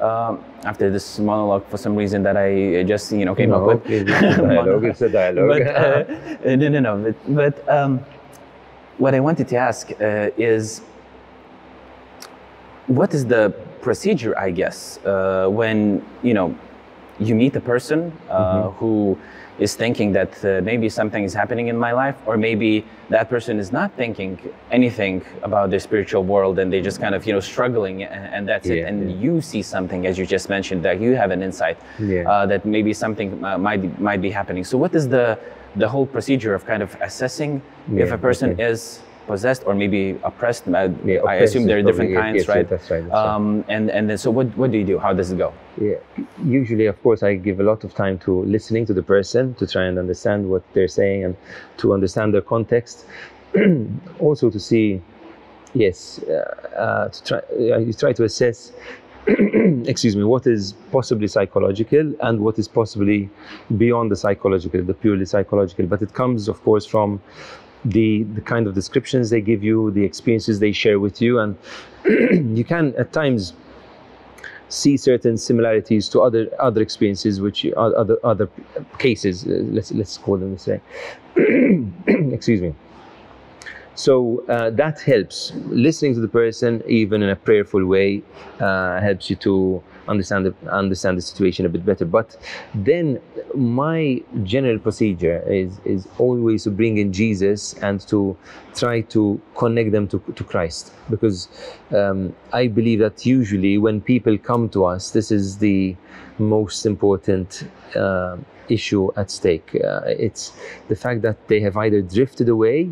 Um, 0.00 0.42
after 0.64 0.90
this 0.90 1.20
monologue, 1.20 1.64
for 1.68 1.76
some 1.76 1.94
reason 1.94 2.24
that 2.24 2.36
I 2.36 2.82
just 2.82 3.12
you 3.12 3.24
know 3.24 3.36
came 3.36 3.52
up 3.52 3.62
with, 3.62 3.86
it's 3.88 4.10
a 4.10 4.36
dialogue. 4.42 4.84
It's 4.84 5.00
a 5.00 5.08
dialogue. 5.08 5.48
but 5.48 5.62
uh, 5.62 6.56
no, 6.56 6.68
no, 6.68 6.80
no. 6.80 6.96
But, 7.04 7.16
but 7.36 7.68
um, 7.68 8.00
what 8.98 9.14
I 9.14 9.20
wanted 9.20 9.46
to 9.48 9.56
ask 9.56 9.92
uh, 9.92 10.30
is, 10.36 10.80
what 12.86 13.14
is 13.14 13.26
the 13.26 13.50
procedure? 13.80 14.38
I 14.38 14.50
guess 14.50 14.98
uh, 15.04 15.48
when 15.48 16.04
you 16.22 16.34
know 16.34 16.56
you 17.18 17.34
meet 17.34 17.54
a 17.56 17.60
person 17.60 18.12
uh, 18.30 18.70
who 18.70 19.18
is 19.58 19.76
thinking 19.76 20.12
that 20.12 20.44
uh, 20.44 20.60
maybe 20.62 20.88
something 20.88 21.22
is 21.24 21.34
happening 21.34 21.68
in 21.68 21.76
my 21.76 21.92
life, 21.92 22.16
or 22.26 22.36
maybe 22.36 22.84
that 23.10 23.28
person 23.28 23.58
is 23.58 23.70
not 23.70 23.92
thinking 23.96 24.38
anything 24.70 25.22
about 25.42 25.70
the 25.70 25.78
spiritual 25.78 26.24
world, 26.24 26.58
and 26.58 26.72
they 26.72 26.80
just 26.80 27.00
kind 27.00 27.14
of 27.14 27.26
you 27.26 27.32
know 27.32 27.40
struggling, 27.40 28.02
and, 28.02 28.34
and 28.34 28.48
that's 28.48 28.68
it. 28.68 28.84
And 28.84 29.10
yeah. 29.10 29.16
you 29.16 29.40
see 29.40 29.62
something, 29.62 30.06
as 30.06 30.18
you 30.18 30.26
just 30.26 30.48
mentioned, 30.48 30.82
that 30.84 31.00
you 31.00 31.14
have 31.14 31.30
an 31.30 31.42
insight 31.42 31.78
Yeah. 31.98 32.30
uh, 32.30 32.46
that 32.46 32.64
maybe 32.64 32.92
something 32.92 33.44
uh, 33.44 33.58
might 33.58 33.82
be- 33.82 34.02
might 34.02 34.20
be 34.20 34.30
happening. 34.30 34.64
So, 34.64 34.78
what 34.78 34.94
is 34.94 35.08
the 35.08 35.38
the 35.76 35.88
whole 35.88 36.06
procedure 36.06 36.54
of 36.54 36.66
kind 36.66 36.82
of 36.82 36.94
assessing 37.00 37.62
if 37.96 38.12
a 38.12 38.18
person 38.18 38.50
okay. 38.50 38.70
is 38.70 39.00
possessed 39.26 39.62
or 39.66 39.74
maybe 39.74 40.18
oppressed? 40.22 40.64
Yeah, 40.66 41.20
I 41.26 41.36
assume 41.36 41.66
there 41.66 41.78
are 41.78 41.82
different 41.82 42.14
kinds, 42.14 42.36
yes, 42.36 42.46
yes, 42.46 42.48
right? 42.48 42.68
that's 42.68 42.90
right, 42.90 43.02
that's. 43.02 43.14
Um, 43.14 43.64
and 43.68 43.90
and 43.90 44.08
then 44.08 44.18
so 44.18 44.30
what 44.30 44.46
what 44.56 44.70
do 44.72 44.78
you 44.78 44.84
do? 44.84 44.98
How 44.98 45.12
does 45.12 45.30
it 45.32 45.38
go? 45.38 45.52
Yeah. 45.80 45.96
Usually, 46.44 46.86
of 46.86 47.02
course, 47.02 47.22
I 47.22 47.34
give 47.34 47.60
a 47.60 47.62
lot 47.62 47.84
of 47.84 47.94
time 47.94 48.18
to 48.20 48.42
listening 48.44 48.86
to 48.86 48.94
the 48.94 49.02
person 49.02 49.54
to 49.54 49.66
try 49.66 49.84
and 49.84 49.98
understand 49.98 50.48
what 50.48 50.62
they're 50.74 50.88
saying 50.88 51.24
and 51.24 51.36
to 51.78 51.92
understand 51.92 52.34
their 52.34 52.42
context. 52.42 53.06
also 54.18 54.50
to 54.50 54.58
see, 54.58 55.00
yes, 55.74 56.20
uh, 56.24 56.32
uh, 56.76 57.08
to 57.08 57.24
try, 57.24 57.38
uh, 57.38 57.78
you 57.78 57.92
try 57.92 58.12
to 58.12 58.24
assess. 58.24 58.72
excuse 59.86 60.16
me 60.16 60.24
what 60.24 60.48
is 60.48 60.74
possibly 60.90 61.28
psychological 61.28 62.12
and 62.22 62.40
what 62.40 62.58
is 62.58 62.66
possibly 62.66 63.30
beyond 63.76 64.10
the 64.10 64.16
psychological 64.16 64.82
the 64.82 64.94
purely 64.94 65.24
psychological 65.24 65.86
but 65.86 66.02
it 66.02 66.12
comes 66.12 66.48
of 66.48 66.60
course 66.64 66.84
from 66.84 67.22
the 67.84 68.22
the 68.34 68.40
kind 68.40 68.66
of 68.66 68.74
descriptions 68.74 69.30
they 69.30 69.40
give 69.40 69.62
you 69.64 69.90
the 69.90 70.04
experiences 70.04 70.60
they 70.60 70.72
share 70.72 71.00
with 71.00 71.20
you 71.20 71.38
and 71.38 71.56
you 72.56 72.64
can 72.64 72.94
at 72.96 73.12
times 73.12 73.52
see 74.68 74.96
certain 74.96 75.36
similarities 75.36 76.08
to 76.08 76.20
other 76.20 76.48
other 76.58 76.80
experiences 76.80 77.40
which 77.40 77.64
you- 77.64 77.74
other 77.74 78.16
other 78.24 78.48
cases 78.98 79.44
uh, 79.46 79.50
let's 79.76 79.92
let's 79.92 80.16
call 80.18 80.36
them 80.38 80.52
this 80.52 80.66
way. 80.66 80.80
Excuse 82.32 82.60
me 82.60 82.74
so 83.94 84.44
uh, 84.48 84.70
that 84.70 85.00
helps. 85.00 85.52
Listening 85.66 86.14
to 86.14 86.20
the 86.20 86.28
person 86.28 86.82
even 86.86 87.22
in 87.22 87.28
a 87.28 87.36
prayerful 87.36 87.84
way 87.84 88.22
uh, 88.60 89.00
helps 89.00 89.28
you 89.28 89.36
to 89.36 89.82
understand 90.08 90.46
the 90.46 90.54
understand 90.72 91.16
the 91.16 91.22
situation 91.22 91.66
a 91.66 91.68
bit 91.68 91.84
better. 91.84 92.04
But 92.04 92.36
then 92.74 93.20
my 93.54 94.22
general 94.42 94.78
procedure 94.78 95.42
is 95.46 95.78
is 95.84 96.08
always 96.18 96.64
to 96.64 96.70
bring 96.70 96.98
in 96.98 97.12
jesus 97.12 97.74
and 97.74 98.00
to 98.08 98.36
try 98.74 99.02
to 99.02 99.40
connect 99.56 99.92
them 99.92 100.08
to, 100.08 100.18
to 100.34 100.44
christ. 100.44 100.92
Because 101.10 101.48
um, 101.90 102.34
i 102.52 102.66
believe 102.66 102.98
that 103.00 103.26
usually 103.26 103.78
when 103.78 104.00
people 104.00 104.38
come 104.38 104.68
to 104.70 104.84
us 104.84 105.10
this 105.10 105.30
is 105.30 105.58
the 105.58 105.94
most 106.38 106.86
important 106.86 107.64
uh, 107.94 108.36
issue 108.68 109.10
at 109.16 109.30
stake 109.30 109.74
uh, 109.84 110.00
it's 110.06 110.52
the 110.88 110.96
fact 110.96 111.22
that 111.22 111.36
they 111.48 111.60
have 111.60 111.76
either 111.76 112.00
drifted 112.00 112.48
away 112.48 112.90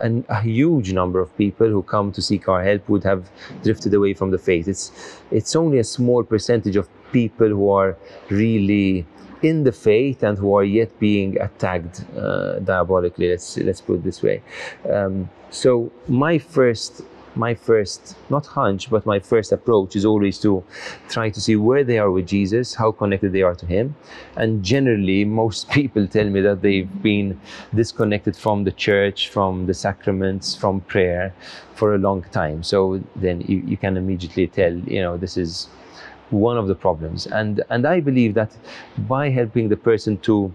and 0.00 0.24
a 0.28 0.40
huge 0.40 0.92
number 0.92 1.20
of 1.20 1.36
people 1.36 1.68
who 1.68 1.82
come 1.82 2.12
to 2.12 2.22
seek 2.22 2.48
our 2.48 2.62
help 2.62 2.88
would 2.88 3.04
have 3.04 3.28
drifted 3.62 3.94
away 3.94 4.14
from 4.14 4.30
the 4.30 4.38
faith. 4.38 4.68
It's 4.68 5.20
it's 5.30 5.56
only 5.56 5.78
a 5.78 5.84
small 5.84 6.24
percentage 6.24 6.76
of 6.76 6.88
people 7.12 7.48
who 7.48 7.70
are 7.70 7.96
really 8.28 9.06
in 9.42 9.64
the 9.64 9.72
faith 9.72 10.22
and 10.22 10.36
who 10.36 10.54
are 10.54 10.64
yet 10.64 10.98
being 10.98 11.40
attacked 11.40 12.04
uh, 12.16 12.58
diabolically. 12.60 13.30
Let's 13.30 13.56
let's 13.58 13.80
put 13.80 13.96
it 13.96 14.04
this 14.04 14.22
way. 14.22 14.42
Um, 14.90 15.30
so 15.50 15.90
my 16.08 16.38
first 16.38 17.02
my 17.34 17.54
first 17.54 18.16
not 18.30 18.46
hunch 18.46 18.90
but 18.90 19.04
my 19.06 19.18
first 19.18 19.52
approach 19.52 19.96
is 19.96 20.04
always 20.04 20.38
to 20.38 20.62
try 21.08 21.30
to 21.30 21.40
see 21.40 21.56
where 21.56 21.84
they 21.84 21.98
are 21.98 22.10
with 22.10 22.26
jesus 22.26 22.74
how 22.74 22.90
connected 22.92 23.32
they 23.32 23.42
are 23.42 23.54
to 23.54 23.66
him. 23.66 23.94
And 24.36 24.62
generally 24.62 25.24
most 25.24 25.70
people 25.78 26.06
tell 26.06 26.28
me 26.28 26.40
that 26.40 26.62
they've 26.62 27.02
been 27.02 27.40
disconnected 27.74 28.36
from 28.36 28.64
the 28.64 28.72
church 28.72 29.28
from 29.28 29.66
the 29.66 29.74
sacraments 29.74 30.54
from 30.54 30.80
prayer 30.82 31.34
for 31.74 31.94
a 31.94 31.98
long 31.98 32.22
time. 32.32 32.62
So 32.62 33.02
then 33.16 33.40
you, 33.42 33.58
you 33.58 33.76
can 33.76 33.96
immediately 33.96 34.46
tell 34.46 34.74
you 34.74 35.02
know 35.02 35.16
this 35.16 35.36
is 35.36 35.68
one 36.30 36.58
of 36.58 36.68
the 36.68 36.74
problems. 36.74 37.26
And 37.26 37.62
and 37.70 37.86
i 37.86 38.00
believe 38.00 38.34
that 38.34 38.56
by 39.08 39.30
helping 39.30 39.68
the 39.68 39.76
person 39.76 40.18
to 40.18 40.52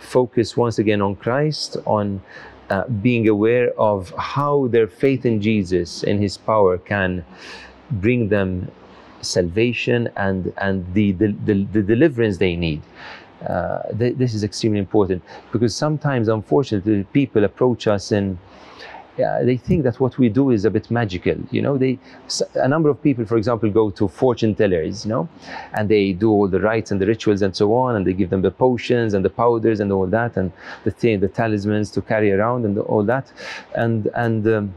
focus 0.00 0.56
once 0.56 0.78
again 0.78 1.02
on 1.02 1.16
christ 1.16 1.76
on 1.84 2.22
uh, 2.70 2.86
being 3.02 3.28
aware 3.28 3.72
of 3.78 4.12
how 4.18 4.66
their 4.68 4.86
faith 4.86 5.24
in 5.24 5.40
jesus 5.40 6.02
and 6.02 6.20
his 6.20 6.36
power 6.36 6.78
can 6.78 7.24
bring 7.90 8.28
them 8.28 8.70
salvation 9.26 10.08
and 10.16 10.52
and 10.58 10.84
the 10.94 11.12
the, 11.12 11.28
the, 11.44 11.64
the 11.72 11.82
deliverance 11.82 12.38
they 12.38 12.56
need. 12.56 12.82
Uh, 13.46 13.82
th- 13.98 14.16
this 14.16 14.34
is 14.34 14.42
extremely 14.42 14.78
important 14.78 15.22
because 15.52 15.74
sometimes 15.76 16.28
unfortunately 16.28 17.04
people 17.12 17.44
approach 17.44 17.86
us 17.86 18.10
in 18.10 18.38
yeah, 19.18 19.42
they 19.42 19.56
think 19.56 19.84
that 19.84 19.98
what 19.98 20.18
we 20.18 20.28
do 20.28 20.50
is 20.50 20.64
a 20.64 20.70
bit 20.70 20.90
magical. 20.90 21.36
You 21.50 21.62
know, 21.62 21.78
they 21.78 21.98
a 22.54 22.68
number 22.68 22.88
of 22.88 23.02
people, 23.02 23.24
for 23.24 23.36
example, 23.36 23.70
go 23.70 23.90
to 23.90 24.08
fortune 24.08 24.54
tellers, 24.54 25.04
you 25.04 25.10
know, 25.10 25.28
and 25.72 25.88
they 25.88 26.12
do 26.12 26.30
all 26.30 26.48
the 26.48 26.60
rites 26.60 26.90
and 26.90 27.00
the 27.00 27.06
rituals 27.06 27.42
and 27.42 27.54
so 27.56 27.74
on, 27.74 27.96
and 27.96 28.06
they 28.06 28.12
give 28.12 28.30
them 28.30 28.42
the 28.42 28.50
potions 28.50 29.14
and 29.14 29.24
the 29.24 29.30
powders 29.30 29.80
and 29.80 29.90
all 29.92 30.06
that, 30.06 30.36
and 30.36 30.52
the 30.84 30.90
thing, 30.90 31.20
the 31.20 31.28
talismans 31.28 31.90
to 31.90 32.02
carry 32.02 32.30
around 32.32 32.64
and 32.64 32.78
all 32.78 33.02
that, 33.02 33.32
and 33.74 34.08
and. 34.14 34.46
Um, 34.46 34.74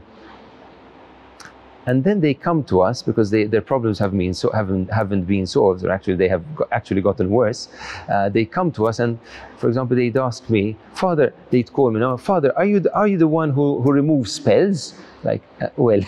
and 1.90 2.04
then 2.04 2.20
they 2.20 2.34
come 2.34 2.62
to 2.62 2.82
us 2.82 3.02
because 3.02 3.30
they, 3.30 3.44
their 3.44 3.60
problems 3.60 3.98
have 3.98 4.16
been 4.16 4.32
so, 4.32 4.48
haven't, 4.50 4.88
haven't 4.92 5.24
been 5.24 5.44
solved, 5.44 5.84
or 5.84 5.90
actually 5.90 6.14
they 6.14 6.28
have 6.28 6.44
actually 6.70 7.00
gotten 7.00 7.28
worse. 7.30 7.68
Uh, 8.08 8.28
they 8.28 8.44
come 8.44 8.70
to 8.70 8.86
us, 8.86 9.00
and 9.00 9.18
for 9.56 9.66
example, 9.66 9.96
they'd 9.96 10.16
ask 10.16 10.48
me, 10.48 10.76
Father, 10.94 11.34
they'd 11.50 11.72
call 11.72 11.90
me 11.90 11.98
now, 11.98 12.16
Father, 12.16 12.56
are 12.56 12.64
you 12.64 12.78
the, 12.78 12.94
are 12.94 13.08
you 13.08 13.18
the 13.18 13.26
one 13.26 13.50
who, 13.50 13.82
who 13.82 13.90
removes 13.90 14.30
spells? 14.30 14.94
Like, 15.24 15.42
uh, 15.60 15.66
well, 15.76 16.00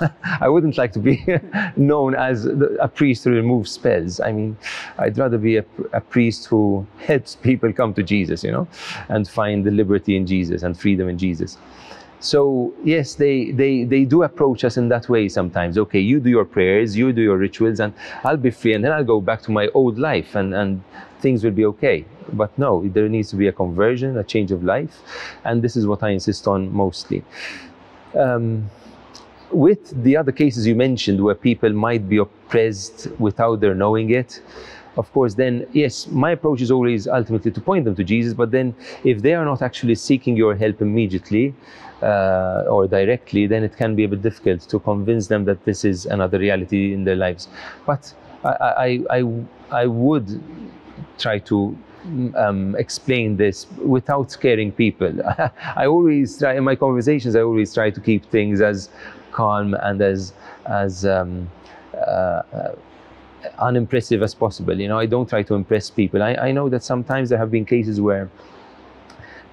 I 0.40 0.48
wouldn't 0.48 0.76
like 0.76 0.92
to 0.94 0.98
be 0.98 1.24
known 1.76 2.16
as 2.16 2.46
a 2.46 2.88
priest 2.88 3.22
who 3.22 3.30
removes 3.30 3.70
spells. 3.70 4.18
I 4.18 4.32
mean, 4.32 4.56
I'd 4.98 5.16
rather 5.16 5.38
be 5.38 5.58
a, 5.58 5.64
a 5.92 6.00
priest 6.00 6.46
who 6.46 6.84
helps 6.98 7.36
people 7.36 7.72
come 7.72 7.94
to 7.94 8.02
Jesus, 8.02 8.42
you 8.42 8.50
know, 8.50 8.66
and 9.08 9.28
find 9.28 9.64
the 9.64 9.70
liberty 9.70 10.16
in 10.16 10.26
Jesus 10.26 10.64
and 10.64 10.76
freedom 10.76 11.08
in 11.08 11.18
Jesus. 11.18 11.56
So 12.24 12.72
yes, 12.82 13.16
they, 13.16 13.50
they, 13.50 13.84
they 13.84 14.06
do 14.06 14.22
approach 14.22 14.64
us 14.64 14.78
in 14.78 14.88
that 14.88 15.10
way 15.10 15.28
sometimes. 15.28 15.76
Okay, 15.76 16.00
you 16.00 16.20
do 16.20 16.30
your 16.30 16.46
prayers, 16.46 16.96
you 16.96 17.12
do 17.12 17.20
your 17.20 17.36
rituals, 17.36 17.80
and 17.80 17.92
I'll 18.24 18.38
be 18.38 18.50
free, 18.50 18.72
and 18.72 18.82
then 18.82 18.92
I'll 18.92 19.04
go 19.04 19.20
back 19.20 19.42
to 19.42 19.50
my 19.50 19.68
old 19.74 19.98
life, 19.98 20.34
and, 20.34 20.54
and 20.54 20.82
things 21.20 21.44
will 21.44 21.50
be 21.50 21.66
okay. 21.66 22.06
But 22.32 22.58
no, 22.58 22.88
there 22.88 23.10
needs 23.10 23.28
to 23.30 23.36
be 23.36 23.48
a 23.48 23.52
conversion, 23.52 24.16
a 24.16 24.24
change 24.24 24.52
of 24.52 24.64
life, 24.64 25.02
and 25.44 25.60
this 25.60 25.76
is 25.76 25.86
what 25.86 26.02
I 26.02 26.10
insist 26.10 26.48
on 26.48 26.72
mostly. 26.72 27.22
Um, 28.18 28.70
with 29.50 30.02
the 30.02 30.16
other 30.16 30.32
cases 30.32 30.66
you 30.66 30.74
mentioned, 30.74 31.22
where 31.22 31.34
people 31.34 31.74
might 31.74 32.08
be 32.08 32.16
oppressed 32.16 33.08
without 33.18 33.60
their 33.60 33.74
knowing 33.74 34.08
it, 34.10 34.40
of 34.96 35.12
course, 35.12 35.34
then 35.34 35.66
yes, 35.72 36.06
my 36.06 36.30
approach 36.30 36.62
is 36.62 36.70
always 36.70 37.06
ultimately 37.06 37.50
to 37.50 37.60
point 37.60 37.84
them 37.84 37.96
to 37.96 38.04
Jesus. 38.04 38.32
But 38.32 38.50
then, 38.50 38.74
if 39.02 39.20
they 39.20 39.34
are 39.34 39.44
not 39.44 39.60
actually 39.60 39.96
seeking 39.96 40.36
your 40.36 40.54
help 40.54 40.80
immediately, 40.80 41.52
uh, 42.04 42.64
or 42.68 42.86
directly, 42.86 43.46
then 43.46 43.64
it 43.64 43.76
can 43.76 43.96
be 43.96 44.04
a 44.04 44.08
bit 44.08 44.22
difficult 44.22 44.60
to 44.60 44.78
convince 44.78 45.26
them 45.28 45.44
that 45.46 45.64
this 45.64 45.84
is 45.84 46.06
another 46.06 46.38
reality 46.38 46.92
in 46.92 47.04
their 47.04 47.16
lives. 47.16 47.48
But 47.86 48.12
I, 48.44 48.48
I, 48.50 49.18
I, 49.18 49.44
I 49.70 49.86
would 49.86 50.42
try 51.18 51.38
to 51.38 51.76
um, 52.36 52.76
explain 52.76 53.36
this 53.36 53.66
without 53.78 54.30
scaring 54.30 54.70
people. 54.72 55.12
I 55.76 55.86
always 55.86 56.38
try 56.38 56.54
in 56.54 56.64
my 56.64 56.76
conversations. 56.76 57.34
I 57.36 57.40
always 57.40 57.72
try 57.72 57.90
to 57.90 58.00
keep 58.00 58.24
things 58.30 58.60
as 58.60 58.90
calm 59.32 59.74
and 59.74 60.00
as 60.02 60.32
as 60.66 61.04
um, 61.06 61.50
uh, 61.94 62.42
unimpressive 63.58 64.22
as 64.22 64.34
possible. 64.34 64.78
You 64.78 64.88
know, 64.88 64.98
I 64.98 65.06
don't 65.06 65.28
try 65.28 65.42
to 65.42 65.54
impress 65.54 65.90
people. 65.90 66.22
I, 66.22 66.34
I 66.34 66.52
know 66.52 66.68
that 66.68 66.82
sometimes 66.82 67.28
there 67.28 67.38
have 67.38 67.50
been 67.50 67.64
cases 67.64 68.00
where 68.00 68.30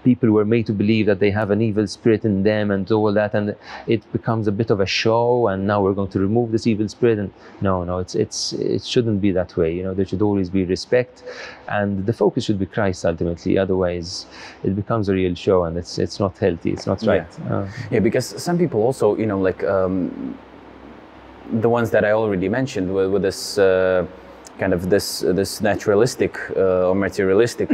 people 0.04 0.32
were 0.32 0.46
made 0.46 0.66
to 0.66 0.74
believe 0.74 1.06
that 1.06 1.20
they 1.20 1.32
have 1.32 1.52
an 1.52 1.62
evil 1.62 1.88
spirit 1.88 2.26
in 2.26 2.44
them 2.44 2.72
and 2.72 2.92
all 2.92 3.14
that 3.14 3.34
and 3.34 3.56
it 3.88 4.12
becomes 4.12 4.48
a 4.48 4.52
bit 4.52 4.70
of 4.70 4.80
a 4.80 4.86
show 4.86 5.48
and 5.48 5.68
now 5.68 5.82
we're 5.82 5.94
going 5.94 6.10
to 6.10 6.20
remove 6.20 6.52
this 6.52 6.66
evil 6.68 6.88
spirit 6.90 7.20
and 7.20 7.32
no 7.62 7.84
no 7.84 8.00
it's 8.00 8.16
it's 8.16 8.54
it 8.54 8.84
shouldn't 8.84 9.22
be 9.22 9.32
that 9.32 9.56
way 9.58 9.74
you 9.74 9.84
know 9.84 9.94
there 9.94 10.06
should 10.06 10.22
always 10.22 10.50
be 10.50 10.64
respect 10.66 11.24
and 11.68 12.06
the 12.06 12.14
focus 12.14 12.46
should 12.46 12.60
be 12.60 12.66
christ 12.66 13.06
ultimately 13.06 13.58
otherwise 13.58 14.26
it 14.64 14.76
becomes 14.76 15.10
a 15.10 15.14
real 15.14 15.36
show 15.36 15.64
and 15.66 15.78
it's 15.78 15.98
it's 15.98 16.20
not 16.20 16.38
healthy 16.38 16.72
it's 16.72 16.88
not 16.88 17.02
right. 17.04 17.26
Yeah, 17.46 17.56
uh, 17.56 17.68
yeah 17.92 18.00
because 18.00 18.26
some 18.42 18.58
people 18.58 18.82
also 18.82 19.16
you 19.18 19.26
know 19.26 19.40
like 19.40 19.64
um, 19.64 20.38
the 21.60 21.70
ones 21.70 21.92
that 21.92 22.06
i 22.06 22.12
already 22.12 22.50
mentioned 22.50 22.94
with, 22.94 23.12
with 23.12 23.22
this 23.22 23.58
uh, 23.58 24.06
kind 24.62 24.74
of 24.78 24.82
this 24.94 25.08
this 25.40 25.52
naturalistic 25.70 26.34
uh, 26.56 26.90
or 26.90 26.96
materialistic 27.08 27.70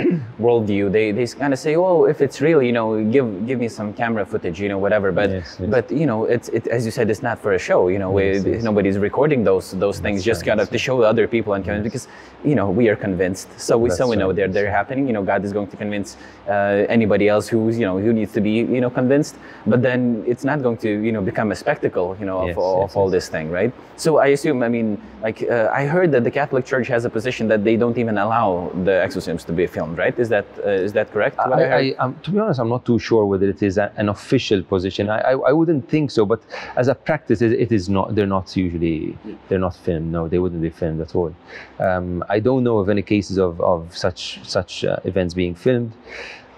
worldview, 0.45 0.85
they, 0.97 1.07
they 1.17 1.27
kind 1.43 1.53
of 1.55 1.59
say, 1.65 1.73
oh, 1.75 2.05
if 2.13 2.17
it's 2.25 2.37
real, 2.47 2.61
you 2.67 2.75
know, 2.77 2.87
give 3.15 3.27
give 3.49 3.59
me 3.63 3.69
some 3.79 3.89
camera 4.01 4.25
footage, 4.31 4.57
you 4.63 4.69
know, 4.71 4.79
whatever. 4.85 5.09
But 5.19 5.29
yes, 5.29 5.57
yes. 5.59 5.69
but 5.75 5.85
you 6.01 6.07
know, 6.09 6.19
it's 6.35 6.47
it, 6.57 6.63
as 6.77 6.81
you 6.87 6.93
said, 6.97 7.05
it's 7.13 7.23
not 7.29 7.37
for 7.43 7.51
a 7.59 7.61
show. 7.69 7.81
You 7.93 7.99
know, 8.03 8.11
yes, 8.17 8.45
we, 8.45 8.51
nobody's 8.69 8.97
recording 9.09 9.43
those 9.43 9.65
those 9.85 9.97
things 10.05 10.17
just 10.31 10.41
right. 10.41 10.49
kind 10.49 10.59
of 10.63 10.67
to 10.75 10.79
show 10.87 10.95
other 11.11 11.25
people 11.35 11.51
and 11.55 11.61
convince 11.65 11.85
because 11.89 12.07
you 12.49 12.55
know 12.59 12.67
we 12.79 12.85
are 12.91 12.99
convinced. 13.07 13.47
So 13.67 13.73
we 13.77 13.89
That's 13.89 13.99
so 13.99 14.07
we 14.11 14.15
know 14.21 14.29
they're 14.37 14.53
they're 14.55 14.73
happening. 14.79 15.03
You 15.09 15.15
know, 15.17 15.23
God 15.33 15.41
is 15.47 15.51
going 15.57 15.69
to 15.73 15.77
convince 15.83 16.09
uh, 16.47 16.95
anybody 16.97 17.25
else 17.33 17.45
who's 17.51 17.75
you 17.79 17.87
know 17.89 17.97
who 18.05 18.11
needs 18.19 18.31
to 18.37 18.41
be 18.47 18.53
you 18.75 18.81
know 18.83 18.91
convinced. 19.01 19.35
But 19.71 19.79
then 19.87 20.01
it's 20.31 20.45
not 20.49 20.57
going 20.65 20.79
to 20.85 20.91
you 21.07 21.11
know 21.15 21.23
become 21.31 21.49
a 21.55 21.57
spectacle. 21.63 22.07
You 22.19 22.27
know, 22.29 22.39
of, 22.47 22.57
of 22.57 22.95
all 22.97 23.09
this 23.17 23.27
thing, 23.35 23.47
right? 23.59 23.73
So 23.97 24.09
I 24.25 24.27
assume, 24.27 24.61
I 24.61 24.69
mean, 24.69 25.01
like 25.23 25.41
uh, 25.41 25.69
I 25.73 25.85
heard 25.85 26.11
that 26.11 26.23
the 26.23 26.29
Catholic 26.29 26.65
Church 26.65 26.76
Church 26.77 26.87
has 26.89 27.05
a 27.05 27.09
position 27.09 27.47
that 27.47 27.63
they 27.63 27.75
don't 27.75 27.97
even 27.97 28.17
allow 28.19 28.71
the 28.83 28.95
exorcisms 29.07 29.43
to 29.45 29.53
be 29.59 29.65
filmed, 29.65 29.97
right? 29.97 30.17
Is 30.19 30.29
that 30.29 30.45
uh, 30.63 30.85
is 30.87 30.93
that 30.93 31.07
correct? 31.11 31.39
I, 31.39 31.63
I, 31.81 31.83
um, 32.03 32.11
to 32.23 32.29
be 32.31 32.37
honest, 32.39 32.59
I'm 32.59 32.69
not 32.69 32.85
too 32.85 32.99
sure 32.99 33.25
whether 33.31 33.49
it 33.49 33.61
is 33.63 33.75
a, 33.79 33.91
an 34.01 34.09
official 34.09 34.61
position. 34.73 35.09
I, 35.09 35.19
I, 35.31 35.33
I, 35.49 35.51
wouldn't 35.59 35.89
think 35.89 36.11
so, 36.11 36.21
but 36.33 36.41
as 36.75 36.87
a 36.87 36.95
practice, 37.09 37.41
it, 37.41 37.53
it 37.65 37.71
is 37.71 37.89
not. 37.89 38.13
They're 38.15 38.33
not 38.37 38.55
usually 38.55 39.17
they're 39.47 39.65
not 39.67 39.75
filmed. 39.75 40.11
No, 40.17 40.27
they 40.27 40.39
wouldn't 40.43 40.61
be 40.61 40.69
filmed 40.69 41.01
at 41.01 41.15
all. 41.15 41.33
Um, 41.79 42.23
I 42.29 42.39
don't 42.47 42.63
know 42.63 42.77
of 42.77 42.89
any 42.89 43.01
cases 43.01 43.37
of, 43.37 43.59
of 43.61 43.79
such 44.05 44.21
such 44.43 44.71
uh, 44.83 45.11
events 45.11 45.33
being 45.33 45.55
filmed. 45.55 45.93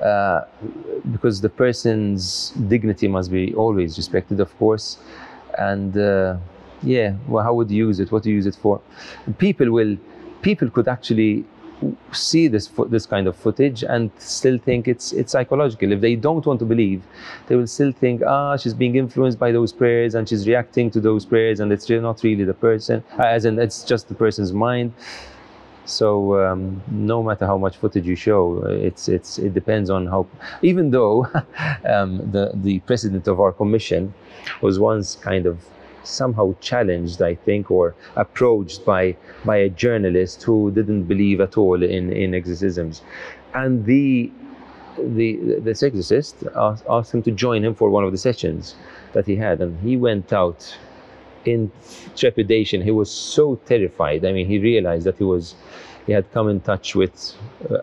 Uh, 0.02 0.42
because 1.14 1.42
the 1.42 1.54
person's 1.64 2.52
dignity 2.74 3.08
must 3.08 3.30
be 3.32 3.54
always 3.54 3.98
respected, 3.98 4.40
of 4.40 4.52
course, 4.58 4.98
and 5.58 5.98
uh, 5.98 6.38
yeah, 6.84 7.16
well, 7.28 7.44
how 7.44 7.54
would 7.54 7.70
you 7.72 7.88
use 7.88 8.00
it? 8.00 8.12
What 8.12 8.24
do 8.24 8.30
you 8.30 8.36
use 8.36 8.46
it 8.46 8.56
for? 8.56 8.82
People 9.38 9.72
will, 9.72 9.98
people 10.42 10.70
could 10.70 10.88
actually 10.88 11.46
see 12.12 12.48
this 12.50 12.70
this 12.88 13.06
kind 13.06 13.28
of 13.28 13.36
footage 13.36 13.84
and 13.84 14.12
still 14.18 14.58
think 14.58 14.88
it's 14.88 15.14
it's 15.14 15.32
psychological. 15.32 15.92
If 15.92 16.02
they 16.02 16.16
don't 16.16 16.46
want 16.46 16.60
to 16.60 16.66
believe, 16.66 17.04
they 17.48 17.56
will 17.56 17.68
still 17.68 17.92
think, 17.92 18.22
ah, 18.26 18.58
she's 18.58 18.74
being 18.74 18.96
influenced 18.96 19.40
by 19.40 19.52
those 19.52 19.72
prayers 19.72 20.16
and 20.16 20.28
she's 20.28 20.48
reacting 20.48 20.92
to 20.92 21.00
those 21.00 21.26
prayers, 21.26 21.60
and 21.60 21.72
it's 21.72 21.90
not 21.90 22.24
really 22.24 22.44
the 22.44 22.54
person, 22.54 23.04
as 23.18 23.46
in 23.46 23.60
it's 23.60 23.84
just 23.84 24.08
the 24.10 24.16
person's 24.16 24.54
mind. 24.54 24.94
So 25.86 26.40
um, 26.46 26.84
no 26.92 27.24
matter 27.24 27.48
how 27.48 27.58
much 27.58 27.78
footage 27.78 28.06
you 28.06 28.16
show, 28.16 28.64
it's 28.66 29.08
it's 29.08 29.40
it 29.40 29.54
depends 29.54 29.90
on 29.90 30.08
how. 30.08 30.28
Even 30.62 30.92
though 30.92 31.26
um, 31.86 32.18
the 32.32 32.52
the 32.54 32.80
president 32.80 33.28
of 33.28 33.40
our 33.40 33.52
commission 33.52 34.14
was 34.62 34.80
once 34.80 35.16
kind 35.16 35.46
of 35.46 35.66
somehow 36.04 36.56
challenged, 36.60 37.22
I 37.22 37.36
think, 37.36 37.72
or 37.72 37.96
approached 38.16 38.86
by, 38.86 39.16
by 39.46 39.58
a 39.58 39.70
journalist 39.70 40.44
who 40.44 40.72
didn't 40.72 41.04
believe 41.04 41.42
at 41.42 41.58
all 41.58 41.82
in, 41.84 42.12
in 42.12 42.34
exorcisms. 42.34 43.02
And 43.54 43.86
the, 43.86 44.32
the, 44.98 45.60
this 45.60 45.84
exorcist 45.84 46.44
asked, 46.56 46.84
asked 46.90 47.14
him 47.14 47.24
to 47.24 47.32
join 47.32 47.64
him 47.64 47.76
for 47.76 47.90
one 47.90 48.04
of 48.04 48.12
the 48.12 48.18
sessions 48.18 48.76
that 49.14 49.26
he 49.26 49.36
had. 49.36 49.62
And 49.62 49.80
he 49.82 49.98
went 49.98 50.32
out 50.34 50.78
in 51.46 51.72
trepidation. 52.16 52.82
He 52.82 52.92
was 52.92 53.10
so 53.10 53.56
terrified. 53.66 54.26
I 54.26 54.32
mean, 54.32 54.48
he 54.48 54.60
realized 54.60 55.06
that 55.06 55.18
he 55.18 55.24
was 55.24 55.56
he 56.06 56.14
had 56.14 56.32
come 56.32 56.50
in 56.50 56.60
touch 56.60 56.96
with 56.96 57.34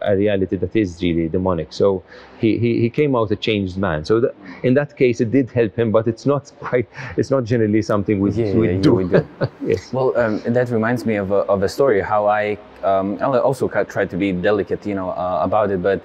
a 0.02 0.16
reality 0.16 0.56
that 0.56 0.74
is 0.74 1.00
really 1.02 1.28
demonic. 1.28 1.72
So 1.72 2.02
he, 2.38 2.58
he, 2.58 2.80
he 2.80 2.90
came 2.90 3.14
out 3.14 3.30
a 3.30 3.36
changed 3.36 3.76
man. 3.76 4.04
So 4.04 4.20
the, 4.20 4.34
in 4.62 4.74
that 4.74 4.96
case, 4.96 5.20
it 5.20 5.30
did 5.30 5.50
help 5.50 5.76
him, 5.76 5.92
but 5.92 6.06
it's 6.06 6.26
not 6.26 6.52
quite, 6.60 6.88
it's 7.16 7.30
not 7.30 7.44
generally 7.44 7.82
something 7.82 8.20
we, 8.20 8.30
yeah, 8.32 8.54
we 8.54 8.72
yeah, 8.72 8.80
do. 8.80 8.94
we 8.94 9.04
do. 9.04 9.26
yes. 9.64 9.92
Well, 9.92 10.16
um, 10.18 10.40
that 10.46 10.70
reminds 10.70 11.06
me 11.06 11.16
of 11.16 11.30
a, 11.30 11.42
of 11.54 11.62
a 11.62 11.68
story, 11.68 12.00
how 12.00 12.26
I 12.26 12.58
um, 12.82 13.18
also 13.22 13.68
tried 13.68 14.10
to 14.10 14.16
be 14.16 14.32
delicate, 14.32 14.86
you 14.86 14.94
know, 14.94 15.10
uh, 15.10 15.40
about 15.42 15.70
it, 15.70 15.82
but 15.82 16.02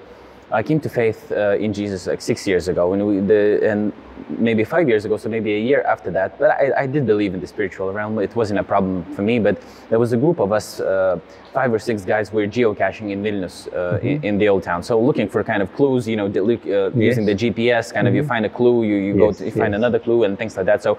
I 0.51 0.63
came 0.63 0.79
to 0.81 0.89
faith 0.89 1.31
uh, 1.31 1.57
in 1.59 1.73
Jesus 1.73 2.07
like 2.07 2.21
six 2.21 2.45
years 2.47 2.67
ago, 2.67 2.93
and 2.93 3.07
we, 3.07 3.19
the, 3.19 3.59
and 3.63 3.93
maybe 4.29 4.63
five 4.63 4.87
years 4.87 5.05
ago, 5.05 5.17
so 5.17 5.29
maybe 5.29 5.53
a 5.53 5.59
year 5.59 5.81
after 5.83 6.11
that. 6.11 6.37
But 6.37 6.51
I, 6.51 6.71
I, 6.83 6.87
did 6.87 7.05
believe 7.05 7.33
in 7.33 7.39
the 7.39 7.47
spiritual 7.47 7.91
realm. 7.93 8.19
It 8.19 8.35
wasn't 8.35 8.59
a 8.59 8.63
problem 8.63 9.03
for 9.15 9.21
me. 9.21 9.39
But 9.39 9.61
there 9.89 9.99
was 9.99 10.13
a 10.13 10.17
group 10.17 10.39
of 10.39 10.51
us, 10.51 10.79
uh, 10.79 11.19
five 11.53 11.73
or 11.73 11.79
six 11.79 12.03
guys, 12.03 12.31
were 12.31 12.47
geocaching 12.47 13.11
in 13.11 13.23
Vilnius, 13.23 13.67
uh, 13.67 13.97
mm-hmm. 13.97 14.07
in, 14.07 14.23
in, 14.23 14.37
the 14.37 14.49
old 14.49 14.63
town. 14.63 14.83
So 14.83 14.99
looking 15.01 15.27
for 15.29 15.43
kind 15.43 15.61
of 15.61 15.73
clues, 15.73 16.07
you 16.07 16.15
know, 16.15 16.27
uh, 16.27 16.29
yes. 16.29 16.95
using 16.95 17.25
the 17.25 17.35
GPS, 17.35 17.93
kind 17.93 18.07
of 18.07 18.11
mm-hmm. 18.11 18.17
you 18.17 18.27
find 18.27 18.45
a 18.45 18.49
clue, 18.49 18.83
you, 18.83 18.95
you 18.95 19.13
yes, 19.13 19.19
go 19.19 19.31
to 19.33 19.45
you 19.45 19.51
find 19.51 19.75
another 19.75 19.99
clue, 19.99 20.23
and 20.23 20.37
things 20.37 20.55
like 20.57 20.65
that. 20.65 20.83
So 20.83 20.97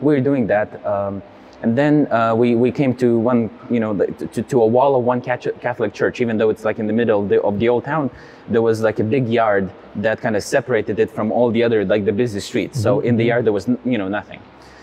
we 0.00 0.14
were 0.14 0.20
doing 0.20 0.46
that. 0.48 0.84
Um, 0.86 1.22
and 1.62 1.78
then 1.78 2.10
uh, 2.10 2.34
we, 2.34 2.54
we 2.56 2.72
came 2.72 2.94
to 2.96 3.18
one, 3.18 3.48
you 3.70 3.78
know, 3.78 3.94
to, 3.94 4.42
to 4.42 4.62
a 4.62 4.66
wall 4.66 4.96
of 4.96 5.04
one 5.04 5.20
Catholic 5.20 5.94
church, 5.94 6.20
even 6.20 6.36
though 6.36 6.50
it's 6.50 6.64
like 6.64 6.78
in 6.80 6.86
the 6.88 6.92
middle 6.92 7.22
of 7.22 7.28
the, 7.28 7.40
of 7.42 7.58
the 7.60 7.68
old 7.68 7.84
town, 7.84 8.10
there 8.48 8.62
was 8.62 8.80
like 8.80 8.98
a 8.98 9.04
big 9.04 9.28
yard 9.28 9.70
that 9.96 10.20
kind 10.20 10.36
of 10.36 10.42
separated 10.42 10.98
it 10.98 11.10
from 11.10 11.30
all 11.30 11.50
the 11.50 11.62
other, 11.62 11.84
like 11.84 12.04
the 12.04 12.12
busy 12.12 12.40
streets. 12.40 12.78
Mm-hmm. 12.78 12.82
So 12.82 13.00
in 13.00 13.16
the 13.16 13.22
mm-hmm. 13.22 13.28
yard, 13.28 13.44
there 13.46 13.52
was, 13.52 13.68
you 13.84 13.96
know, 13.96 14.08
nothing. 14.08 14.40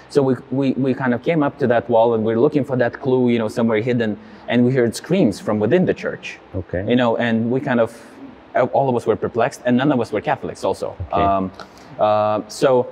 So 0.10 0.24
we, 0.24 0.36
we, 0.52 0.72
we 0.72 0.94
kind 0.94 1.14
of 1.14 1.22
came 1.22 1.44
up 1.44 1.60
to 1.60 1.68
that 1.68 1.90
wall 1.90 2.14
and 2.14 2.24
we 2.24 2.34
are 2.34 2.40
looking 2.40 2.64
for 2.64 2.78
that 2.78 3.02
clue, 3.02 3.30
you 3.30 3.40
know, 3.40 3.50
somewhere 3.50 3.82
hidden. 3.82 4.18
And 4.48 4.66
we 4.66 4.74
heard 4.74 4.96
screams 4.96 5.40
from 5.40 5.60
within 5.60 5.86
the 5.86 5.94
church. 5.94 6.40
Okay. 6.56 6.88
You 6.90 6.96
know, 6.96 7.18
and 7.18 7.52
we 7.52 7.60
kind 7.60 7.80
of, 7.80 8.02
all 8.74 8.90
of 8.90 8.96
us 8.96 9.06
were 9.06 9.16
perplexed 9.16 9.62
and 9.66 9.78
none 9.78 9.92
of 9.92 10.00
us 10.00 10.12
were 10.12 10.22
Catholics 10.22 10.64
also. 10.64 10.96
Okay. 11.12 11.22
Um, 11.22 11.52
uh, 12.00 12.42
so 12.48 12.88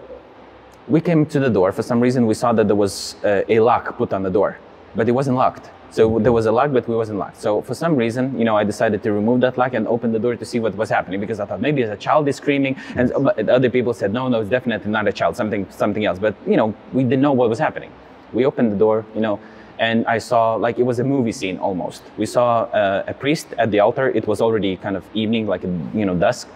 we 0.87 1.01
came 1.01 1.25
to 1.25 1.39
the 1.39 1.49
door. 1.49 1.71
For 1.71 1.83
some 1.83 1.99
reason, 1.99 2.25
we 2.27 2.33
saw 2.33 2.53
that 2.53 2.67
there 2.67 2.75
was 2.75 3.15
uh, 3.23 3.43
a 3.49 3.59
lock 3.59 3.97
put 3.97 4.13
on 4.13 4.23
the 4.23 4.29
door, 4.29 4.57
but 4.95 5.07
it 5.07 5.11
wasn't 5.11 5.37
locked. 5.37 5.69
So 5.89 6.19
there 6.19 6.33
was 6.33 6.45
a 6.45 6.51
lock, 6.51 6.73
but 6.73 6.87
we 6.87 6.95
wasn't 6.95 7.17
locked. 7.17 7.41
So 7.41 7.61
for 7.61 7.73
some 7.73 7.95
reason, 7.95 8.37
you 8.37 8.43
know, 8.43 8.57
I 8.57 8.63
decided 8.63 9.01
to 9.03 9.11
remove 9.13 9.39
that 9.41 9.57
lock 9.57 9.73
and 9.73 9.87
open 9.87 10.11
the 10.11 10.19
door 10.19 10.35
to 10.35 10.45
see 10.45 10.59
what 10.59 10.75
was 10.75 10.89
happening 10.89 11.19
because 11.19 11.39
I 11.39 11.45
thought 11.45 11.61
maybe 11.61 11.81
a 11.83 11.95
child 11.95 12.27
is 12.27 12.35
screaming, 12.35 12.75
and 12.95 13.11
other 13.49 13.69
people 13.69 13.93
said 13.93 14.11
no, 14.11 14.27
no, 14.27 14.41
it's 14.41 14.49
definitely 14.49 14.91
not 14.91 15.07
a 15.07 15.13
child, 15.13 15.35
something, 15.35 15.65
something 15.69 16.05
else. 16.05 16.19
But 16.19 16.35
you 16.45 16.57
know, 16.57 16.75
we 16.93 17.03
didn't 17.03 17.21
know 17.21 17.31
what 17.31 17.49
was 17.49 17.59
happening. 17.59 17.91
We 18.33 18.45
opened 18.45 18.71
the 18.73 18.77
door, 18.77 19.05
you 19.15 19.21
know, 19.21 19.39
and 19.79 20.05
I 20.07 20.17
saw 20.17 20.55
like 20.55 20.77
it 20.77 20.83
was 20.83 20.99
a 20.99 21.03
movie 21.03 21.31
scene 21.31 21.57
almost. 21.57 22.03
We 22.17 22.25
saw 22.25 22.63
uh, 22.63 23.03
a 23.07 23.13
priest 23.13 23.47
at 23.57 23.71
the 23.71 23.79
altar. 23.79 24.09
It 24.09 24.27
was 24.27 24.41
already 24.41 24.75
kind 24.75 24.97
of 24.97 25.05
evening, 25.13 25.47
like 25.47 25.63
you 25.63 26.05
know, 26.05 26.15
dusk 26.15 26.49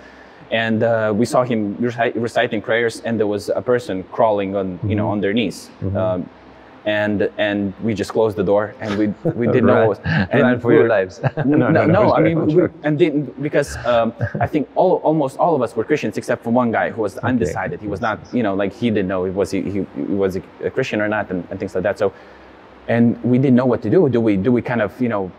and 0.52 0.84
uh, 0.84 1.14
we 1.16 1.26
saw 1.26 1.44
him 1.44 1.76
reciting 1.80 2.62
prayers 2.62 3.02
and 3.06 3.18
there 3.20 3.28
was 3.28 3.50
a 3.50 3.62
person 3.62 4.04
crawling 4.12 4.56
on 4.56 4.80
you 4.88 4.96
know 4.96 5.10
on 5.10 5.22
their 5.22 5.34
knees 5.34 5.70
Mhm. 5.82 5.96
um, 5.96 6.30
and 6.86 7.30
and 7.38 7.74
we 7.84 7.94
just 7.94 8.12
closed 8.12 8.36
the 8.36 8.44
door 8.44 8.74
and 8.82 8.98
we 8.98 9.06
we 9.42 9.46
didn't 9.48 9.68
know 9.68 9.88
what 9.88 9.90
was 9.90 10.00
and 10.32 10.42
Run 10.42 10.60
for 10.60 10.74
your 10.74 10.88
lives. 10.88 11.22
no, 11.46 11.70
no, 11.70 11.86
sure, 11.86 12.14
I 12.18 12.22
mean, 12.22 12.38
we, 12.48 12.64
and 12.84 12.98
didn't 12.98 13.40
because 13.42 13.78
um, 13.86 14.14
I 14.40 14.48
think 14.48 14.68
all 14.76 14.96
almost 15.04 15.38
all 15.38 15.54
of 15.56 15.62
us 15.62 15.76
were 15.76 15.84
Christians 15.84 16.18
except 16.18 16.44
for 16.44 16.50
one 16.50 16.72
guy 16.72 16.90
who 16.90 17.02
was 17.04 17.18
undecided. 17.20 17.82
He 17.82 17.88
was 17.88 18.02
not, 18.02 18.18
you 18.34 18.42
know, 18.42 18.56
like 18.56 18.74
he 18.74 18.90
didn't 18.90 19.10
know 19.14 19.26
if 19.26 19.34
was 19.36 19.52
he, 19.52 19.62
he, 19.62 19.86
he 19.96 20.16
was 20.24 20.38
a, 20.38 20.42
a 20.64 20.70
Christian 20.72 21.00
or 21.02 21.08
not, 21.08 21.30
and, 21.32 21.48
and 21.52 21.60
things 21.60 21.76
like 21.76 21.84
that. 21.84 22.00
So, 22.00 22.12
and 22.88 23.04
we 23.24 23.38
didn't 23.38 23.58
know 23.62 23.68
what 23.68 23.82
to 23.84 23.90
do. 23.92 24.10
Do 24.10 24.20
we 24.20 24.36
do 24.36 24.52
we 24.52 24.62
kind 24.64 24.82
of 24.82 25.00
you 25.00 25.10
know 25.14 25.32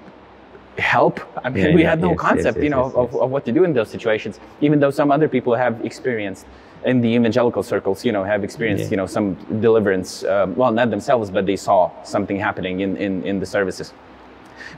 help? 0.78 1.20
I 1.44 1.50
mean, 1.50 1.66
Yeah, 1.66 1.74
we 1.74 1.82
yeah, 1.82 1.90
had 1.90 2.00
no 2.00 2.10
yes, 2.10 2.20
concept, 2.20 2.56
yes, 2.56 2.64
you 2.64 2.70
know, 2.70 2.86
yes, 2.86 2.94
of, 2.94 3.14
of 3.16 3.30
what 3.30 3.44
to 3.44 3.52
do 3.52 3.64
in 3.64 3.72
those 3.72 3.90
situations. 3.90 4.40
Even 4.60 4.80
though 4.80 4.90
some 4.90 5.10
other 5.10 5.28
people 5.28 5.54
have 5.54 5.84
experienced 5.84 6.46
in 6.84 7.00
the 7.00 7.08
evangelical 7.08 7.62
circles, 7.62 8.04
you 8.04 8.12
know, 8.12 8.24
have 8.24 8.42
experienced, 8.44 8.84
Yeah. 8.84 8.90
you 8.90 8.96
know, 8.96 9.06
some 9.06 9.34
deliverance. 9.60 10.24
Um, 10.24 10.56
well, 10.56 10.72
not 10.72 10.90
themselves, 10.90 11.30
but 11.30 11.46
they 11.46 11.56
saw 11.56 11.90
something 12.02 12.38
happening 12.38 12.80
in 12.80 12.96
in, 12.96 13.22
in 13.24 13.40
the 13.40 13.46
services. 13.46 13.92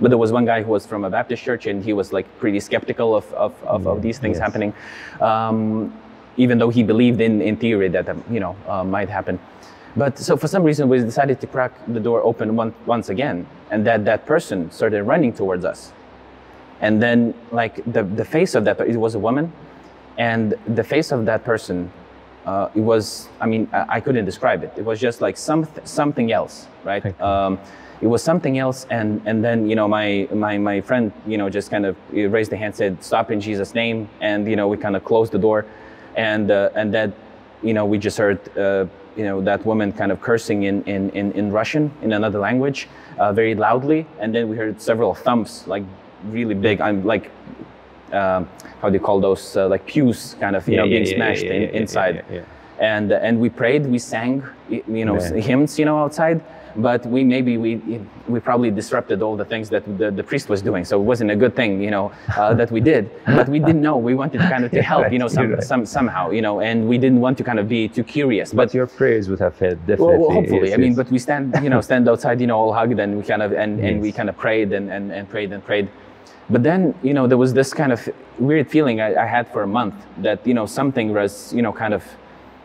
But 0.00 0.08
there 0.08 0.18
was 0.18 0.32
one 0.32 0.44
guy 0.44 0.62
who 0.62 0.72
was 0.72 0.86
from 0.86 1.04
a 1.04 1.10
Baptist 1.10 1.42
church, 1.42 1.66
and 1.66 1.84
he 1.84 1.92
was 1.92 2.12
like 2.12 2.26
pretty 2.38 2.60
skeptical 2.60 3.14
of 3.14 3.32
of, 3.34 3.52
of, 3.64 3.86
of 3.86 4.02
these 4.02 4.18
things 4.18 4.36
yes. 4.36 4.44
happening, 4.44 4.72
um, 5.20 5.92
even 6.36 6.58
though 6.58 6.70
he 6.70 6.82
believed 6.82 7.20
in 7.20 7.40
in 7.40 7.56
theory 7.56 7.88
that 7.88 8.08
um, 8.08 8.22
you 8.30 8.40
know 8.40 8.56
uh, 8.68 8.84
might 8.84 9.08
happen. 9.08 9.38
But 9.96 10.18
so 10.18 10.36
for 10.36 10.48
some 10.48 10.64
reason, 10.64 10.88
we 10.88 10.98
decided 10.98 11.40
to 11.40 11.46
crack 11.46 11.72
the 11.86 12.00
door 12.00 12.20
open 12.22 12.56
one, 12.56 12.74
once 12.84 13.08
again, 13.08 13.46
and 13.70 13.86
that 13.86 14.04
that 14.04 14.26
person 14.26 14.70
started 14.70 15.04
running 15.04 15.32
towards 15.32 15.64
us. 15.64 15.92
And 16.80 17.00
then, 17.00 17.34
like 17.52 17.76
the 17.90 18.02
the 18.02 18.24
face 18.24 18.54
of 18.54 18.64
that, 18.64 18.80
it 18.80 18.96
was 18.96 19.14
a 19.14 19.18
woman, 19.18 19.52
and 20.18 20.54
the 20.66 20.82
face 20.82 21.12
of 21.12 21.24
that 21.26 21.44
person, 21.44 21.92
uh, 22.44 22.68
it 22.74 22.80
was. 22.80 23.28
I 23.40 23.46
mean, 23.46 23.68
I, 23.72 23.84
I 23.88 24.00
couldn't 24.00 24.24
describe 24.24 24.64
it. 24.64 24.72
It 24.76 24.84
was 24.84 24.98
just 25.00 25.20
like 25.20 25.36
some 25.36 25.68
something 25.84 26.32
else, 26.32 26.66
right? 26.82 27.04
Okay. 27.04 27.22
Um, 27.22 27.60
it 28.00 28.08
was 28.08 28.22
something 28.22 28.58
else, 28.58 28.86
and 28.90 29.22
and 29.26 29.44
then 29.44 29.68
you 29.68 29.76
know 29.76 29.86
my 29.86 30.28
my 30.32 30.58
my 30.58 30.80
friend, 30.80 31.12
you 31.24 31.38
know, 31.38 31.48
just 31.48 31.70
kind 31.70 31.86
of 31.86 31.96
raised 32.10 32.50
the 32.50 32.56
hand, 32.56 32.74
said, 32.74 33.02
"Stop 33.02 33.30
in 33.30 33.40
Jesus' 33.40 33.74
name," 33.74 34.08
and 34.20 34.48
you 34.48 34.56
know 34.56 34.66
we 34.66 34.76
kind 34.76 34.96
of 34.96 35.04
closed 35.04 35.30
the 35.30 35.38
door, 35.38 35.64
and 36.16 36.50
uh, 36.50 36.70
and 36.74 36.92
that, 36.92 37.12
you 37.62 37.72
know, 37.72 37.86
we 37.86 37.98
just 37.98 38.18
heard. 38.18 38.40
Uh, 38.58 38.86
you 39.16 39.24
know 39.24 39.40
that 39.40 39.64
woman 39.64 39.92
kind 39.92 40.10
of 40.12 40.20
cursing 40.20 40.64
in, 40.64 40.82
in, 40.84 41.10
in, 41.10 41.32
in 41.32 41.52
Russian 41.52 41.90
in 42.02 42.12
another 42.12 42.38
language 42.38 42.88
uh, 43.18 43.32
very 43.32 43.54
loudly 43.54 44.06
and 44.20 44.34
then 44.34 44.48
we 44.48 44.56
heard 44.56 44.80
several 44.80 45.14
thumps 45.14 45.66
like 45.66 45.84
really 46.30 46.54
big 46.54 46.80
I'm 46.80 47.04
like 47.04 47.30
um, 48.12 48.48
how 48.80 48.88
do 48.88 48.94
you 48.94 49.00
call 49.00 49.20
those 49.20 49.56
uh, 49.56 49.68
like 49.68 49.86
pews 49.86 50.36
kind 50.40 50.56
of 50.56 50.68
you 50.68 50.76
know 50.76 50.84
being 50.88 51.06
smashed 51.06 51.44
in, 51.44 51.62
inside 51.74 52.24
yeah, 52.30 52.36
yeah. 52.36 52.44
and 52.94 53.12
and 53.12 53.40
we 53.40 53.48
prayed 53.48 53.86
we 53.86 53.98
sang 53.98 54.42
you 54.68 55.04
know 55.04 55.18
Yeah. 55.20 55.40
hymns 55.40 55.78
you 55.78 55.84
know 55.84 55.98
outside 55.98 56.40
but 56.76 57.06
we 57.06 57.22
maybe 57.22 57.56
we 57.56 57.76
we 58.28 58.40
probably 58.40 58.70
disrupted 58.70 59.22
all 59.22 59.36
the 59.36 59.44
things 59.44 59.68
that 59.70 59.84
the, 59.98 60.10
the 60.10 60.22
priest 60.22 60.48
was 60.48 60.60
doing 60.60 60.84
so 60.84 61.00
it 61.00 61.04
wasn't 61.04 61.30
a 61.30 61.36
good 61.36 61.54
thing 61.54 61.80
you 61.80 61.90
know 61.90 62.10
uh, 62.36 62.52
that 62.54 62.70
we 62.70 62.80
did 62.80 63.10
but 63.26 63.48
we 63.48 63.58
didn't 63.58 63.82
know 63.82 63.96
we 63.96 64.14
wanted 64.14 64.38
to 64.38 64.48
kind 64.48 64.64
of 64.64 64.70
to 64.78 64.82
help 64.82 65.12
you 65.12 65.18
know 65.18 65.28
some, 65.28 65.52
right. 65.52 65.62
some 65.62 65.86
somehow 65.86 66.30
you 66.30 66.42
know 66.42 66.60
and 66.60 66.88
we 66.88 66.98
didn't 66.98 67.20
want 67.20 67.36
to 67.38 67.44
kind 67.44 67.58
of 67.58 67.68
be 67.68 67.88
too 67.88 68.02
curious 68.02 68.52
But 68.52 68.74
your 68.74 68.86
prayers 68.86 69.28
would 69.28 69.40
have 69.40 69.58
helped, 69.58 69.86
definitely. 69.86 70.18
well, 70.18 70.32
hopefully. 70.32 70.68
yes, 70.68 70.74
I 70.74 70.76
mean, 70.78 70.92
yes. 70.92 70.96
but 70.96 71.10
we 71.10 71.18
stand, 71.18 71.54
you 71.62 71.70
know, 71.70 71.80
stand 71.80 72.08
outside, 72.08 72.40
you 72.40 72.46
know, 72.46 72.58
all 72.58 72.72
hugged, 72.72 72.98
and 72.98 73.16
we 73.16 73.22
kind 73.22 73.42
of 73.42 73.52
and, 73.52 73.80
and 73.80 74.00
we 74.00 74.12
kind 74.12 74.28
of 74.28 74.36
prayed 74.36 74.72
and, 74.72 74.90
and, 74.90 75.12
and 75.12 75.28
prayed 75.28 75.52
and 75.52 75.64
prayed. 75.64 75.88
But 76.50 76.62
then, 76.62 76.94
you 77.02 77.14
know, 77.14 77.26
there 77.26 77.38
was 77.38 77.52
this 77.54 77.72
kind 77.72 77.92
of 77.92 78.08
weird 78.38 78.70
feeling 78.70 79.00
I, 79.00 79.14
I 79.24 79.26
had 79.26 79.50
for 79.52 79.62
a 79.62 79.66
month 79.66 79.94
that 80.18 80.46
you 80.46 80.54
know 80.54 80.66
something 80.66 81.12
was, 81.12 81.52
you 81.52 81.62
know, 81.62 81.72
kind 81.72 81.94
of, 81.94 82.04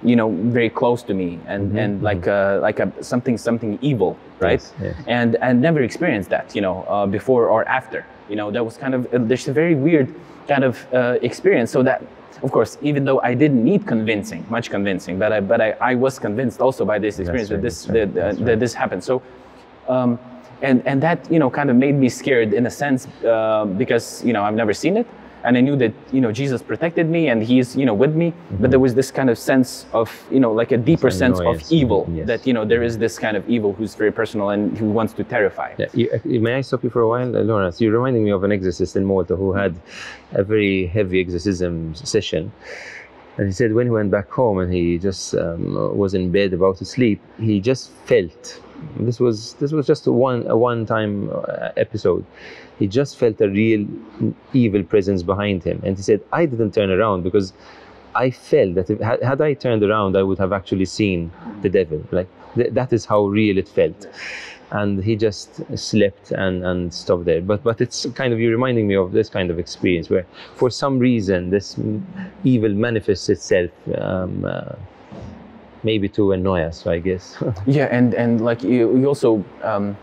you 0.03 0.15
know, 0.15 0.31
very 0.31 0.69
close 0.69 1.03
to 1.03 1.13
me, 1.13 1.39
and 1.47 1.77
and 1.77 2.01
like 2.01 2.27
uh, 2.27 2.59
like 2.61 2.79
a 2.79 2.91
something 3.03 3.37
something 3.37 3.77
evil, 3.81 4.17
right? 4.39 4.59
Mm-hmm, 4.59 4.83
Yes, 4.83 4.95
yes. 4.97 5.05
And 5.07 5.37
I 5.41 5.53
never 5.53 5.81
experienced 5.81 6.29
that, 6.29 6.55
you 6.55 6.61
know, 6.61 6.83
uh, 6.83 7.05
before 7.05 7.47
or 7.47 7.67
after. 7.67 8.05
You 8.29 8.35
know, 8.35 8.51
that 8.51 8.63
was 8.63 8.77
kind 8.77 8.93
of 8.93 9.05
uh, 9.13 9.17
there's 9.19 9.47
a 9.47 9.53
very 9.53 9.75
weird 9.75 10.13
kind 10.47 10.63
of 10.63 10.87
uh, 10.93 11.17
experience. 11.21 11.71
So 11.71 11.83
that, 11.83 12.01
of 12.43 12.51
course, 12.51 12.77
even 12.81 13.03
though 13.03 13.19
I 13.21 13.33
didn't 13.33 13.63
need 13.63 13.85
convincing, 13.85 14.45
much 14.49 14.69
convincing, 14.69 15.19
but 15.19 15.33
I 15.33 15.41
but 15.41 15.59
I, 15.59 15.71
I 15.81 15.95
was 15.95 16.19
convinced 16.19 16.61
also 16.61 16.85
by 16.85 16.99
this 16.99 17.19
experience 17.19 17.49
that 17.49 17.61
this 17.61 17.87
right, 17.87 18.13
that, 18.13 18.23
uh, 18.23 18.31
that 18.33 18.45
right. 18.45 18.59
this 18.59 18.73
happened. 18.73 19.03
So. 19.03 19.21
Um, 19.87 20.19
and, 20.61 20.85
and 20.85 21.01
that 21.01 21.31
you 21.31 21.39
know 21.39 21.49
kind 21.49 21.69
of 21.69 21.77
made 21.77 21.95
me 21.95 22.09
scared 22.09 22.53
in 22.53 22.65
a 22.65 22.69
sense 22.69 23.07
uh, 23.23 23.65
because 23.77 24.21
you 24.25 24.33
know 24.33 24.43
I've 24.43 24.55
never 24.55 24.73
seen 24.73 24.97
it 24.97 25.07
and 25.43 25.57
I 25.57 25.61
knew 25.61 25.75
that 25.77 25.93
you 26.11 26.21
know 26.21 26.31
Jesus 26.31 26.61
protected 26.61 27.09
me 27.09 27.29
and 27.29 27.41
He's 27.43 27.75
you 27.75 27.85
know 27.85 27.93
with 27.93 28.13
me 28.15 28.33
but 28.61 28.69
there 28.71 28.79
was 28.79 28.93
this 28.95 29.09
kind 29.11 29.29
of 29.29 29.37
sense 29.37 29.85
of 29.93 30.07
you 30.31 30.39
know 30.39 30.51
like 30.51 30.71
a 30.71 30.77
deeper 30.77 31.09
Some 31.11 31.19
sense 31.19 31.39
noise. 31.39 31.65
of 31.65 31.71
evil 31.71 32.01
Yes. 32.13 32.27
that 32.27 32.41
you 32.47 32.53
know 32.53 32.65
there 32.65 32.83
is 32.89 32.97
this 32.97 33.17
kind 33.25 33.35
of 33.37 33.43
evil 33.49 33.71
who's 33.73 33.93
very 33.95 34.11
personal 34.21 34.49
and 34.49 34.77
who 34.77 34.89
wants 34.99 35.13
to 35.13 35.23
terrify 35.23 35.69
Yeah, 35.77 35.87
you, 35.93 36.05
uh, 36.13 36.19
may 36.47 36.55
I 36.55 36.61
stop 36.61 36.83
you 36.83 36.89
for 36.89 37.01
a 37.01 37.07
while, 37.13 37.29
uh, 37.35 37.41
Lawrence? 37.51 37.79
You're 37.81 37.93
reminding 37.99 38.23
me 38.27 38.31
of 38.31 38.43
an 38.43 38.51
exorcist 38.51 38.95
in 38.95 39.03
Malta 39.05 39.35
who 39.35 39.53
had 39.53 39.73
a 40.33 40.43
very 40.43 40.87
heavy 40.87 41.19
exorcism 41.21 41.93
session. 41.95 42.51
And 43.39 43.47
he 43.47 43.53
said 43.53 43.73
when 43.73 43.87
he 43.87 43.91
went 43.91 44.11
back 44.11 44.29
home 44.29 44.59
and 44.59 44.73
he 44.73 44.97
just 44.97 45.33
um, 45.33 45.97
was 45.97 46.13
in 46.13 46.29
bed 46.29 46.51
about 46.51 46.75
to 46.79 46.85
sleep, 46.85 47.21
he 47.39 47.61
just 47.61 47.89
felt. 48.03 48.61
This 48.99 49.17
was 49.17 49.53
this 49.61 49.71
was 49.71 49.87
just 49.87 50.07
a 50.07 50.11
one 50.11 50.45
a 50.47 50.57
one 50.57 50.85
time 50.85 51.29
uh, 51.29 51.69
episode. 51.77 52.25
He 52.79 52.85
just 52.85 53.17
felt 53.17 53.39
a 53.39 53.47
real 53.47 53.87
evil 54.51 54.83
presence 54.83 55.23
behind 55.23 55.63
him, 55.63 55.81
and 55.85 55.95
he 55.95 56.03
said, 56.03 56.19
"I 56.33 56.45
didn't 56.47 56.73
turn 56.73 56.89
around 56.89 57.23
because 57.23 57.53
I 58.13 58.29
felt 58.29 58.75
that 58.75 58.89
if, 58.89 58.99
had, 58.99 59.23
had 59.23 59.39
I 59.39 59.53
turned 59.53 59.83
around, 59.83 60.17
I 60.17 60.23
would 60.23 60.37
have 60.39 60.51
actually 60.51 60.85
seen 60.85 61.31
the 61.61 61.69
devil. 61.69 62.03
Like 62.11 62.27
th- 62.55 62.73
that 62.73 62.91
is 62.91 63.05
how 63.05 63.21
real 63.23 63.57
it 63.57 63.69
felt." 63.69 64.05
And 64.71 65.03
he 65.03 65.15
just 65.15 65.61
slept 65.77 66.31
and, 66.31 66.63
and 66.63 66.93
stopped 66.93 67.25
there. 67.25 67.41
But 67.41 67.63
but 67.63 67.81
it's 67.81 68.05
kind 68.13 68.33
of 68.33 68.39
you 68.39 68.51
reminding 68.51 68.87
me 68.87 68.95
of 68.95 69.11
this 69.11 69.27
kind 69.29 69.49
of 69.49 69.57
experience 69.57 70.09
where, 70.09 70.25
for 70.55 70.69
some 70.69 70.99
reason, 70.99 71.49
this 71.49 71.75
evil 72.43 72.69
manifests 72.69 73.29
itself. 73.29 73.71
Um, 73.97 74.45
uh, 74.45 74.73
maybe 75.83 76.09
to 76.09 76.33
annoy 76.33 76.61
us, 76.61 76.85
I 76.85 76.99
guess. 76.99 77.41
Yeah, 77.65 77.85
and 77.85 78.13
and 78.13 78.41
like 78.41 78.63
you, 78.63 78.97
you 78.97 79.07
also 79.07 79.43
um, 79.63 79.97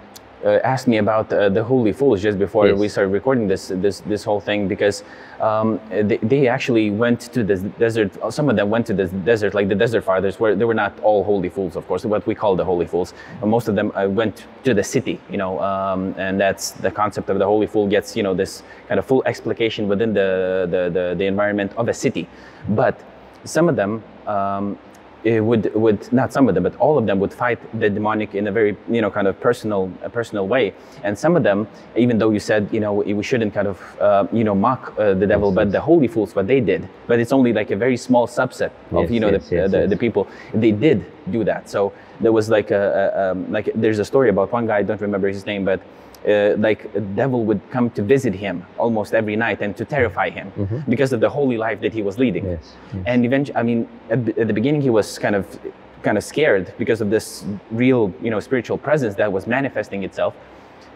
uh, 0.45 0.61
asked 0.65 0.87
me 0.87 0.99
about 0.99 1.33
uh, 1.33 1.49
the 1.49 1.65
Holy 1.65 1.93
Fools 1.93 2.23
just 2.23 2.39
before 2.39 2.67
Yes. 2.69 2.79
we 2.79 2.89
started 2.89 3.11
recording 3.11 3.49
this 3.49 3.69
this 3.75 4.01
this 4.01 4.23
whole 4.25 4.41
thing 4.41 4.69
because 4.69 5.03
um, 5.41 5.81
they, 5.91 6.19
they 6.19 6.49
actually 6.49 6.91
went 6.91 7.21
to 7.33 7.43
the 7.43 7.57
desert. 7.79 8.11
Some 8.33 8.49
of 8.51 8.57
them 8.57 8.69
went 8.71 8.87
to 8.87 8.95
the 8.95 9.07
desert, 9.07 9.55
like 9.55 9.69
the 9.69 9.75
Desert 9.75 10.03
Fathers, 10.05 10.39
where 10.41 10.55
they 10.55 10.65
were 10.65 10.75
not 10.75 10.93
all 11.01 11.25
Holy 11.25 11.49
Fools, 11.49 11.77
of 11.77 11.87
course, 11.89 12.05
what 12.05 12.27
we 12.27 12.35
call 12.35 12.57
the 12.57 12.65
Holy 12.65 12.87
Fools. 12.87 13.15
Uh, 13.43 13.47
most 13.47 13.69
of 13.69 13.75
them 13.75 13.91
uh, 13.95 14.07
went 14.09 14.47
to 14.65 14.75
the 14.75 14.83
city, 14.85 15.21
you 15.31 15.37
know, 15.39 15.61
um, 15.61 16.15
and 16.19 16.41
that's 16.41 16.73
the 16.73 16.91
concept 16.91 17.31
of 17.31 17.39
the 17.39 17.45
Holy 17.47 17.67
Fool 17.67 17.87
gets 17.89 18.17
you 18.17 18.23
know 18.23 18.35
this 18.35 18.63
kind 18.89 18.99
of 18.99 19.07
full 19.07 19.23
explication 19.27 19.89
within 19.89 20.13
the 20.13 20.67
the 20.71 20.91
the, 20.91 21.15
the 21.17 21.27
environment 21.27 21.73
of 21.77 21.89
a 21.89 21.95
city, 21.95 22.29
but 22.69 22.95
some 23.45 23.69
of 23.69 23.77
them. 23.77 24.03
Um, 24.27 24.79
would 25.27 25.75
would 25.75 26.13
not 26.13 26.33
some 26.33 26.49
of 26.49 26.55
them, 26.55 26.63
but 26.63 26.77
all 26.77 26.97
of 26.99 27.07
them 27.07 27.19
would 27.21 27.33
fight 27.33 27.59
the 27.81 27.91
demonic 27.91 28.35
in 28.35 28.47
a 28.47 28.53
very 28.53 28.77
you 28.89 29.01
know 29.01 29.11
kind 29.11 29.27
of 29.27 29.39
personal 29.41 29.91
a 30.03 30.11
personal 30.11 30.47
way. 30.47 30.73
And 31.03 31.19
some 31.19 31.37
of 31.37 31.43
them, 31.43 31.67
even 31.97 32.19
though 32.19 32.31
you 32.31 32.41
said 32.41 32.69
you 32.73 32.81
know 32.81 32.93
we 32.93 33.23
shouldn't 33.23 33.53
kind 33.53 33.69
of 33.69 34.01
uh, 34.01 34.27
you 34.33 34.45
know 34.45 34.55
mock 34.55 34.95
uh, 34.99 35.15
the 35.15 35.27
devil, 35.27 35.51
but 35.51 35.73
the 35.73 35.81
holy 35.81 36.09
fools 36.09 36.35
what 36.37 36.47
they 36.47 36.61
did, 36.61 36.89
but 37.07 37.19
it's 37.19 37.33
only 37.33 37.53
like 37.53 37.71
a 37.71 37.77
very 37.77 37.97
small 37.97 38.27
subset 38.27 38.71
of 38.93 39.03
Yes, 39.03 39.11
you 39.11 39.21
know 39.21 39.31
yes, 39.31 39.49
the, 39.49 39.57
yes, 39.57 39.71
the, 39.71 39.81
yes. 39.81 39.91
the 39.91 39.97
people 39.97 40.29
they 40.55 40.73
did 40.73 41.05
do 41.31 41.43
that. 41.45 41.69
So 41.69 41.93
there 42.21 42.33
was 42.33 42.49
like 42.49 42.71
a, 42.71 43.13
a 43.15 43.31
um, 43.33 43.51
like 43.51 43.71
there's 43.75 43.99
a 43.99 44.05
story 44.05 44.29
about 44.31 44.53
one 44.53 44.67
guy 44.67 44.79
I 44.79 44.83
don't 44.83 45.01
remember 45.01 45.29
his 45.29 45.47
name, 45.47 45.65
but. 45.65 45.81
Uh, 46.27 46.57
like 46.59 46.81
a 46.97 47.01
devil 47.01 47.45
would 47.45 47.61
come 47.71 47.89
to 47.91 48.03
visit 48.03 48.35
him 48.35 48.65
almost 48.79 49.15
every 49.15 49.37
night 49.37 49.61
and 49.63 49.77
to 49.77 49.85
terrify 49.85 50.29
him 50.29 50.51
because 50.89 51.13
of 51.13 51.21
the 51.21 51.29
holy 51.29 51.57
life 51.57 51.81
that 51.81 51.93
he 51.93 52.03
was 52.03 52.19
leading. 52.19 52.45
Yes, 52.45 52.75
yes. 52.93 53.05
And 53.07 53.25
eventually, 53.25 53.57
I 53.57 53.63
mean, 53.63 53.87
at, 54.11 54.27
the- 54.27 54.37
at 54.41 54.47
the 54.49 54.53
beginning, 54.53 54.83
he 54.83 54.91
was 54.91 55.19
kind 55.21 55.37
of 55.37 55.45
kind 56.03 56.19
of 56.19 56.25
scared 56.25 56.75
because 56.79 57.01
of 57.01 57.11
this 57.11 57.45
real, 57.71 58.13
you 58.25 58.31
know, 58.33 58.41
spiritual 58.41 58.77
presence 58.77 59.15
that 59.17 59.31
was 59.33 59.47
manifesting 59.47 60.03
itself. 60.03 60.35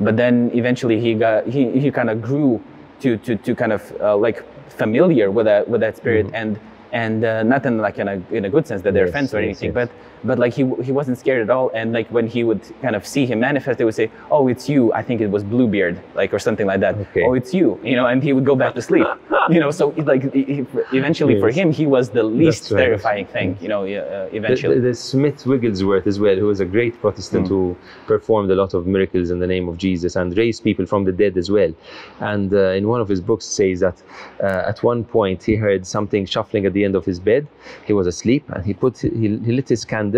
But 0.01 0.17
then 0.17 0.51
eventually, 0.53 0.99
he 0.99 1.15
got 1.15 1.47
he, 1.47 1.79
he 1.79 1.91
kind 1.93 2.11
of 2.11 2.17
grew 2.21 2.61
to 3.03 3.17
to 3.19 3.37
to 3.37 3.55
kind 3.55 3.73
of 3.73 3.83
uh, 4.01 4.17
like 4.27 4.43
familiar 4.83 5.31
with 5.31 5.47
that 5.47 5.69
with 5.69 5.81
that 5.83 5.97
spirit, 5.97 6.27
and 6.35 6.59
and 6.93 7.25
uh, 7.25 7.45
not 7.45 7.65
in 7.67 7.79
like 7.79 7.99
in 8.03 8.09
a, 8.09 8.17
in 8.37 8.45
a 8.47 8.51
good 8.51 8.67
sense 8.67 8.83
that 8.83 8.95
they're 8.95 9.07
Yes, 9.07 9.13
fence 9.19 9.33
or 9.35 9.41
yes, 9.41 9.47
anything, 9.63 9.73
yes. 9.75 9.75
but 9.81 9.91
but 10.25 10.39
like 10.39 10.53
he 10.55 10.63
he 10.83 10.93
wasn't 10.93 11.19
scared 11.19 11.43
at 11.43 11.51
all. 11.51 11.71
And 11.75 11.93
like 11.93 12.09
when 12.11 12.27
he 12.27 12.45
would 12.45 12.61
kind 12.83 12.95
of 12.97 13.07
see 13.07 13.27
him 13.27 13.41
manifest, 13.41 13.79
they 13.79 13.85
would 13.85 13.95
say, 13.95 14.11
"Oh, 14.31 14.49
it's 14.49 14.69
you." 14.69 14.93
I 14.93 15.03
think 15.03 15.21
it 15.21 15.31
was 15.31 15.43
Bluebeard, 15.45 16.01
like 16.15 16.33
or 16.35 16.39
something 16.39 16.67
like 16.67 16.81
that. 16.81 16.95
Okay. 16.97 17.25
Oh, 17.25 17.35
it's 17.35 17.53
you. 17.55 17.79
You 17.83 17.97
know, 17.97 18.07
and 18.07 18.23
he 18.23 18.33
would 18.33 18.45
go 18.45 18.55
back 18.57 18.75
to 18.75 18.83
sleep. 18.83 19.07
you 19.51 19.61
know, 19.61 19.71
so 19.71 19.89
like 20.13 20.33
he- 20.33 20.67
eventually 20.93 21.41
for 21.41 21.51
him, 21.51 21.73
he 21.73 21.87
was 21.87 22.11
the 22.11 22.23
least 22.23 22.71
right. 22.71 22.81
terrifying 22.85 23.27
thing. 23.27 23.57
You 23.61 23.69
know, 23.69 23.83
uh, 23.85 23.87
The- 24.31 24.37
eventually. 24.37 24.79
the- 24.81 24.95
Smith 24.95 25.47
Wigglesworth 25.47 26.07
as 26.07 26.19
well, 26.25 26.37
who 26.37 26.47
was 26.47 26.61
a 26.61 26.65
great 26.77 26.95
Protestant 27.01 27.49
who 27.49 27.77
performed 28.07 28.51
a 28.51 28.55
lot 28.63 28.75
of 28.75 28.87
miracles 28.87 29.31
in 29.31 29.39
the 29.39 29.47
name 29.47 29.69
of 29.69 29.77
Jesus 29.79 30.17
and 30.17 30.37
raised 30.37 30.63
people 30.63 30.85
from 30.87 31.05
the 31.05 31.13
dead 31.13 31.37
as 31.37 31.51
well. 31.51 31.73
And 32.21 32.53
uh, 32.53 32.79
in 32.81 32.87
one 32.89 33.01
of 33.01 33.09
his 33.09 33.21
books 33.21 33.45
says 33.47 33.81
that 33.81 33.97
uh, 34.43 34.71
at 34.73 34.83
one 34.83 35.05
point 35.05 35.43
he 35.45 35.55
heard 35.57 35.87
something 35.87 36.27
shuffling 36.27 36.67
at 36.67 36.73
the 36.73 36.85
end 36.85 36.95
of 36.97 37.05
his 37.05 37.19
bed. 37.19 37.47
He 37.87 37.93
was 37.93 38.07
asleep 38.07 38.45
and 38.55 38.65
he 38.65 38.75
put 38.75 38.99
he, 38.99 39.09
he 39.47 39.53
lit 39.59 39.69
his 39.69 39.85
candle 39.85 40.10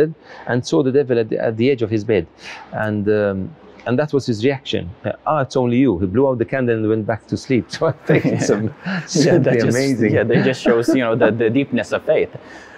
and 0.46 0.64
saw 0.66 0.82
the 0.82 0.92
devil 0.92 1.18
at 1.18 1.28
the, 1.28 1.38
at 1.38 1.56
the 1.56 1.70
edge 1.70 1.82
of 1.82 1.90
his 1.90 2.04
bed, 2.04 2.26
and. 2.72 3.08
Um, 3.08 3.54
and 3.84 3.98
that 3.98 4.12
was 4.12 4.26
his 4.26 4.44
reaction. 4.44 4.88
Uh, 5.04 5.12
Ah, 5.26 5.40
it's 5.40 5.56
only 5.56 5.76
you. 5.78 5.98
He 5.98 6.06
blew 6.06 6.28
out 6.28 6.38
the 6.38 6.44
candle 6.44 6.76
and 6.76 6.88
went 6.88 7.04
back 7.04 7.26
to 7.26 7.36
sleep. 7.36 7.66
So 7.70 7.86
I 7.86 7.92
think 7.92 8.26
it's 8.26 8.48
am- 8.48 8.72
yeah, 8.86 9.38
that 9.38 9.54
just, 9.54 9.76
amazing. 9.76 10.12
Yeah, 10.14 10.22
that 10.22 10.44
just 10.44 10.62
shows 10.62 10.88
you 10.88 11.02
know 11.02 11.16
the, 11.16 11.32
the 11.32 11.50
deepness 11.50 11.92
of 11.92 12.04
faith. 12.04 12.30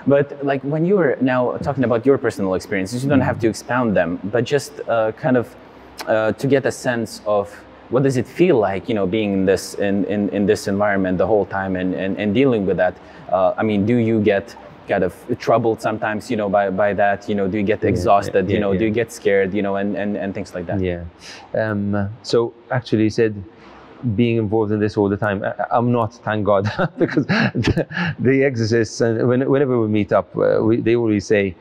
But 0.07 0.43
like 0.45 0.63
when 0.63 0.85
you 0.85 0.97
were 0.97 1.17
now 1.21 1.59
talking 1.59 1.85
about 1.85 2.07
your 2.07 2.19
personal 2.19 2.55
experiences, 2.55 3.03
you 3.05 3.11
don't 3.11 3.21
have 3.21 3.39
to 3.41 3.49
expound 3.49 3.95
them, 3.97 4.19
but 4.33 4.45
just 4.45 4.73
uh, 4.89 5.13
kind 5.13 5.37
of 5.37 5.55
uh, 6.07 6.33
to 6.33 6.47
get 6.47 6.65
a 6.67 6.73
sense 6.73 7.21
of 7.27 7.53
what 7.91 8.03
does 8.03 8.17
it 8.17 8.27
feel 8.27 8.57
like, 8.59 8.89
you 8.89 8.95
know, 8.95 9.07
being 9.07 9.33
in 9.33 9.45
this 9.45 9.75
in, 9.75 10.05
in, 10.07 10.29
in 10.31 10.47
this 10.47 10.69
environment 10.69 11.19
the 11.19 11.27
whole 11.27 11.47
time 11.47 11.77
and, 11.77 11.95
and, 11.95 12.19
and 12.19 12.35
dealing 12.35 12.65
with 12.67 12.77
that. 12.79 12.95
Uh, 13.31 13.53
I 13.57 13.63
mean, 13.63 13.85
do 13.87 13.97
you 13.97 14.21
get 14.23 14.57
kind 14.89 15.05
of 15.05 15.15
troubled 15.39 15.81
sometimes, 15.81 16.31
you 16.31 16.37
know, 16.37 16.49
by, 16.49 16.71
by 16.71 16.93
that? 16.95 17.29
You 17.29 17.35
know, 17.35 17.49
do 17.49 17.59
you 17.59 17.65
get 17.65 17.85
exhausted? 17.85 18.49
you 18.49 18.55
yeah, 18.55 18.61
know, 18.61 18.77
do 18.77 18.85
you 18.85 18.91
get 18.91 19.13
scared? 19.13 19.55
You 19.55 19.63
know, 19.63 19.77
and, 19.77 19.97
and, 19.97 20.17
and 20.17 20.35
things 20.35 20.55
like 20.55 20.67
that. 20.67 20.81
Yeah. 20.81 21.05
Um, 21.55 22.11
so 22.23 22.55
actually, 22.71 23.05
he 23.05 23.11
said 23.11 23.43
being 24.17 24.37
involved 24.37 24.71
in 24.73 24.81
this 24.81 24.97
all 24.97 25.09
the 25.09 25.17
time. 25.17 25.43
I, 25.43 25.55
I'm 25.71 25.91
not, 25.91 26.15
thank 26.15 26.45
God, 26.45 26.65
because 26.99 27.27
the, 27.27 27.87
the 28.19 28.45
exorcists 28.45 29.01
and 29.01 29.27
when, 29.27 29.49
whenever 29.49 29.81
we 29.81 29.89
meet 29.89 30.13
up, 30.13 30.37
uh, 30.37 30.59
we, 30.61 30.81
they 30.81 30.97
always 30.97 31.27
say 31.27 31.55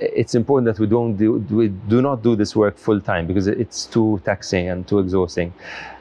it's 0.00 0.34
important 0.34 0.66
that 0.66 0.80
we 0.80 0.86
don't 0.86 1.16
do 1.16 1.34
we 1.50 1.68
do 1.68 2.02
not 2.02 2.22
do 2.22 2.34
this 2.34 2.56
work 2.56 2.76
full 2.76 3.00
time 3.00 3.26
because 3.26 3.46
it's 3.46 3.86
too 3.86 4.20
taxing 4.24 4.68
and 4.68 4.86
too 4.88 4.98
exhausting, 4.98 5.52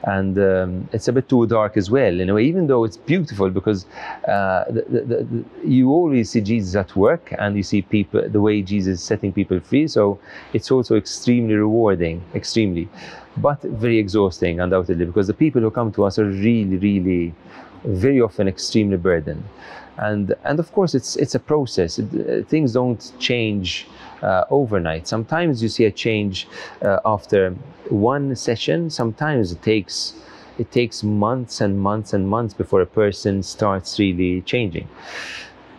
and 0.04 0.38
um, 0.40 0.90
it's 0.92 1.08
a 1.08 1.14
bit 1.14 1.30
too 1.30 1.46
dark 1.46 1.78
as 1.78 1.92
well 1.92 2.20
in 2.20 2.30
a 2.30 2.34
way. 2.34 2.44
Even 2.44 2.68
though 2.68 2.84
it's 2.84 2.98
beautiful 2.98 3.50
because 3.50 3.86
uh, 4.28 4.66
the, 4.70 4.84
the, 4.90 5.24
the, 5.24 5.46
you 5.68 5.90
always 5.92 6.32
see 6.32 6.42
Jesus 6.42 6.76
at 6.76 6.96
work 6.96 7.34
and 7.38 7.56
you 7.56 7.64
see 7.64 7.82
people 7.82 8.28
the 8.28 8.42
way 8.42 8.62
Jesus 8.62 9.00
is 9.00 9.06
setting 9.06 9.32
people 9.32 9.60
free. 9.60 9.88
So 9.88 10.20
it's 10.54 10.72
also 10.72 10.96
extremely 10.96 11.54
rewarding, 11.54 12.24
extremely, 12.34 12.90
but 13.38 13.62
very 13.62 14.00
exhausting 14.00 14.60
undoubtedly 14.60 15.06
because 15.06 15.28
the 15.28 15.34
people 15.34 15.62
who 15.62 15.70
come 15.70 15.92
to 15.94 16.06
us 16.06 16.18
are 16.18 16.26
really, 16.26 16.78
really, 16.78 17.34
very 17.84 18.22
often 18.22 18.48
extremely 18.48 18.98
burdened 18.98 19.44
and 19.98 20.36
and 20.44 20.60
of 20.60 20.72
course 20.74 20.96
it's 20.96 21.16
it's 21.16 21.36
a 21.36 21.40
process. 21.40 22.00
It- 22.00 22.14
uh, 22.14 22.44
things 22.48 22.74
don't 22.74 23.12
change 23.20 23.88
uh, 24.22 24.46
overnight. 24.50 25.08
Sometimes 25.08 25.62
you 25.62 25.70
see 25.70 25.86
a 25.86 25.92
change 25.92 26.48
uh, 26.82 27.00
after 27.06 27.52
one 27.90 28.36
session. 28.36 28.90
Sometimes 28.90 29.52
it 29.52 29.62
takes 29.62 30.14
it 30.60 30.72
takes 30.72 31.04
months 31.04 31.62
and 31.62 31.80
months 31.80 32.14
and 32.14 32.28
months 32.30 32.54
before 32.54 32.82
a 32.82 32.86
person 32.86 33.42
starts 33.44 34.00
really 34.00 34.42
changing. 34.42 34.88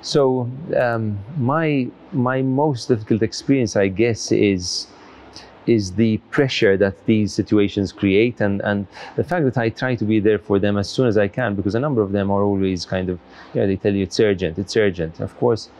So 0.02 0.48
um, 0.76 1.18
my 1.38 1.88
my 2.12 2.42
most 2.42 2.88
difficult 2.88 3.22
experience 3.22 3.74
i 3.74 3.88
guess 3.88 4.30
is 4.30 4.86
is 5.66 5.92
the 5.92 6.18
pressure 6.30 6.76
that 6.76 7.06
these 7.06 7.32
situations 7.32 7.92
create 7.92 8.40
and, 8.40 8.60
and 8.62 8.86
the 9.16 9.24
fact 9.24 9.44
that 9.44 9.58
I 9.58 9.68
try 9.70 9.94
to 9.94 10.04
be 10.04 10.20
there 10.20 10.38
for 10.38 10.58
them 10.58 10.76
as 10.76 10.88
soon 10.88 11.06
as 11.06 11.16
I 11.16 11.28
can 11.28 11.54
because 11.54 11.74
a 11.74 11.80
number 11.80 12.02
of 12.02 12.12
them 12.12 12.30
are 12.30 12.42
always 12.42 12.84
kind 12.84 13.08
of, 13.08 13.18
know, 13.54 13.66
they 13.66 13.76
tell 13.76 13.94
you 13.94 14.02
it's 14.02 14.20
urgent, 14.20 14.58
it's 14.58 14.76
urgent. 14.76 15.20
Of 15.20 15.36
course, 15.38 15.70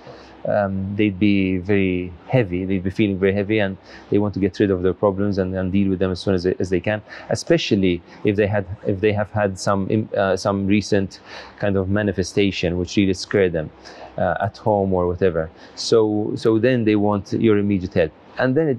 um, 0.47 0.95
they'd 0.97 1.19
be 1.19 1.59
very 1.59 2.13
heavy, 2.29 2.65
they'd 2.65 2.83
be 2.83 2.91
feeling 2.91 3.19
very 3.19 3.33
heavy 3.33 3.59
and 3.59 3.77
they 4.11 4.19
want 4.19 4.35
to 4.35 4.41
get 4.41 4.59
rid 4.59 4.71
of 4.71 4.83
their 4.83 4.93
problems 4.93 5.39
and, 5.39 5.55
and 5.55 5.73
deal 5.73 5.89
with 5.89 5.99
them 5.99 6.11
as 6.11 6.21
soon 6.21 6.35
as 6.35 6.43
they, 6.43 6.55
as 6.59 6.71
they 6.71 6.81
can, 6.81 7.03
especially 7.31 8.03
if 8.25 8.37
they, 8.37 8.47
had, 8.47 8.67
if 8.87 9.01
they 9.01 9.13
have 9.13 9.31
had 9.31 9.59
some, 9.59 10.09
uh, 10.17 10.37
some 10.37 10.67
recent 10.67 11.21
kind 11.59 11.77
of 11.77 11.89
manifestation 11.89 12.79
which 12.79 12.97
really 12.97 13.15
scared 13.15 13.53
them 13.53 13.71
uh, 14.19 14.37
at 14.41 14.57
home 14.59 14.93
or 14.93 15.07
whatever. 15.07 15.51
So, 15.75 16.33
so 16.37 16.59
then 16.59 16.85
they 16.85 16.97
want 16.97 17.33
your 17.33 17.59
immediate 17.59 17.95
help 17.95 18.13
and 18.39 18.57
then 18.57 18.69
it, 18.69 18.79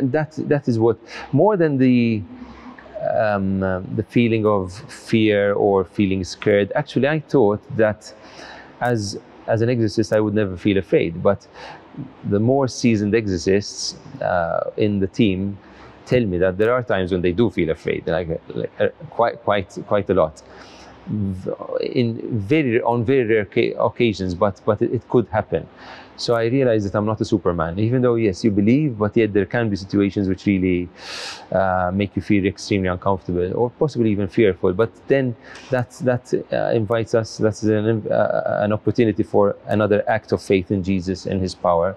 and 0.00 0.12
that 0.12 0.32
that 0.48 0.68
is 0.68 0.78
what 0.78 0.98
more 1.32 1.56
than 1.56 1.78
the 1.78 2.22
um, 3.16 3.60
the 3.60 4.04
feeling 4.08 4.46
of 4.46 4.72
fear 4.90 5.52
or 5.52 5.84
feeling 5.84 6.24
scared. 6.24 6.72
Actually, 6.74 7.08
I 7.08 7.20
thought 7.20 7.62
that 7.76 8.12
as 8.80 9.18
as 9.46 9.60
an 9.62 9.68
exorcist, 9.68 10.12
I 10.12 10.20
would 10.20 10.34
never 10.34 10.56
feel 10.56 10.78
afraid. 10.78 11.22
But 11.22 11.46
the 12.24 12.40
more 12.40 12.66
seasoned 12.68 13.14
exorcists 13.14 13.96
uh, 14.22 14.70
in 14.76 15.00
the 15.00 15.06
team 15.06 15.58
tell 16.06 16.24
me 16.24 16.38
that 16.38 16.58
there 16.58 16.72
are 16.72 16.82
times 16.82 17.12
when 17.12 17.22
they 17.22 17.32
do 17.32 17.50
feel 17.50 17.70
afraid, 17.70 18.06
like, 18.06 18.28
like 18.48 18.70
uh, 18.80 18.88
quite 19.10 19.42
quite 19.42 19.76
quite 19.86 20.08
a 20.10 20.14
lot. 20.14 20.42
In 21.82 22.18
very 22.40 22.80
on 22.80 23.04
very 23.04 23.24
rare 23.24 23.48
occasions, 23.78 24.34
but 24.34 24.60
but 24.64 24.80
it, 24.80 24.92
it 24.92 25.08
could 25.08 25.28
happen. 25.28 25.66
So 26.16 26.34
I 26.34 26.44
realized 26.44 26.86
that 26.86 26.96
I'm 26.96 27.06
not 27.06 27.20
a 27.20 27.24
Superman, 27.24 27.78
even 27.78 28.02
though 28.02 28.14
yes, 28.14 28.44
you 28.44 28.50
believe, 28.50 28.98
but 28.98 29.16
yet 29.16 29.32
there 29.32 29.46
can 29.46 29.68
be 29.68 29.76
situations 29.76 30.28
which 30.28 30.46
really 30.46 30.88
uh, 31.50 31.90
make 31.92 32.14
you 32.14 32.22
feel 32.22 32.46
extremely 32.46 32.88
uncomfortable 32.88 33.52
or 33.56 33.70
possibly 33.70 34.10
even 34.10 34.28
fearful. 34.28 34.72
But 34.72 34.92
then 35.08 35.34
that 35.70 35.90
that 36.02 36.32
uh, 36.52 36.70
invites 36.72 37.14
us. 37.14 37.38
That's 37.38 37.64
an, 37.64 38.06
uh, 38.10 38.60
an 38.62 38.72
opportunity 38.72 39.24
for 39.24 39.56
another 39.66 40.08
act 40.08 40.30
of 40.32 40.40
faith 40.40 40.70
in 40.70 40.84
Jesus 40.84 41.26
and 41.26 41.40
His 41.40 41.54
power. 41.54 41.96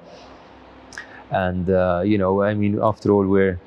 And 1.30 1.70
uh, 1.70 2.01
you 2.03 2.18
know, 2.18 2.41
I 2.41 2.55
mean, 2.55 2.80
after 2.82 3.11
all, 3.11 3.28
we're 3.28 3.59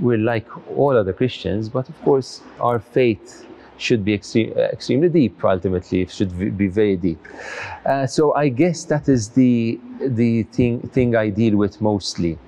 we're 0.00 0.18
like 0.18 0.46
all 0.76 0.96
other 0.96 1.12
Christians, 1.12 1.68
but 1.68 1.88
of 1.88 2.02
course, 2.02 2.42
our 2.60 2.80
faith 2.80 3.45
should 3.78 4.04
be 4.04 4.14
uh, 4.14 4.60
extremely 4.60 5.08
deep. 5.08 5.44
Ultimately, 5.44 6.02
it 6.02 6.10
should 6.10 6.56
be 6.56 6.68
very 6.68 6.96
deep. 6.96 7.18
Uh, 7.84 8.06
so 8.06 8.34
I 8.34 8.48
guess 8.48 8.84
that 8.84 9.08
is 9.08 9.30
the 9.30 9.78
the 10.00 10.42
thing 10.44 10.80
thing 10.88 11.16
I 11.16 11.30
deal 11.30 11.56
with 11.56 11.80
mostly, 11.80 12.38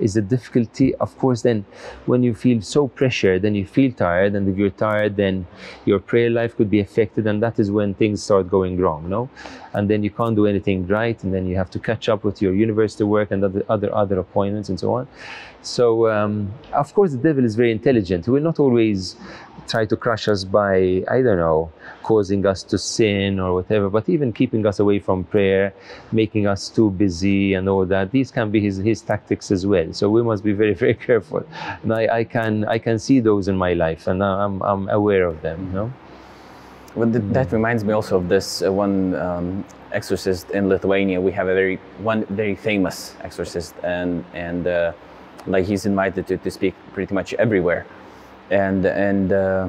is 0.00 0.14
the 0.14 0.22
difficulty. 0.22 0.94
Of 0.96 1.16
course, 1.18 1.42
then 1.42 1.64
when 2.06 2.22
you 2.22 2.34
feel 2.34 2.62
so 2.62 2.88
pressured, 2.88 3.42
then 3.42 3.54
you 3.54 3.66
feel 3.66 3.92
tired, 3.92 4.34
and 4.34 4.48
if 4.48 4.56
you're 4.56 4.70
tired, 4.70 5.16
then 5.16 5.46
your 5.84 6.00
prayer 6.00 6.30
life 6.30 6.56
could 6.56 6.70
be 6.70 6.80
affected, 6.80 7.26
and 7.26 7.42
that 7.42 7.58
is 7.58 7.70
when 7.70 7.94
things 7.94 8.22
start 8.22 8.50
going 8.50 8.78
wrong. 8.78 9.08
No, 9.08 9.28
and 9.72 9.88
then 9.88 10.02
you 10.02 10.10
can't 10.10 10.36
do 10.36 10.46
anything 10.46 10.86
right, 10.86 11.22
and 11.24 11.32
then 11.34 11.46
you 11.46 11.56
have 11.56 11.70
to 11.70 11.78
catch 11.78 12.08
up 12.08 12.24
with 12.24 12.40
your 12.40 12.54
university 12.54 13.04
work 13.04 13.30
and 13.30 13.44
other 13.44 13.64
other, 13.68 13.94
other 13.94 14.18
appointments 14.18 14.68
and 14.68 14.78
so 14.78 14.94
on. 14.94 15.08
So 15.62 16.10
um, 16.10 16.52
of 16.72 16.92
course, 16.92 17.12
the 17.12 17.18
devil 17.18 17.44
is 17.44 17.54
very 17.54 17.72
intelligent. 17.72 18.26
He 18.26 18.30
will 18.30 18.42
not 18.42 18.60
always 18.60 19.16
try 19.68 19.84
to 19.86 19.96
crush 19.96 20.28
us 20.28 20.44
by 20.44 21.04
I 21.08 21.22
don't 21.22 21.38
know, 21.38 21.72
causing 22.02 22.46
us 22.46 22.62
to 22.64 22.78
sin 22.78 23.40
or 23.40 23.54
whatever, 23.54 23.90
but 23.90 24.08
even 24.08 24.32
keeping 24.32 24.66
us 24.66 24.78
away 24.78 24.98
from 24.98 25.24
prayer, 25.24 25.72
making 26.12 26.46
us 26.46 26.68
too 26.68 26.90
busy 26.90 27.54
and 27.54 27.68
all 27.68 27.84
that. 27.86 28.10
These 28.10 28.30
can 28.30 28.50
be 28.50 28.60
his, 28.60 28.76
his 28.76 29.00
tactics 29.02 29.50
as 29.50 29.66
well. 29.66 29.92
So 29.92 30.10
we 30.10 30.22
must 30.22 30.44
be 30.44 30.52
very 30.52 30.74
very 30.84 30.94
careful. 30.94 31.46
And 31.82 31.92
I, 31.92 32.18
I 32.18 32.24
can 32.24 32.64
I 32.64 32.78
can 32.78 32.98
see 32.98 33.20
those 33.20 33.48
in 33.48 33.56
my 33.56 33.72
life, 33.72 34.06
and 34.06 34.22
I'm 34.22 34.62
I'm 34.62 34.88
aware 34.88 35.26
of 35.26 35.42
them. 35.42 35.66
You 35.68 35.72
know. 35.72 35.92
Well, 36.94 37.10
th- 37.10 37.24
that 37.32 37.50
reminds 37.50 37.82
me 37.82 37.92
also 37.92 38.18
of 38.18 38.28
this 38.28 38.62
uh, 38.62 38.72
one 38.72 39.16
um, 39.16 39.64
exorcist 39.90 40.50
in 40.50 40.68
Lithuania. 40.68 41.20
We 41.20 41.32
have 41.32 41.48
a 41.48 41.54
very 41.54 41.76
one 41.98 42.24
very 42.26 42.54
famous 42.54 43.16
exorcist, 43.22 43.74
and 43.82 44.24
and 44.32 44.66
uh, 44.66 44.92
like 45.46 45.64
he's 45.66 45.86
invited 45.86 46.26
to, 46.28 46.36
to 46.38 46.50
speak 46.50 46.74
pretty 46.92 47.14
much 47.14 47.34
everywhere, 47.34 47.84
and 48.50 48.84
and 48.86 49.32
uh, 49.32 49.68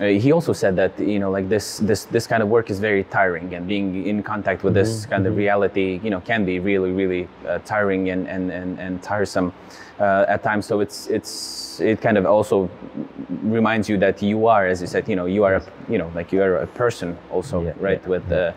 uh, 0.00 0.06
he 0.06 0.32
also 0.32 0.52
said 0.52 0.76
that 0.76 0.98
you 0.98 1.18
know 1.18 1.30
like 1.30 1.48
this 1.48 1.78
this 1.78 2.04
this 2.04 2.26
kind 2.26 2.42
of 2.42 2.48
work 2.48 2.70
is 2.70 2.78
very 2.78 3.04
tiring, 3.04 3.54
and 3.54 3.66
being 3.66 4.06
in 4.06 4.22
contact 4.22 4.62
with 4.62 4.74
this 4.74 5.06
kind 5.06 5.26
of 5.26 5.36
reality, 5.36 6.00
you 6.02 6.10
know, 6.10 6.20
can 6.20 6.44
be 6.44 6.60
really 6.60 6.92
really 6.92 7.28
uh, 7.46 7.58
tiring 7.64 8.10
and 8.10 8.28
and 8.28 8.50
and, 8.50 8.78
and 8.78 9.02
tiresome 9.02 9.52
uh, 10.00 10.24
at 10.28 10.42
times. 10.42 10.66
So 10.66 10.80
it's 10.80 11.08
it's 11.08 11.80
it 11.80 12.00
kind 12.00 12.16
of 12.16 12.26
also 12.26 12.70
reminds 13.42 13.88
you 13.88 13.98
that 13.98 14.22
you 14.22 14.46
are, 14.46 14.66
as 14.66 14.80
you 14.80 14.86
said, 14.86 15.08
you 15.08 15.16
know, 15.16 15.26
you 15.26 15.44
are 15.44 15.56
a 15.56 15.62
you 15.88 15.98
know 15.98 16.10
like 16.14 16.32
you 16.32 16.42
are 16.42 16.58
a 16.58 16.66
person 16.66 17.16
also, 17.30 17.62
Yeah, 17.62 17.72
right? 17.80 18.00
yeah, 18.02 18.08
with 18.08 18.32
uh, 18.32 18.52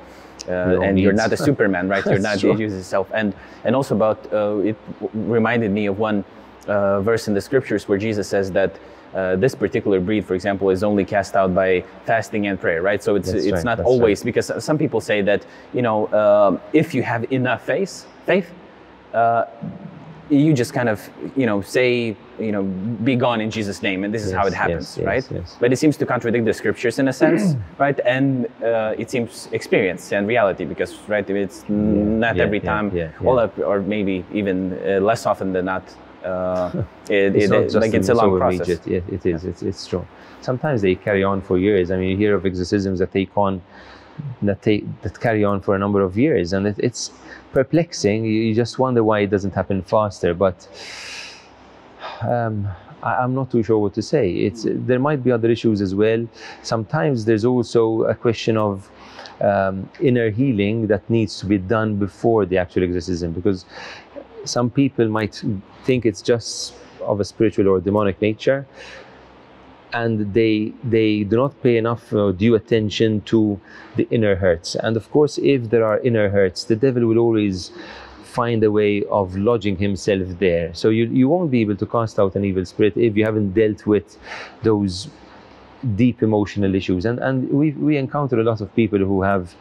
uh, 0.47 0.51
own 0.51 0.83
and 0.83 0.99
you're 0.99 1.13
not 1.13 1.31
a 1.33 1.37
Superman, 1.37 1.89
right? 1.89 2.05
You're 2.05 2.19
not 2.29 2.43
you 2.43 2.53
use 2.53 2.73
yourself, 2.73 3.07
and 3.13 3.33
and 3.63 3.75
also 3.75 3.95
about 3.95 4.19
uh, 4.31 4.57
it 4.69 4.77
w- 4.99 5.33
reminded 5.33 5.71
me 5.71 5.87
of 5.87 5.99
one 5.99 6.23
uh, 6.67 7.01
verse 7.01 7.27
in 7.27 7.33
the 7.33 7.41
scriptures 7.41 7.87
where 7.87 7.97
Jesus 7.97 8.27
says 8.27 8.51
that 8.51 8.71
uh, 9.13 9.35
this 9.35 9.55
particular 9.55 9.99
breed, 9.99 10.25
for 10.25 10.35
example, 10.35 10.69
is 10.69 10.83
only 10.83 11.05
cast 11.05 11.35
out 11.35 11.53
by 11.53 11.83
fasting 12.05 12.47
and 12.47 12.59
prayer, 12.59 12.81
right? 12.81 13.03
So 13.03 13.15
it's 13.15 13.31
That's 13.31 13.45
it's 13.45 13.53
right, 13.53 13.65
not 13.65 13.79
always 13.81 14.19
right. 14.19 14.25
because 14.25 14.63
some 14.63 14.77
people 14.77 15.01
say 15.01 15.21
that 15.21 15.45
you 15.73 15.81
know 15.81 16.11
um, 16.13 16.61
if 16.73 16.93
you 16.93 17.03
have 17.03 17.31
enough 17.31 17.65
faith, 17.65 18.05
faith, 18.25 18.49
uh, 19.13 19.45
you 20.29 20.53
just 20.53 20.73
kind 20.73 20.87
of 20.87 21.09
you 21.35 21.45
know 21.45 21.61
say 21.61 22.15
you 22.39 22.51
know 22.51 22.63
be 23.03 23.15
gone 23.15 23.41
in 23.41 23.51
Jesus' 23.51 23.81
name, 23.81 24.05
and 24.05 24.13
this 24.13 24.23
is 24.23 24.31
how 24.31 24.47
it 24.47 24.53
happens, 24.53 24.97
yes, 24.97 25.05
right? 25.05 25.27
yes. 25.31 25.57
But 25.59 25.73
it 25.73 25.77
seems 25.77 25.97
to 25.97 26.05
contradict 26.05 26.45
the 26.45 26.53
scriptures 26.53 26.97
in 26.99 27.07
a 27.09 27.13
sense, 27.13 27.55
right? 27.77 27.99
And 28.05 28.45
uh, 28.63 28.95
it 28.97 29.11
seems 29.11 29.49
experience 29.51 30.13
and 30.13 30.25
reality 30.27 30.63
because 30.63 30.97
right, 31.09 31.29
it's 31.29 31.65
not 31.67 32.37
yeah, 32.37 32.43
every 32.43 32.59
yeah, 32.59 32.71
time, 32.71 32.95
yeah, 32.95 33.11
all 33.25 33.39
up, 33.39 33.57
or 33.59 33.81
maybe 33.81 34.23
even 34.31 34.79
uh, 34.85 34.99
less 35.01 35.25
often 35.25 35.51
than 35.51 35.65
not. 35.65 35.83
Uh, 36.23 36.83
it, 37.09 37.35
It's 37.35 37.75
it, 37.75 37.79
like 37.79 37.93
it's 37.93 38.09
a 38.09 38.13
long 38.13 38.31
so 38.31 38.37
process. 38.37 38.67
immediate. 38.67 39.05
Yeah, 39.09 39.15
it 39.15 39.25
is. 39.25 39.45
It's, 39.45 39.61
it's 39.63 39.87
true. 39.87 40.05
Sometimes 40.41 40.81
they 40.81 40.95
carry 40.95 41.23
on 41.23 41.41
for 41.41 41.57
years. 41.57 41.91
I 41.91 41.97
mean, 41.97 42.09
you 42.09 42.17
hear 42.17 42.35
of 42.35 42.45
exorcisms 42.45 42.99
that 42.99 43.11
take 43.11 43.35
on 43.37 43.61
that 44.41 44.61
take 44.61 44.83
that 45.01 45.19
carry 45.19 45.43
on 45.43 45.61
for 45.61 45.75
a 45.75 45.79
number 45.79 46.01
of 46.01 46.17
years, 46.17 46.53
and 46.53 46.67
it, 46.67 46.77
it's 46.79 47.11
perplexing. 47.53 48.25
You, 48.25 48.31
you 48.31 48.55
just 48.55 48.79
wonder 48.79 49.03
why 49.03 49.19
it 49.21 49.29
doesn't 49.29 49.53
happen 49.53 49.81
faster. 49.83 50.33
But 50.33 50.67
um, 52.21 52.67
I, 53.03 53.15
I'm 53.17 53.33
not 53.33 53.51
too 53.51 53.63
sure 53.63 53.77
what 53.77 53.93
to 53.95 54.01
say. 54.01 54.31
It's 54.31 54.65
there 54.67 54.99
might 54.99 55.23
be 55.23 55.31
other 55.31 55.49
issues 55.49 55.81
as 55.81 55.95
well. 55.95 56.27
Sometimes 56.61 57.25
there's 57.25 57.45
also 57.45 58.03
a 58.03 58.15
question 58.15 58.57
of 58.57 58.89
um, 59.41 59.89
inner 59.99 60.29
healing 60.29 60.87
that 60.87 61.07
needs 61.09 61.39
to 61.39 61.45
be 61.45 61.57
done 61.57 61.95
before 61.95 62.45
the 62.45 62.57
actual 62.57 62.83
exorcism 62.83 63.31
because 63.31 63.65
some 64.45 64.69
people 64.69 65.07
might 65.07 65.43
think 65.83 66.05
it's 66.05 66.21
just 66.21 66.73
of 67.01 67.19
a 67.19 67.25
spiritual 67.25 67.67
or 67.67 67.79
demonic 67.79 68.21
nature 68.21 68.65
and 69.93 70.33
they 70.33 70.73
they 70.83 71.23
do 71.23 71.35
not 71.35 71.61
pay 71.63 71.77
enough 71.77 72.13
uh, 72.13 72.31
due 72.31 72.55
attention 72.55 73.21
to 73.21 73.59
the 73.95 74.07
inner 74.09 74.35
hurts. 74.35 74.75
And 74.75 74.95
of 74.95 75.09
course 75.11 75.37
if 75.37 75.69
there 75.69 75.85
are 75.85 75.99
inner 75.99 76.29
hurts 76.29 76.63
the 76.65 76.75
devil 76.75 77.05
will 77.05 77.17
always 77.17 77.71
find 78.23 78.63
a 78.63 78.71
way 78.71 79.03
of 79.05 79.35
lodging 79.35 79.75
himself 79.77 80.27
there. 80.39 80.73
So 80.73 80.89
you, 80.89 81.05
you 81.05 81.27
won't 81.27 81.51
be 81.51 81.59
able 81.61 81.75
to 81.75 81.85
cast 81.85 82.17
out 82.17 82.35
an 82.35 82.45
evil 82.45 82.65
spirit 82.65 82.95
if 82.95 83.17
you 83.17 83.25
haven't 83.25 83.51
dealt 83.51 83.85
with 83.85 84.17
those 84.63 85.09
deep 85.95 86.23
emotional 86.23 86.73
issues. 86.73 87.05
And 87.05 87.19
and 87.19 87.49
we 87.49 87.71
we 87.71 87.97
encounter 87.97 88.39
a 88.39 88.43
lot 88.43 88.61
of 88.61 88.73
people 88.75 88.99
who 88.99 89.21
have 89.23 89.55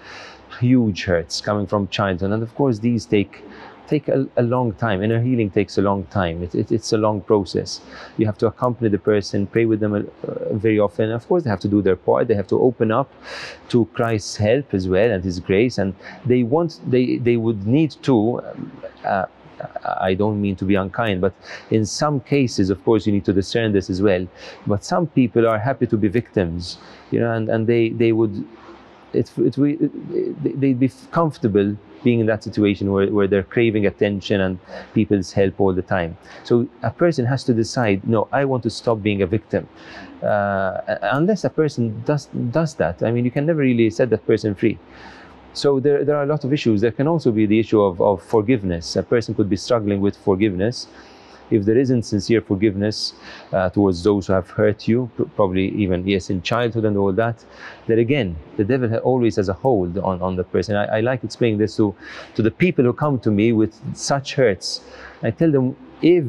huge 0.60 1.04
hurts 1.04 1.40
coming 1.40 1.66
from 1.66 1.88
childhood. 1.88 2.30
And 2.30 2.42
of 2.42 2.54
course 2.54 2.78
these 2.78 3.06
take 3.06 3.42
take 3.90 4.08
a, 4.08 4.26
a 4.36 4.42
long 4.42 4.72
time. 4.74 5.02
Inner 5.02 5.20
healing 5.20 5.50
takes 5.50 5.76
a 5.78 5.82
long 5.82 6.04
time. 6.06 6.42
It, 6.42 6.54
it, 6.54 6.72
it's 6.72 6.92
a 6.92 6.98
long 6.98 7.20
process. 7.20 7.80
You 8.16 8.26
have 8.26 8.38
to 8.38 8.46
accompany 8.46 8.88
the 8.88 8.98
person 8.98 9.46
pray 9.46 9.66
with 9.66 9.80
them 9.80 9.94
uh, 9.94 10.00
very 10.52 10.78
often. 10.78 11.10
Of 11.10 11.26
course 11.28 11.42
they 11.44 11.50
have 11.50 11.60
to 11.60 11.68
do 11.68 11.82
their 11.82 11.96
part. 11.96 12.28
They 12.28 12.38
have 12.42 12.48
to 12.48 12.60
open 12.60 12.90
up 12.92 13.12
to 13.70 13.84
christ's 13.98 14.36
help 14.36 14.72
as 14.74 14.88
well 14.88 15.10
and 15.10 15.22
his 15.24 15.40
grace. 15.40 15.78
And 15.78 15.94
they 16.24 16.42
want 16.42 16.80
they 16.94 17.18
they 17.28 17.36
would 17.36 17.66
need 17.66 17.90
to 18.08 18.16
um, 18.40 18.72
uh, 19.04 19.26
I 19.84 20.14
don't 20.14 20.40
mean 20.40 20.56
to 20.56 20.64
be 20.64 20.74
unkind, 20.74 21.20
but 21.20 21.34
in 21.70 21.84
some 21.84 22.20
cases, 22.20 22.70
of 22.70 22.82
course, 22.84 23.06
you 23.06 23.12
need 23.12 23.24
to 23.26 23.32
discern 23.32 23.72
this 23.72 23.90
as 23.90 24.00
well. 24.00 24.26
But 24.66 24.84
some 24.84 25.06
people 25.06 25.46
are 25.46 25.58
happy 25.58 25.86
to 25.88 25.96
be 25.96 26.08
victims, 26.08 26.78
you 27.10 27.20
know, 27.20 27.32
and, 27.32 27.48
and 27.48 27.66
they, 27.66 27.90
they 27.90 28.12
would, 28.12 28.46
it, 29.12 29.30
it, 29.38 29.58
it, 29.58 30.60
they'd 30.60 30.80
be 30.80 30.90
comfortable 31.10 31.76
being 32.02 32.20
in 32.20 32.26
that 32.26 32.42
situation 32.42 32.92
where, 32.92 33.08
where 33.08 33.26
they're 33.26 33.42
craving 33.42 33.86
attention 33.86 34.40
and 34.40 34.58
people's 34.94 35.32
help 35.32 35.60
all 35.60 35.72
the 35.72 35.82
time. 35.82 36.16
So 36.44 36.68
a 36.82 36.90
person 36.90 37.26
has 37.26 37.44
to 37.44 37.54
decide, 37.54 38.06
no, 38.06 38.28
I 38.32 38.44
want 38.44 38.62
to 38.64 38.70
stop 38.70 39.02
being 39.02 39.22
a 39.22 39.26
victim. 39.26 39.68
Uh, 40.22 40.80
unless 41.02 41.44
a 41.44 41.50
person 41.50 42.02
does, 42.04 42.26
does 42.50 42.74
that, 42.74 43.02
I 43.02 43.10
mean, 43.10 43.24
you 43.24 43.30
can 43.30 43.46
never 43.46 43.60
really 43.60 43.90
set 43.90 44.10
that 44.10 44.26
person 44.26 44.54
free. 44.54 44.78
So 45.52 45.80
there, 45.80 46.04
there 46.04 46.16
are 46.16 46.22
a 46.22 46.26
lot 46.26 46.44
of 46.44 46.52
issues. 46.52 46.80
There 46.80 46.92
can 46.92 47.08
also 47.08 47.32
be 47.32 47.44
the 47.46 47.58
issue 47.58 47.80
of, 47.80 48.00
of 48.00 48.22
forgiveness. 48.22 48.96
A 48.96 49.02
person 49.02 49.34
could 49.34 49.50
be 49.50 49.56
struggling 49.56 50.00
with 50.00 50.16
forgiveness. 50.16 50.86
If 51.50 51.64
there 51.64 51.78
isn't 51.78 52.02
sincere 52.02 52.40
forgiveness 52.40 53.14
uh, 53.52 53.70
towards 53.70 54.02
those 54.02 54.26
who 54.26 54.32
have 54.34 54.50
hurt 54.50 54.86
you, 54.86 55.10
probably 55.36 55.68
even, 55.70 56.06
yes, 56.06 56.30
in 56.30 56.42
childhood 56.42 56.84
and 56.84 56.96
all 56.96 57.12
that, 57.12 57.44
then 57.86 57.98
again, 57.98 58.36
the 58.56 58.64
devil 58.64 58.94
always 58.98 59.36
has 59.36 59.48
a 59.48 59.52
hold 59.52 59.98
on, 59.98 60.20
on 60.22 60.36
the 60.36 60.44
person. 60.44 60.76
I, 60.76 60.98
I 60.98 61.00
like 61.00 61.24
explaining 61.24 61.58
this 61.58 61.76
to, 61.76 61.94
to 62.34 62.42
the 62.42 62.50
people 62.50 62.84
who 62.84 62.92
come 62.92 63.18
to 63.20 63.30
me 63.30 63.52
with 63.52 63.74
such 63.96 64.34
hurts. 64.34 64.80
I 65.22 65.30
tell 65.30 65.50
them, 65.50 65.76
if 66.02 66.24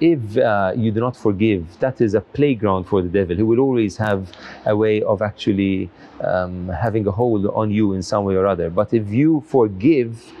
if 0.00 0.36
uh, 0.36 0.72
you 0.76 0.90
do 0.90 1.00
not 1.00 1.16
forgive, 1.16 1.78
that 1.78 2.00
is 2.00 2.14
a 2.14 2.20
playground 2.20 2.84
for 2.84 3.00
the 3.00 3.08
devil. 3.08 3.36
He 3.36 3.42
will 3.42 3.60
always 3.60 3.96
have 3.96 4.30
a 4.66 4.76
way 4.76 5.02
of 5.02 5.22
actually 5.22 5.88
um, 6.20 6.68
having 6.68 7.06
a 7.06 7.12
hold 7.12 7.46
on 7.46 7.70
you 7.70 7.92
in 7.92 8.02
some 8.02 8.24
way 8.24 8.34
or 8.34 8.46
other. 8.46 8.70
But 8.70 8.92
if 8.92 9.08
you 9.10 9.44
forgive 9.46 10.32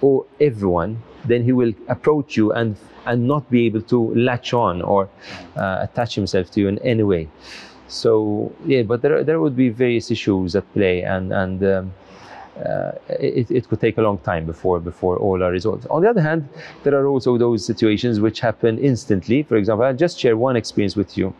or 0.00 0.26
everyone, 0.40 1.02
then 1.24 1.42
he 1.42 1.52
will 1.52 1.72
approach 1.88 2.36
you 2.36 2.52
and 2.52 2.76
and 3.06 3.26
not 3.26 3.48
be 3.50 3.66
able 3.66 3.82
to 3.82 4.14
latch 4.14 4.52
on 4.52 4.82
or 4.82 5.08
uh, 5.56 5.78
attach 5.82 6.14
himself 6.14 6.50
to 6.52 6.60
you 6.60 6.68
in 6.68 6.78
any 6.78 7.02
way. 7.02 7.28
So 7.88 8.52
yeah, 8.66 8.82
but 8.82 9.02
there 9.02 9.22
there 9.22 9.40
would 9.40 9.56
be 9.56 9.68
various 9.68 10.10
issues 10.10 10.56
at 10.56 10.64
play, 10.72 11.02
and 11.02 11.32
and 11.32 11.64
um, 11.64 11.92
uh, 12.58 12.92
it, 13.08 13.50
it 13.50 13.68
could 13.68 13.80
take 13.80 13.98
a 13.98 14.02
long 14.02 14.18
time 14.18 14.46
before 14.46 14.80
before 14.80 15.16
all 15.18 15.42
are 15.42 15.50
resolved. 15.50 15.86
On 15.88 16.02
the 16.02 16.08
other 16.08 16.22
hand, 16.22 16.48
there 16.82 16.94
are 16.94 17.06
also 17.06 17.36
those 17.38 17.64
situations 17.64 18.20
which 18.20 18.40
happen 18.40 18.78
instantly. 18.78 19.42
For 19.42 19.56
example, 19.56 19.84
I'll 19.84 19.94
just 19.94 20.18
share 20.18 20.36
one 20.36 20.56
experience 20.56 20.96
with 20.96 21.16
you 21.18 21.34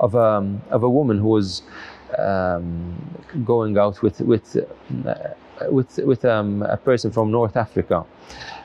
of 0.00 0.16
um, 0.16 0.60
of 0.70 0.82
a 0.82 0.88
woman 0.90 1.18
who 1.18 1.28
was 1.28 1.62
um, 2.18 2.94
going 3.44 3.78
out 3.78 4.02
with 4.02 4.20
with 4.20 4.56
uh, 5.06 5.14
with 5.70 5.98
with 5.98 6.24
um, 6.24 6.62
a 6.62 6.76
person 6.76 7.10
from 7.10 7.30
North 7.30 7.56
Africa. 7.56 8.04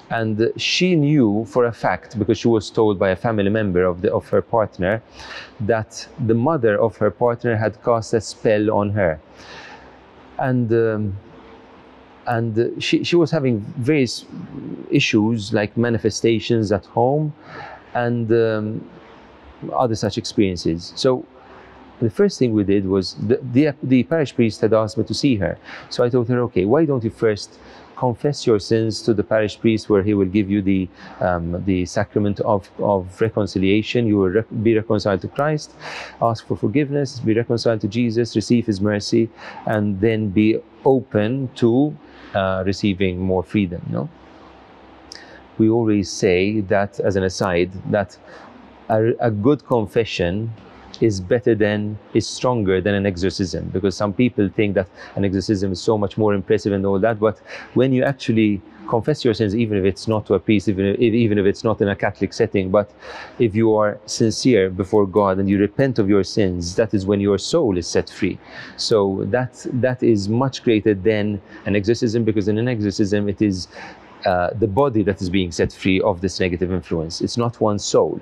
And 0.10 0.52
she 0.56 0.96
knew 0.96 1.46
for 1.46 1.66
a 1.66 1.74
fact, 1.74 2.18
because 2.18 2.38
she 2.38 2.48
was 2.48 2.70
told 2.70 2.98
by 2.98 3.10
a 3.10 3.16
family 3.16 3.50
member 3.50 3.84
of, 3.84 4.02
the, 4.02 4.14
of 4.14 4.30
her 4.30 4.42
partner, 4.42 5.02
that 5.60 6.08
the 6.26 6.34
mother 6.34 6.80
of 6.80 6.96
her 6.98 7.12
partner 7.12 7.58
had 7.58 7.84
cast 7.84 8.14
a 8.14 8.22
spell 8.22 8.72
on 8.72 8.92
her. 8.92 9.20
And 10.40 10.72
um, 10.72 11.18
and 12.28 12.84
she, 12.84 13.04
she 13.04 13.16
was 13.16 13.32
having 13.32 13.62
various 13.78 14.26
issues 14.92 15.54
like 15.54 15.78
manifestations 15.78 16.72
at 16.72 16.86
home 16.88 17.34
and 17.94 18.32
um, 18.32 18.90
other 19.74 19.96
such 19.96 20.18
experiences. 20.18 20.92
So 20.96 21.26
the 22.02 22.10
first 22.10 22.38
thing 22.38 22.54
we 22.54 22.64
did 22.64 22.86
was 22.86 23.16
the, 23.16 23.40
the, 23.54 23.74
the 23.82 24.04
parish 24.04 24.36
priest 24.36 24.62
had 24.62 24.74
asked 24.74 24.98
me 24.98 25.06
to 25.06 25.14
see 25.14 25.38
her. 25.38 25.58
So 25.90 26.04
i 26.04 26.10
told 26.10 26.28
her 26.28 26.40
okay 26.42 26.66
why 26.66 26.86
don't 26.86 27.04
you 27.04 27.10
first 27.10 27.60
confess 27.98 28.46
your 28.46 28.60
sins 28.60 29.02
to 29.02 29.14
the 29.14 29.24
parish 29.24 29.60
priest 29.60 29.90
where 29.90 30.04
he 30.04 30.14
will 30.14 30.32
give 30.38 30.50
you 30.50 30.62
the 30.62 30.88
um, 31.20 31.64
the 31.66 31.86
sacrament 31.86 32.40
of, 32.42 32.70
of 32.80 33.20
reconciliation. 33.20 34.08
You 34.08 34.18
will 34.18 34.30
rec- 34.30 34.64
be 34.64 34.76
reconciled 34.76 35.22
to 35.22 35.28
christ 35.28 35.72
ask 36.22 36.46
for 36.48 36.56
forgiveness 36.56 37.20
be 37.20 37.34
reconciled 37.34 37.82
to 37.82 37.88
jesus 37.88 38.36
receive 38.36 38.66
his 38.66 38.80
mercy 38.82 39.30
and 39.66 40.00
then 40.00 40.30
be 40.30 40.60
open 40.86 41.50
to 41.56 41.96
uh, 42.34 42.64
receiving 42.66 43.20
more 43.20 43.44
freedom 43.44 43.82
no? 43.90 44.10
We 45.58 45.70
always 45.70 46.12
say 46.12 46.62
that 46.62 47.00
as 47.00 47.16
an 47.16 47.24
aside 47.24 47.72
that 47.92 48.18
a, 48.90 49.14
a 49.20 49.32
good 49.32 49.66
confession 49.66 50.54
is 51.02 51.20
better 51.20 51.56
than 51.56 51.98
is 52.14 52.28
stronger 52.28 52.82
than 52.82 52.94
an 52.94 53.06
exorcism. 53.06 53.70
Because 53.70 53.96
some 53.96 54.14
people 54.14 54.50
think 54.50 54.76
that 54.76 54.88
an 55.16 55.26
exorcism 55.26 55.72
is 55.72 55.82
so 55.82 55.98
much 55.98 56.18
more 56.18 56.34
impressive 56.34 56.74
and 56.74 56.86
all 56.86 57.00
that 57.00 57.20
but 57.20 57.40
when 57.74 57.94
you 57.94 58.04
actually 58.04 58.62
confess 58.88 59.26
your 59.26 59.34
sins 59.34 59.54
even 59.54 59.78
if 59.78 59.84
it's 59.84 60.08
not 60.08 60.26
to 60.26 60.34
a 60.34 60.40
priest 60.40 60.70
even 60.70 60.86
if, 60.86 61.00
even 61.00 61.38
if 61.38 61.46
it's 61.46 61.64
not 61.64 61.82
in 61.82 61.90
a 61.90 61.96
catholic 61.96 62.32
setting 62.32 62.72
but 62.72 62.90
if 63.38 63.54
you 63.54 63.76
are 63.76 64.00
sincere 64.06 64.70
before 64.70 65.06
god 65.06 65.38
and 65.40 65.50
you 65.50 65.60
repent 65.60 66.00
of 66.00 66.08
your 66.08 66.24
sins 66.24 66.76
that 66.76 66.94
is 66.94 67.06
when 67.06 67.20
your 67.20 67.38
soul 67.38 67.78
is 67.78 67.88
set 67.88 68.10
free. 68.10 68.38
So 68.78 69.26
that 69.36 69.66
that 69.74 70.04
is 70.04 70.30
much 70.30 70.64
greater 70.64 70.94
than 70.94 71.42
an 71.66 71.76
exorcism 71.76 72.24
because 72.24 72.48
in 72.48 72.58
an 72.58 72.68
exorcism 72.68 73.30
it 73.30 73.42
is 73.42 73.68
uh, 74.26 74.50
the 74.54 74.68
body 74.68 75.04
that 75.04 75.22
is 75.22 75.30
being 75.30 75.52
set 75.52 75.72
free 75.72 76.02
of 76.02 76.22
this 76.22 76.40
negative 76.40 76.72
influence. 76.72 77.22
It's 77.22 77.38
not 77.38 77.60
one 77.62 77.80
soul. 77.80 78.20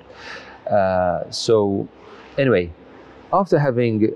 Uh, 0.70 1.30
so 1.30 1.88
anyway, 2.38 2.72
after 3.32 3.58
having 3.58 4.14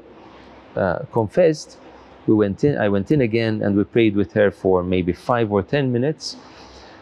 uh, 0.76 1.00
confessed, 1.12 1.78
we 2.26 2.34
went 2.34 2.64
in. 2.64 2.78
I 2.78 2.88
went 2.88 3.10
in 3.10 3.20
again, 3.20 3.62
and 3.62 3.76
we 3.76 3.84
prayed 3.84 4.14
with 4.14 4.32
her 4.32 4.50
for 4.50 4.82
maybe 4.82 5.12
five 5.12 5.50
or 5.50 5.62
ten 5.62 5.92
minutes. 5.92 6.36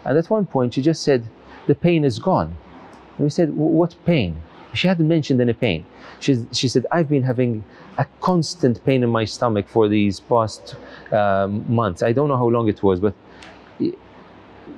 And 0.05 0.17
at 0.17 0.31
one 0.31 0.47
point, 0.47 0.75
she 0.75 0.83
just 0.83 1.03
said, 1.03 1.25
"The 1.67 1.75
pain 1.75 2.05
is 2.05 2.19
gone." 2.19 2.57
And 3.17 3.25
we 3.25 3.31
said, 3.31 3.55
"What 3.55 3.95
pain?" 4.07 4.41
She 4.75 4.87
hadn't 4.87 5.09
mentioned 5.09 5.41
any 5.41 5.55
pain. 5.55 5.85
She, 6.21 6.47
she 6.53 6.69
said, 6.69 6.87
"I've 6.93 7.09
been 7.09 7.23
having 7.23 7.65
a 7.99 8.07
constant 8.21 8.85
pain 8.85 9.03
in 9.03 9.11
my 9.11 9.25
stomach 9.25 9.69
for 9.69 9.89
these 9.89 10.21
past 10.21 10.77
um, 11.13 11.65
months. 11.73 12.03
I 12.03 12.13
don't 12.13 12.29
know 12.29 12.37
how 12.37 12.49
long 12.49 12.69
it 12.69 12.83
was, 12.83 13.01
but 13.01 13.15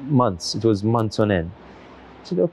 months. 0.05 0.55
It 0.55 0.64
was 0.64 0.82
months 0.82 1.18
on 1.18 1.30
end." 1.30 1.51
I 2.22 2.24
said, 2.24 2.51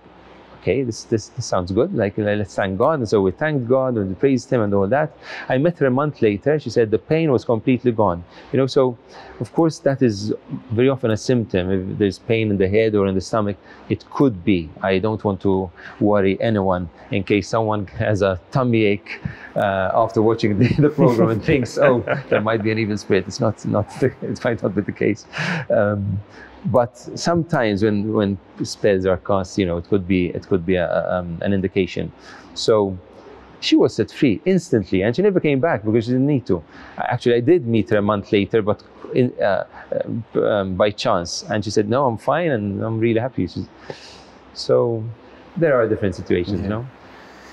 "Okay." 0.68 0.84
this, 0.88 1.04
this, 1.04 1.28
this 1.30 1.46
sounds 1.46 1.72
good. 1.72 1.94
Like, 1.94 2.18
let's 2.18 2.56
thank 2.56 2.78
God. 2.78 3.00
And 3.00 3.10
so 3.10 3.22
we 3.22 3.32
thanked 3.32 3.68
God 3.68 3.96
and 3.96 4.20
praised 4.20 4.52
Him 4.52 4.62
and 4.62 4.74
all 4.74 4.88
that. 4.88 5.12
I 5.50 5.58
met 5.58 5.78
her 5.80 5.86
a 5.86 5.92
month 5.92 6.22
later. 6.22 6.60
She 6.60 6.70
said 6.70 6.92
the 6.92 6.98
pain 6.98 7.32
was 7.32 7.46
completely 7.46 7.92
gone. 7.92 8.24
You 8.52 8.58
know, 8.58 8.68
so 8.68 8.98
of 9.40 9.54
course 9.54 9.80
that 9.80 10.02
is 10.02 10.34
very 10.72 10.90
often 10.90 11.12
a 11.12 11.18
symptom. 11.18 11.72
If 11.72 11.98
there's 11.98 12.20
pain 12.20 12.50
in 12.50 12.58
the 12.58 12.68
head 12.68 12.96
or 12.96 13.08
in 13.08 13.16
the 13.16 13.22
stomach, 13.22 13.58
it 13.90 14.10
could 14.12 14.44
be. 14.44 14.70
I 14.82 15.00
don't 15.00 15.24
want 15.24 15.42
to 15.42 15.70
worry 16.00 16.42
anyone 16.42 16.90
in 17.12 17.24
case 17.24 17.48
someone 17.48 17.88
has 17.88 18.22
a 18.22 18.40
tummy 18.52 18.84
ache 18.84 19.20
uh, 19.56 19.92
after 19.94 20.22
watching 20.22 20.58
the, 20.60 20.68
the 20.82 20.90
program 20.90 21.30
and 21.30 21.44
thinks, 21.44 21.78
oh, 21.78 22.04
there 22.30 22.42
might 22.42 22.64
be 22.64 22.72
an 22.72 22.80
evil 22.80 22.98
spirit. 22.98 23.26
It's 23.28 23.40
not, 23.40 23.66
not 23.66 23.88
it 24.04 24.44
might 24.44 24.62
not 24.64 24.76
be 24.76 24.82
the 24.82 24.92
case. 24.92 25.26
Um, 25.70 26.20
but 26.66 26.98
sometimes 26.98 27.84
when 27.84 28.14
when 28.14 28.38
spells 28.64 29.06
are 29.06 29.18
cast, 29.18 29.58
you 29.58 29.66
know, 29.66 29.78
it 29.78 29.88
could 29.88 30.08
be 30.08 30.28
it 30.28 30.48
could 30.48 30.66
be 30.66 30.76
a, 30.76 30.90
um, 31.14 31.40
an 31.42 31.54
indication. 31.54 32.12
So 32.54 32.98
she 33.60 33.76
was 33.76 33.96
set 33.96 34.12
free 34.12 34.42
instantly, 34.46 35.02
and 35.02 35.16
she 35.16 35.22
never 35.22 35.40
came 35.40 35.60
back 35.60 35.84
because 35.84 36.06
she 36.06 36.12
didn't 36.12 36.28
need 36.28 36.46
to. 36.48 36.64
Actually, 36.98 37.36
I 37.36 37.40
did 37.42 37.68
meet 37.68 37.90
her 37.90 37.98
a 37.98 38.02
month 38.02 38.32
later, 38.32 38.62
but 38.62 38.84
in, 39.14 39.34
uh, 39.42 39.66
uh 40.36 40.42
um, 40.42 40.76
by 40.76 40.92
chance, 40.92 41.44
and 41.50 41.64
she 41.64 41.72
said, 41.72 41.90
"No, 41.90 42.06
I'm 42.06 42.18
fine, 42.18 42.52
and 42.52 42.84
I'm 42.84 43.00
really 43.00 43.20
happy." 43.20 43.48
so 44.54 45.04
there 45.56 45.76
are 45.80 45.88
different 45.88 46.16
situations, 46.16 46.62
you 46.62 46.68
know. 46.68 46.86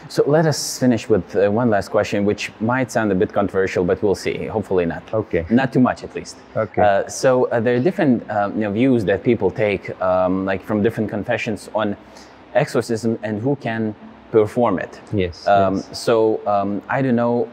So 0.08 0.22
let 0.26 0.46
us 0.46 0.78
finish 0.78 1.08
with 1.08 1.34
uh, 1.34 1.50
one 1.50 1.70
last 1.70 1.88
question, 1.90 2.24
which 2.24 2.52
might 2.60 2.90
sound 2.90 3.10
a 3.10 3.14
bit 3.14 3.32
controversial, 3.32 3.84
but 3.84 4.02
we'll 4.02 4.14
see. 4.14 4.46
Hopefully 4.46 4.86
not. 4.86 5.02
Okay. 5.12 5.46
Not 5.50 5.72
too 5.72 5.80
much, 5.80 6.04
at 6.04 6.14
least. 6.14 6.36
Okay. 6.56 6.82
Uh, 6.82 7.08
so 7.08 7.44
uh, 7.46 7.60
there 7.60 7.76
are 7.76 7.80
different 7.80 8.28
um, 8.30 8.54
you 8.54 8.60
know, 8.60 8.70
views 8.70 9.04
that 9.06 9.22
people 9.22 9.50
take, 9.50 9.98
um, 10.02 10.44
like 10.44 10.62
from 10.62 10.82
different 10.82 11.08
confessions 11.10 11.70
on 11.74 11.96
exorcism 12.54 13.18
and 13.22 13.40
who 13.40 13.56
can 13.56 13.94
perform 14.30 14.78
it. 14.78 15.00
Yes. 15.12 15.46
Um, 15.46 15.76
yes. 15.76 15.98
So 15.98 16.46
um, 16.46 16.82
I 16.88 17.02
don't 17.02 17.16
know 17.16 17.48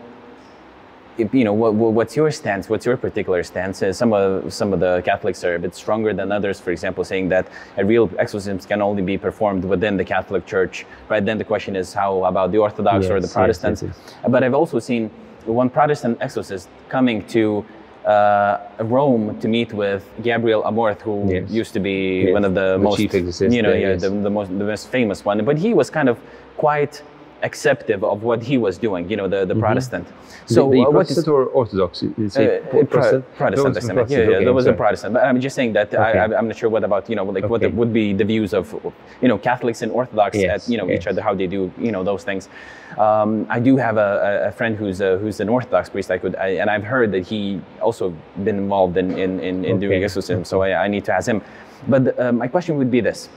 you 1.31 1.43
know, 1.43 1.53
what, 1.53 1.73
what's 1.73 2.15
your 2.15 2.31
stance? 2.31 2.69
What's 2.69 2.85
your 2.85 2.97
particular 2.97 3.43
stance? 3.43 3.81
Uh, 3.81 3.93
some 3.93 4.13
of 4.13 4.53
some 4.53 4.73
of 4.73 4.79
the 4.79 5.01
Catholics 5.05 5.43
are 5.43 5.55
a 5.55 5.59
bit 5.59 5.75
stronger 5.75 6.13
than 6.13 6.31
others. 6.31 6.59
For 6.59 6.71
example, 6.71 7.03
saying 7.03 7.29
that 7.29 7.47
a 7.77 7.85
real 7.85 8.09
exorcisms 8.17 8.65
can 8.65 8.81
only 8.81 9.01
be 9.01 9.17
performed 9.17 9.63
within 9.65 9.97
the 9.97 10.05
Catholic 10.05 10.45
Church. 10.45 10.85
Right. 11.09 11.23
Then 11.23 11.37
the 11.37 11.45
question 11.45 11.75
is, 11.75 11.93
how 11.93 12.25
about 12.25 12.51
the 12.51 12.57
Orthodox 12.57 13.03
yes, 13.03 13.11
or 13.11 13.19
the 13.19 13.27
Protestants? 13.27 13.81
Yes, 13.83 13.93
yes, 13.97 14.15
but 14.29 14.43
I've 14.43 14.53
also 14.53 14.79
seen 14.79 15.09
one 15.45 15.69
Protestant 15.69 16.17
exorcist 16.21 16.69
coming 16.89 17.25
to 17.27 17.65
uh, 18.05 18.57
Rome 18.79 19.39
to 19.39 19.47
meet 19.47 19.73
with 19.73 20.03
Gabriel 20.23 20.63
Amorth, 20.63 21.01
who 21.01 21.31
yes. 21.31 21.49
used 21.49 21.73
to 21.73 21.79
be 21.79 22.23
yes. 22.23 22.33
one 22.33 22.45
of 22.45 22.53
the, 22.53 22.73
the 22.73 22.77
most, 22.79 22.99
you 23.41 23.61
know, 23.61 23.73
yeah, 23.73 23.95
the, 23.95 24.09
the, 24.09 24.29
most 24.29 24.49
the 24.49 24.63
most 24.63 24.87
famous 24.89 25.23
one. 25.23 25.43
But 25.45 25.57
he 25.57 25.73
was 25.73 25.89
kind 25.89 26.09
of 26.09 26.17
quite 26.57 27.03
acceptive 27.43 28.03
of 28.03 28.23
what 28.23 28.41
he 28.43 28.57
was 28.57 28.77
doing, 28.77 29.09
you 29.09 29.17
know, 29.17 29.27
the, 29.27 29.45
the 29.45 29.53
mm-hmm. 29.53 29.61
Protestant. 29.61 30.07
So 30.45 30.69
the, 30.69 30.77
the 30.77 30.81
uh, 30.83 30.91
Protestant 30.91 31.27
or 31.27 31.45
Orthodox? 31.45 31.99
Say 31.99 32.59
uh, 32.59 32.65
Protestant? 32.67 33.35
Protestant, 33.35 33.77
I 33.77 33.93
Protestant. 33.93 34.09
Yeah, 34.09 34.17
yeah, 34.17 34.23
okay, 34.23 34.43
there 34.43 34.53
was 34.53 34.67
a 34.67 34.73
Protestant. 34.73 35.13
But 35.13 35.23
I'm 35.23 35.39
just 35.39 35.55
saying 35.55 35.73
that 35.73 35.93
okay. 35.93 36.19
I, 36.19 36.25
am 36.37 36.47
not 36.47 36.57
sure 36.57 36.69
what 36.69 36.83
about, 36.83 37.09
you 37.09 37.15
know, 37.15 37.23
like 37.23 37.43
okay. 37.43 37.47
what 37.47 37.61
the, 37.61 37.69
would 37.69 37.93
be 37.93 38.13
the 38.13 38.25
views 38.25 38.53
of, 38.53 38.73
you 39.21 39.27
know, 39.27 39.37
Catholics 39.37 39.81
and 39.81 39.91
Orthodox 39.91 40.37
yes, 40.37 40.65
at, 40.65 40.71
you 40.71 40.77
know, 40.77 40.87
yes. 40.87 41.01
each 41.01 41.07
other, 41.07 41.21
how 41.21 41.33
they 41.33 41.47
do, 41.47 41.71
you 41.77 41.91
know, 41.91 42.03
those 42.03 42.23
things. 42.23 42.49
Um, 42.97 43.45
I 43.49 43.59
do 43.59 43.77
have 43.77 43.97
a, 43.97 44.47
a 44.47 44.51
friend 44.51 44.75
who's 44.75 45.01
a, 45.01 45.17
who's 45.17 45.39
an 45.39 45.49
Orthodox 45.49 45.89
priest. 45.89 46.11
I 46.11 46.17
could, 46.17 46.35
I, 46.35 46.49
and 46.61 46.69
I've 46.69 46.83
heard 46.83 47.11
that 47.13 47.25
he 47.25 47.61
also 47.81 48.15
been 48.43 48.57
involved 48.57 48.97
in, 48.97 49.11
in, 49.17 49.39
in, 49.39 49.65
in 49.65 49.79
doing 49.79 50.03
exorcism. 50.03 50.43
So 50.43 50.61
I, 50.61 50.85
I, 50.85 50.87
need 50.87 51.05
to 51.05 51.13
ask 51.13 51.27
him. 51.27 51.41
But 51.87 52.19
uh, 52.19 52.31
my 52.31 52.47
question 52.47 52.77
would 52.77 52.91
be 52.91 53.01
this. 53.01 53.29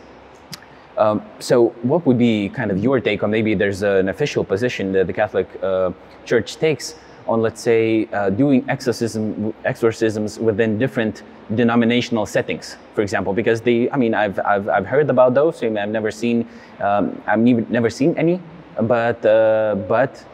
Um, 0.96 1.22
so, 1.40 1.70
what 1.82 2.06
would 2.06 2.18
be 2.18 2.48
kind 2.48 2.70
of 2.70 2.82
your 2.82 3.00
take 3.00 3.22
on 3.22 3.30
maybe 3.30 3.54
there's 3.54 3.82
an 3.82 4.08
official 4.08 4.44
position 4.44 4.92
that 4.92 5.06
the 5.06 5.12
Catholic 5.12 5.48
uh, 5.62 5.90
Church 6.24 6.56
takes 6.56 6.94
on, 7.26 7.40
let's 7.40 7.60
say, 7.60 8.06
uh, 8.12 8.30
doing 8.30 8.64
exorcism, 8.68 9.54
exorcisms 9.64 10.38
within 10.38 10.78
different 10.78 11.22
denominational 11.54 12.26
settings, 12.26 12.76
for 12.94 13.02
example? 13.02 13.32
Because 13.32 13.60
the, 13.60 13.90
I 13.90 13.96
mean, 13.96 14.14
I've, 14.14 14.38
I've, 14.40 14.68
I've 14.68 14.86
heard 14.86 15.10
about 15.10 15.34
those. 15.34 15.62
I've 15.62 15.88
never 15.88 16.10
seen, 16.10 16.48
um, 16.80 17.20
I've 17.26 17.40
never 17.40 17.90
seen 17.90 18.16
any, 18.16 18.40
but, 18.82 19.24
uh, 19.24 19.76
but 19.88 20.24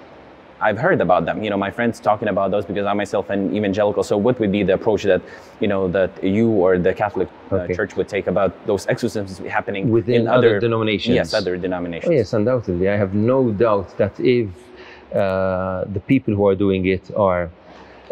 I've 0.61 0.78
heard 0.78 1.00
about 1.00 1.24
them. 1.24 1.42
You 1.42 1.50
know, 1.50 1.56
my 1.56 1.70
friends 1.70 2.00
talking 2.00 2.28
about 2.28 2.50
those 2.50 2.64
because 2.64 2.86
I 2.86 2.92
myself 2.92 3.30
am 3.30 3.54
evangelical. 3.54 4.02
So, 4.02 4.16
what 4.16 4.38
would 4.40 4.52
be 4.52 4.62
the 4.62 4.74
approach 4.74 5.02
that 5.04 5.22
you 5.61 5.68
know 5.68 5.88
that 5.88 6.22
you 6.22 6.50
or 6.50 6.78
the 6.78 6.92
Catholic 6.92 7.28
uh, 7.50 7.56
okay. 7.56 7.74
Church 7.74 7.96
would 7.96 8.08
take 8.08 8.26
about 8.26 8.52
those 8.66 8.86
exorcisms 8.88 9.38
happening 9.38 9.90
within 9.90 10.26
other, 10.26 10.48
other, 10.48 10.61
denominations? 10.61 11.14
Yes, 11.14 11.34
other 11.34 11.56
denominations. 11.56 12.11
Oh, 12.11 12.14
yes, 12.14 12.32
undoubtedly. 12.32 12.88
I 12.88 12.96
have 12.96 13.14
no 13.14 13.50
doubt 13.50 13.96
that 13.98 14.18
if 14.20 14.48
uh, 15.14 15.84
the 15.86 16.00
people 16.06 16.34
who 16.34 16.46
are 16.46 16.54
doing 16.54 16.86
it 16.86 17.11
are 17.16 17.50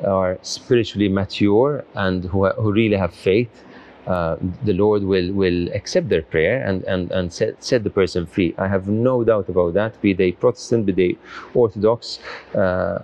are 0.05 0.39
spiritually 0.43 1.09
mature 1.09 1.85
and 1.95 2.25
who, 2.25 2.49
who 2.51 2.73
really 2.73 2.97
have 2.97 3.13
faith, 3.13 3.65
uh, 4.09 4.37
the 4.65 4.73
Lord 4.73 5.03
will, 5.03 5.33
will 5.33 5.69
accept 5.75 6.09
their 6.09 6.23
prayer 6.23 6.65
and, 6.65 6.83
and, 6.85 7.11
and 7.13 7.33
set, 7.33 7.63
set 7.63 7.85
the 7.85 7.91
person 7.91 8.27
free. 8.27 8.55
I 8.59 8.67
have 8.67 8.89
no 8.89 9.23
doubt 9.23 9.49
about 9.49 9.75
that, 9.75 10.01
be 10.01 10.15
they 10.15 10.33
Protestant, 10.33 10.87
be 10.87 10.93
they 10.93 11.19
Orthodox. 11.55 12.19
Uh, 12.55 13.01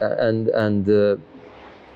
and 0.00 0.48
and 0.48 0.88
uh, 0.88 1.16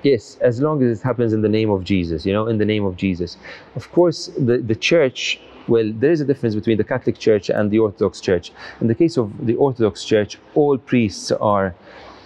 yes, 0.02 0.36
as 0.40 0.60
long 0.60 0.82
as 0.82 1.00
it 1.00 1.02
happens 1.02 1.32
in 1.32 1.42
the 1.42 1.48
name 1.48 1.70
of 1.70 1.84
Jesus, 1.84 2.24
you 2.26 2.32
know, 2.32 2.46
in 2.46 2.58
the 2.58 2.64
name 2.64 2.84
of 2.84 2.96
Jesus. 2.96 3.36
Of 3.76 3.90
course, 3.92 4.30
the, 4.38 4.58
the 4.58 4.74
church 4.74 5.40
well, 5.68 5.92
there 5.94 6.10
is 6.10 6.20
a 6.20 6.24
difference 6.24 6.54
between 6.54 6.78
the 6.78 6.84
Catholic 6.84 7.18
Church 7.18 7.48
and 7.48 7.70
the 7.70 7.78
Orthodox 7.78 8.20
Church. 8.20 8.50
In 8.80 8.88
the 8.88 8.94
case 8.94 9.16
of 9.16 9.46
the 9.46 9.54
Orthodox 9.54 10.04
Church, 10.04 10.38
all 10.54 10.76
priests 10.78 11.30
are 11.32 11.74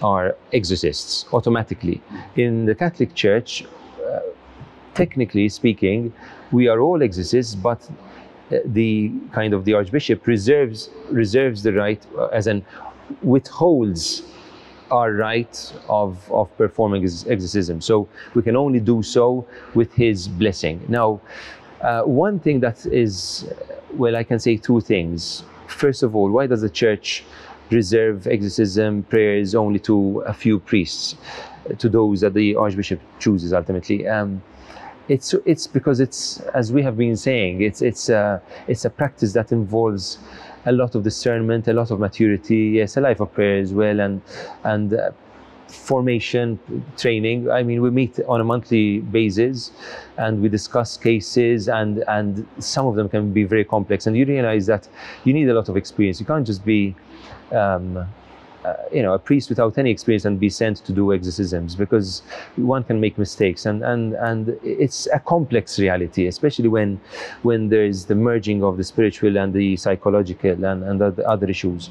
are 0.03 0.37
exorcists 0.53 1.25
automatically. 1.33 2.01
In 2.37 2.67
the 2.67 2.75
Catholic 2.75 3.15
Church, 3.15 3.65
technically 4.95 5.49
speaking, 5.49 6.13
we 6.53 6.69
are 6.69 6.81
all 6.81 7.03
exorcists, 7.03 7.55
but 7.55 7.81
uh, 8.51 8.59
the 8.67 9.13
kind 9.33 9.53
of 9.55 9.65
the 9.65 9.75
archbishop 9.75 10.27
reserves 10.27 10.91
reserves 11.11 11.63
the 11.63 11.73
right 11.73 12.05
uh, 12.17 12.27
as 12.27 12.47
an 12.47 12.65
withholds 13.23 14.23
our 14.91 15.13
right 15.13 15.73
of, 15.89 16.31
of 16.31 16.55
performing 16.57 17.03
exorcism. 17.05 17.81
So 17.81 18.09
we 18.35 18.43
can 18.43 18.57
only 18.57 18.81
do 18.81 19.03
so 19.03 19.47
with 19.75 19.93
his 19.95 20.29
blessing. 20.29 20.85
Now, 20.89 21.21
uh, 21.81 22.03
one 22.03 22.39
thing 22.39 22.61
that 22.61 22.87
is, 22.87 23.51
well, 23.93 24.17
I 24.17 24.25
can 24.25 24.39
say 24.39 24.57
two 24.57 24.81
things. 24.81 25.45
First 25.67 26.03
of 26.03 26.15
all, 26.15 26.31
why 26.31 26.47
does 26.47 26.61
the 26.61 26.71
church 26.71 27.25
reserve 27.71 28.27
exorcism 28.27 29.03
prayers 29.05 29.55
only 29.55 29.79
to 29.81 30.21
a 30.27 30.33
few 30.33 30.59
priests, 30.59 31.17
to 31.79 31.89
those 31.89 32.21
that 32.21 32.35
the 32.35 32.55
archbishop 32.55 33.01
chooses 33.19 33.53
ultimately? 33.53 34.07
Um, 34.07 34.43
it's 35.09 35.35
it's 35.45 35.67
because 35.67 36.01
it's 36.01 36.41
as 36.55 36.73
we 36.73 36.83
have 36.83 36.97
been 36.97 37.17
saying 37.17 37.61
it's 37.61 37.83
it's 37.83 38.09
a 38.09 38.41
it's 38.69 38.85
a 38.85 38.91
practice 38.91 39.33
that 39.35 39.53
involves 39.53 40.19
a 40.67 40.73
lot 40.73 40.95
of 40.95 41.03
discernment 41.03 41.69
a 41.69 41.73
lot 41.73 41.91
of 41.91 42.01
maturity 42.01 42.73
yes 42.77 42.97
a 42.97 43.01
life 43.01 43.21
of 43.21 43.33
prayer 43.35 43.59
as 43.61 43.75
well 43.75 44.01
and 44.01 44.23
and 44.65 44.95
uh, 44.95 45.11
formation 45.75 46.59
training. 46.97 47.51
I 47.51 47.63
mean 47.63 47.83
we 47.83 47.91
meet 47.91 48.21
on 48.29 48.41
a 48.41 48.45
monthly 48.45 49.01
basis 49.01 49.73
and 50.17 50.41
we 50.41 50.49
discuss 50.49 50.97
cases 50.97 51.69
and 51.69 52.05
and 52.09 52.47
some 52.59 52.87
of 52.87 52.95
them 52.97 53.09
can 53.09 53.33
be 53.33 53.45
very 53.45 53.65
complex. 53.65 54.07
And 54.07 54.17
you 54.17 54.25
realize 54.25 54.67
that 54.67 54.89
you 55.25 55.33
need 55.33 55.49
a 55.49 55.55
lot 55.55 55.69
of 55.69 55.77
experience. 55.77 56.21
You 56.21 56.27
can't 56.27 56.47
just 56.47 56.65
be 56.65 56.95
um, 57.53 58.07
uh, 58.65 58.75
you 58.91 59.03
know, 59.03 59.13
a 59.13 59.19
priest 59.19 59.49
without 59.49 59.77
any 59.77 59.91
experience 59.91 60.25
and 60.25 60.41
be 60.41 60.49
sent 60.49 60.79
to 60.79 60.93
do 60.93 61.13
exorcisms 61.13 61.75
because 61.75 62.23
one 62.57 62.83
can 62.83 63.01
make 63.01 63.19
mistakes 63.19 63.67
and, 63.67 63.83
and, 63.85 64.15
and 64.15 64.59
it's 64.63 65.07
a 65.13 65.21
complex 65.21 65.79
reality, 65.79 66.27
especially 66.27 66.69
when, 66.69 66.99
when 67.43 67.69
there's 67.69 68.07
the 68.07 68.15
merging 68.15 68.65
of 68.65 68.77
the 68.77 68.85
spiritual 68.85 69.37
and 69.37 69.53
the 69.53 69.77
psychological 69.77 70.65
and, 70.65 70.83
and 70.83 71.01
the 71.01 71.29
other 71.29 71.47
issues. 71.49 71.91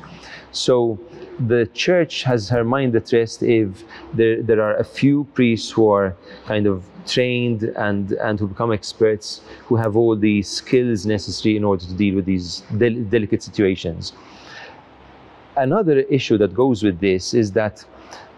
So 0.51 0.99
the 1.39 1.67
church 1.73 2.23
has 2.23 2.49
her 2.49 2.63
mind 2.63 2.95
at 2.95 3.11
rest 3.11 3.43
if 3.43 3.83
there, 4.13 4.41
there 4.41 4.61
are 4.61 4.75
a 4.77 4.83
few 4.83 5.25
priests 5.33 5.71
who 5.71 5.89
are 5.89 6.15
kind 6.45 6.67
of 6.67 6.83
trained 7.05 7.63
and, 7.63 8.13
and 8.13 8.39
who 8.39 8.47
become 8.47 8.71
experts 8.71 9.41
who 9.65 9.75
have 9.75 9.95
all 9.95 10.15
the 10.15 10.41
skills 10.41 11.05
necessary 11.05 11.57
in 11.57 11.63
order 11.63 11.85
to 11.85 11.93
deal 11.93 12.15
with 12.15 12.25
these 12.25 12.63
del 12.77 12.95
delicate 13.03 13.43
situations 13.43 14.13
another 15.55 15.99
issue 15.99 16.37
that 16.37 16.53
goes 16.53 16.83
with 16.83 16.99
this 16.99 17.33
is 17.33 17.51
that 17.53 17.83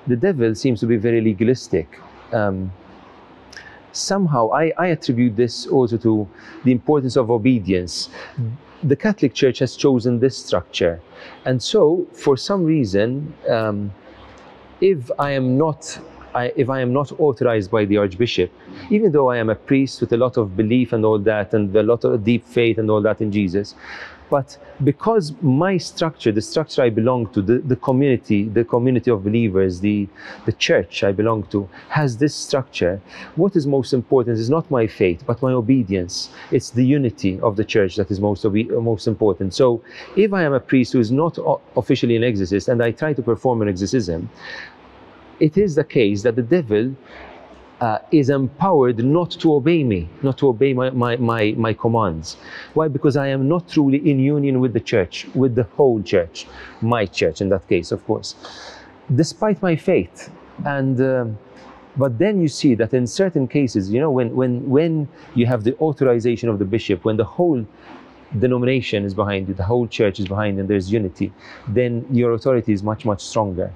the 0.08 0.16
devil 0.16 0.54
seems 0.56 0.80
to 0.82 0.86
be 0.86 0.98
very 0.98 1.22
legalistic. 1.22 2.00
Um, 2.32 2.72
somehow, 3.92 4.52
I, 4.52 4.72
I 4.78 4.88
attribute 4.88 5.36
this 5.36 5.68
also 5.68 5.98
to 5.98 6.28
the 6.64 6.72
importance 6.72 7.16
of 7.16 7.32
obedience. 7.32 8.10
The 8.84 8.96
Catholic 8.96 9.34
Church 9.34 9.60
has 9.60 9.76
chosen 9.76 10.20
this 10.20 10.38
structure. 10.38 11.02
And 11.46 11.62
so, 11.62 12.06
for 12.14 12.38
some 12.38 12.64
reason, 12.64 13.34
um, 13.50 13.92
if 14.82 15.10
I 15.18 15.32
am 15.32 15.58
not 15.58 16.00
I, 16.36 16.52
if 16.58 16.70
I 16.70 16.82
am 16.82 16.92
not 16.92 17.18
authorized 17.18 17.72
by 17.72 17.86
the 17.86 17.96
Archbishop, 17.96 18.52
even 18.90 19.14
though 19.14 19.30
I 19.30 19.38
am 19.38 19.50
a 19.50 19.56
priest 19.56 20.02
with 20.02 20.12
a 20.12 20.18
lot 20.18 20.36
of 20.36 20.58
belief 20.58 20.92
and 20.92 21.06
all 21.06 21.18
that, 21.20 21.54
and 21.54 21.74
a 21.74 21.82
lot 21.82 22.04
of 22.04 22.26
deep 22.26 22.46
faith 22.46 22.78
and 22.78 22.92
all 22.92 23.02
that 23.04 23.22
in 23.22 23.32
Jesus, 23.32 23.74
but 24.30 24.58
because 24.84 25.34
my 25.42 25.78
structure, 25.78 26.32
the 26.32 26.42
structure 26.42 26.82
I 26.82 26.90
belong 26.90 27.28
to, 27.34 27.42
the, 27.42 27.60
the 27.60 27.76
community, 27.76 28.50
the 28.50 28.64
community 28.64 29.12
of 29.12 29.24
believers, 29.24 29.80
the, 29.80 30.08
the 30.46 30.54
church 30.54 31.04
I 31.04 31.12
belong 31.12 31.44
to, 31.48 31.70
has 31.90 32.18
this 32.18 32.34
structure, 32.34 33.02
what 33.36 33.56
is 33.56 33.68
most 33.68 33.94
important 33.94 34.38
is 34.40 34.50
not 34.50 34.70
my 34.72 34.88
faith, 34.88 35.24
but 35.26 35.42
my 35.42 35.52
obedience. 35.52 36.30
It's 36.52 36.72
the 36.72 36.86
unity 36.86 37.40
of 37.42 37.56
the 37.56 37.64
church 37.64 37.96
that 37.98 38.12
is 38.12 38.20
most, 38.20 38.46
most 38.46 39.08
important. 39.08 39.54
So 39.54 39.82
if 40.16 40.34
I 40.34 40.44
am 40.44 40.54
a 40.54 40.60
priest 40.60 40.94
who 40.94 41.00
is 41.00 41.12
not 41.12 41.38
officially 41.78 42.16
an 42.16 42.24
exorcist 42.24 42.68
and 42.68 42.82
I 42.82 42.92
try 42.92 43.14
to 43.14 43.22
perform 43.22 43.62
an 43.62 43.70
exorcism, 43.70 44.30
it 45.40 45.58
is 45.58 45.76
the 45.76 45.84
case 45.84 46.24
that 46.24 46.36
the 46.36 46.42
devil 46.42 46.96
uh, 47.82 48.00
is 48.12 48.30
empowered 48.30 49.04
not 49.04 49.32
to 49.32 49.54
obey 49.54 49.84
me, 49.84 50.08
not 50.24 50.38
to 50.38 50.48
obey 50.48 50.74
my, 50.74 50.90
my, 50.92 51.18
my, 51.18 51.54
my, 51.58 51.74
commands. 51.74 52.38
Why? 52.74 52.88
Because 52.88 53.18
I 53.18 53.28
am 53.28 53.48
not 53.48 53.68
truly 53.68 53.98
in 54.10 54.20
union 54.20 54.60
with 54.60 54.74
the 54.74 54.80
church, 54.80 55.28
with 55.36 55.56
the 55.56 55.64
whole 55.64 56.02
church, 56.02 56.48
my 56.82 57.06
church 57.06 57.42
in 57.42 57.50
that 57.50 57.68
case, 57.68 57.92
of 57.92 58.06
course, 58.06 58.36
despite 59.14 59.62
my 59.62 59.76
faith. 59.76 60.32
And 60.66 61.02
uh, 61.02 61.26
but 61.98 62.18
then 62.18 62.42
you 62.42 62.48
see 62.48 62.76
that 62.76 62.94
in 62.94 63.08
certain 63.08 63.48
cases, 63.48 63.90
you 63.90 64.00
know, 64.00 64.12
when, 64.12 64.36
when, 64.36 64.70
when 64.70 65.08
you 65.34 65.46
have 65.46 65.64
the 65.64 65.78
authorization 65.80 66.50
of 66.50 66.60
the 66.60 66.66
bishop, 66.66 67.06
when 67.06 67.16
the 67.16 67.24
whole 67.24 67.66
denomination 68.38 69.06
is 69.06 69.14
behind 69.14 69.48
you, 69.48 69.54
the 69.54 69.64
whole 69.64 69.88
church 69.88 70.20
is 70.20 70.28
behind 70.28 70.60
and 70.60 70.68
there's 70.68 70.92
unity, 70.92 71.32
then 71.68 72.06
your 72.12 72.34
authority 72.34 72.74
is 72.74 72.84
much, 72.84 73.06
much 73.06 73.24
stronger. 73.24 73.74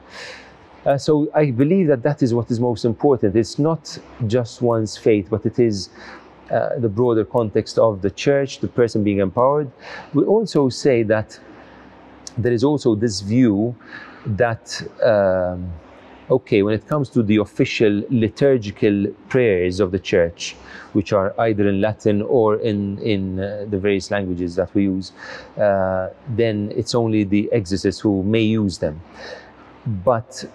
Uh, 0.89 0.97
so 0.97 1.29
I 1.35 1.51
believe 1.51 1.85
that 1.85 2.01
that 2.01 2.23
is 2.23 2.33
what 2.33 2.49
is 2.49 2.59
most 2.59 2.83
important. 2.83 3.35
It's 3.35 3.59
not 3.59 3.95
just 4.25 4.59
one's 4.63 4.97
faith, 4.97 5.27
but 5.29 5.45
it 5.45 5.59
is 5.59 5.89
uh, 6.49 6.79
the 6.79 6.89
broader 6.89 7.23
context 7.23 7.77
of 7.77 8.01
the 8.01 8.09
church, 8.09 8.59
the 8.59 8.67
person 8.67 9.03
being 9.03 9.19
empowered. 9.19 9.71
We 10.15 10.23
also 10.23 10.67
say 10.69 11.03
that 11.03 11.39
there 12.39 12.51
is 12.51 12.63
also 12.63 12.95
this 12.95 13.21
view 13.21 13.75
that, 14.25 14.81
um, 15.03 15.71
okay, 16.31 16.63
when 16.63 16.73
it 16.73 16.87
comes 16.87 17.09
to 17.09 17.21
the 17.21 17.37
official 17.37 18.01
liturgical 18.09 19.05
prayers 19.27 19.79
of 19.79 19.91
the 19.91 19.99
church, 19.99 20.55
which 20.93 21.13
are 21.13 21.39
either 21.39 21.69
in 21.69 21.81
Latin 21.81 22.23
or 22.23 22.55
in, 22.55 22.97
in 22.97 23.39
uh, 23.39 23.67
the 23.69 23.77
various 23.77 24.09
languages 24.09 24.55
that 24.55 24.73
we 24.73 24.85
use, 24.85 25.11
uh, 25.59 26.09
then 26.29 26.73
it's 26.75 26.95
only 26.95 27.25
the 27.25 27.47
exorcists 27.51 28.01
who 28.01 28.23
may 28.23 28.41
use 28.41 28.79
them 28.79 28.99
but 29.85 30.45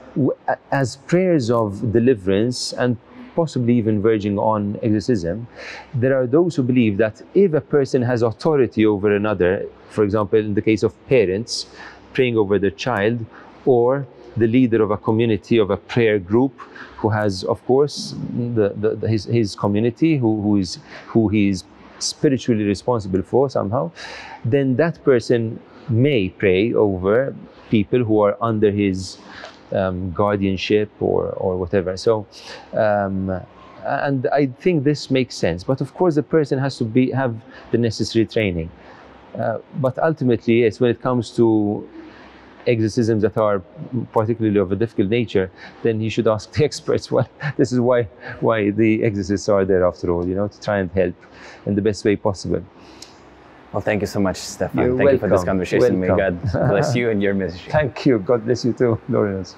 as 0.71 0.97
prayers 0.97 1.51
of 1.51 1.93
deliverance 1.93 2.73
and 2.73 2.97
possibly 3.35 3.75
even 3.75 4.01
verging 4.01 4.39
on 4.39 4.79
exorcism, 4.83 5.47
there 5.95 6.17
are 6.17 6.27
those 6.27 6.55
who 6.57 6.63
believe 6.63 6.97
that 6.99 7.21
if 7.35 7.53
a 7.53 7.61
person 7.61 8.03
has 8.03 8.23
authority 8.23 8.87
over 8.87 9.15
another, 9.15 9.67
for 9.91 10.05
example, 10.05 10.39
in 10.39 10.55
the 10.55 10.63
case 10.63 10.83
of 10.83 10.93
parents 11.09 11.67
praying 12.13 12.37
over 12.37 12.59
their 12.59 12.71
child, 12.71 13.25
or 13.67 14.07
the 14.37 14.47
leader 14.47 14.83
of 14.83 14.91
a 14.91 14.97
community, 14.97 15.59
of 15.59 15.71
a 15.71 15.77
prayer 15.77 16.19
group, 16.19 16.53
who 16.97 17.09
has, 17.09 17.45
of 17.45 17.65
course, 17.67 18.15
the, 18.55 18.73
the, 18.77 18.95
the, 18.95 19.09
his, 19.09 19.25
his 19.25 19.57
community, 19.57 20.17
who, 20.17 20.41
who, 20.43 20.57
is, 20.57 20.79
who 21.07 21.29
he 21.29 21.49
is 21.49 21.65
spiritually 21.99 22.65
responsible 22.65 23.23
for 23.23 23.49
somehow, 23.51 23.91
then 24.45 24.77
that 24.77 25.03
person 25.05 25.61
may 25.89 26.29
pray 26.29 26.73
over 26.73 27.35
people 27.79 28.05
who 28.09 28.17
are 28.27 28.37
under 28.51 28.71
his 28.71 29.19
um, 29.73 30.13
guardianship 30.13 30.91
or, 31.01 31.23
or 31.45 31.57
whatever. 31.57 31.97
So, 31.97 32.27
um, 32.73 33.41
and 33.85 34.27
I 34.41 34.47
think 34.63 34.85
this 34.85 35.11
makes 35.11 35.35
sense. 35.35 35.65
But 35.65 35.81
of 35.81 35.95
course, 35.95 36.15
the 36.15 36.23
person 36.23 36.59
has 36.67 36.79
to 36.79 36.85
be 36.85 37.11
have 37.11 37.35
the 37.73 37.79
necessary 37.79 38.27
training. 38.27 38.71
Uh, 39.39 39.59
but 39.87 39.99
ultimately, 39.99 40.57
yes, 40.63 40.81
when 40.81 40.91
it 40.91 41.01
comes 41.03 41.31
to 41.39 41.47
exorcisms 42.67 43.23
that 43.23 43.37
are 43.37 43.59
particularly 44.13 44.59
of 44.59 44.73
a 44.73 44.77
difficult 44.77 45.09
nature, 45.11 45.51
then 45.83 46.01
you 46.01 46.11
should 46.15 46.29
ask 46.29 46.53
the 46.57 46.65
experts. 46.65 47.11
Well, 47.11 47.29
this 47.57 47.73
is 47.73 47.81
why 47.81 48.05
why 48.41 48.59
the 48.71 48.91
exorcists 49.09 49.49
are 49.49 49.65
there 49.65 49.85
after 49.91 50.07
all, 50.13 50.27
you 50.31 50.35
know, 50.35 50.49
to 50.49 50.61
try 50.61 50.79
and 50.79 50.91
help 50.93 51.17
in 51.67 51.75
the 51.75 51.83
best 51.83 52.05
way 52.05 52.17
possible. 52.17 52.63
Well, 53.75 53.81
thank 53.81 54.03
you 54.03 54.07
so 54.07 54.21
much, 54.21 54.37
Stefan. 54.37 54.79
You're 54.79 54.97
thank 54.97 54.99
welcome. 55.01 55.15
you 55.15 55.19
for 55.19 55.29
this 55.29 55.45
conversation. 55.45 55.99
Welcome. 55.99 56.37
May 56.37 56.53
God 56.53 56.69
bless 56.69 56.95
you 56.95 57.11
and 57.11 57.21
your 57.21 57.35
ministry. 57.43 57.73
Thank 57.73 58.07
you. 58.07 58.21
God 58.21 58.45
bless 58.45 58.65
you 58.65 58.73
too, 58.73 59.01
Lawrence. 59.09 59.57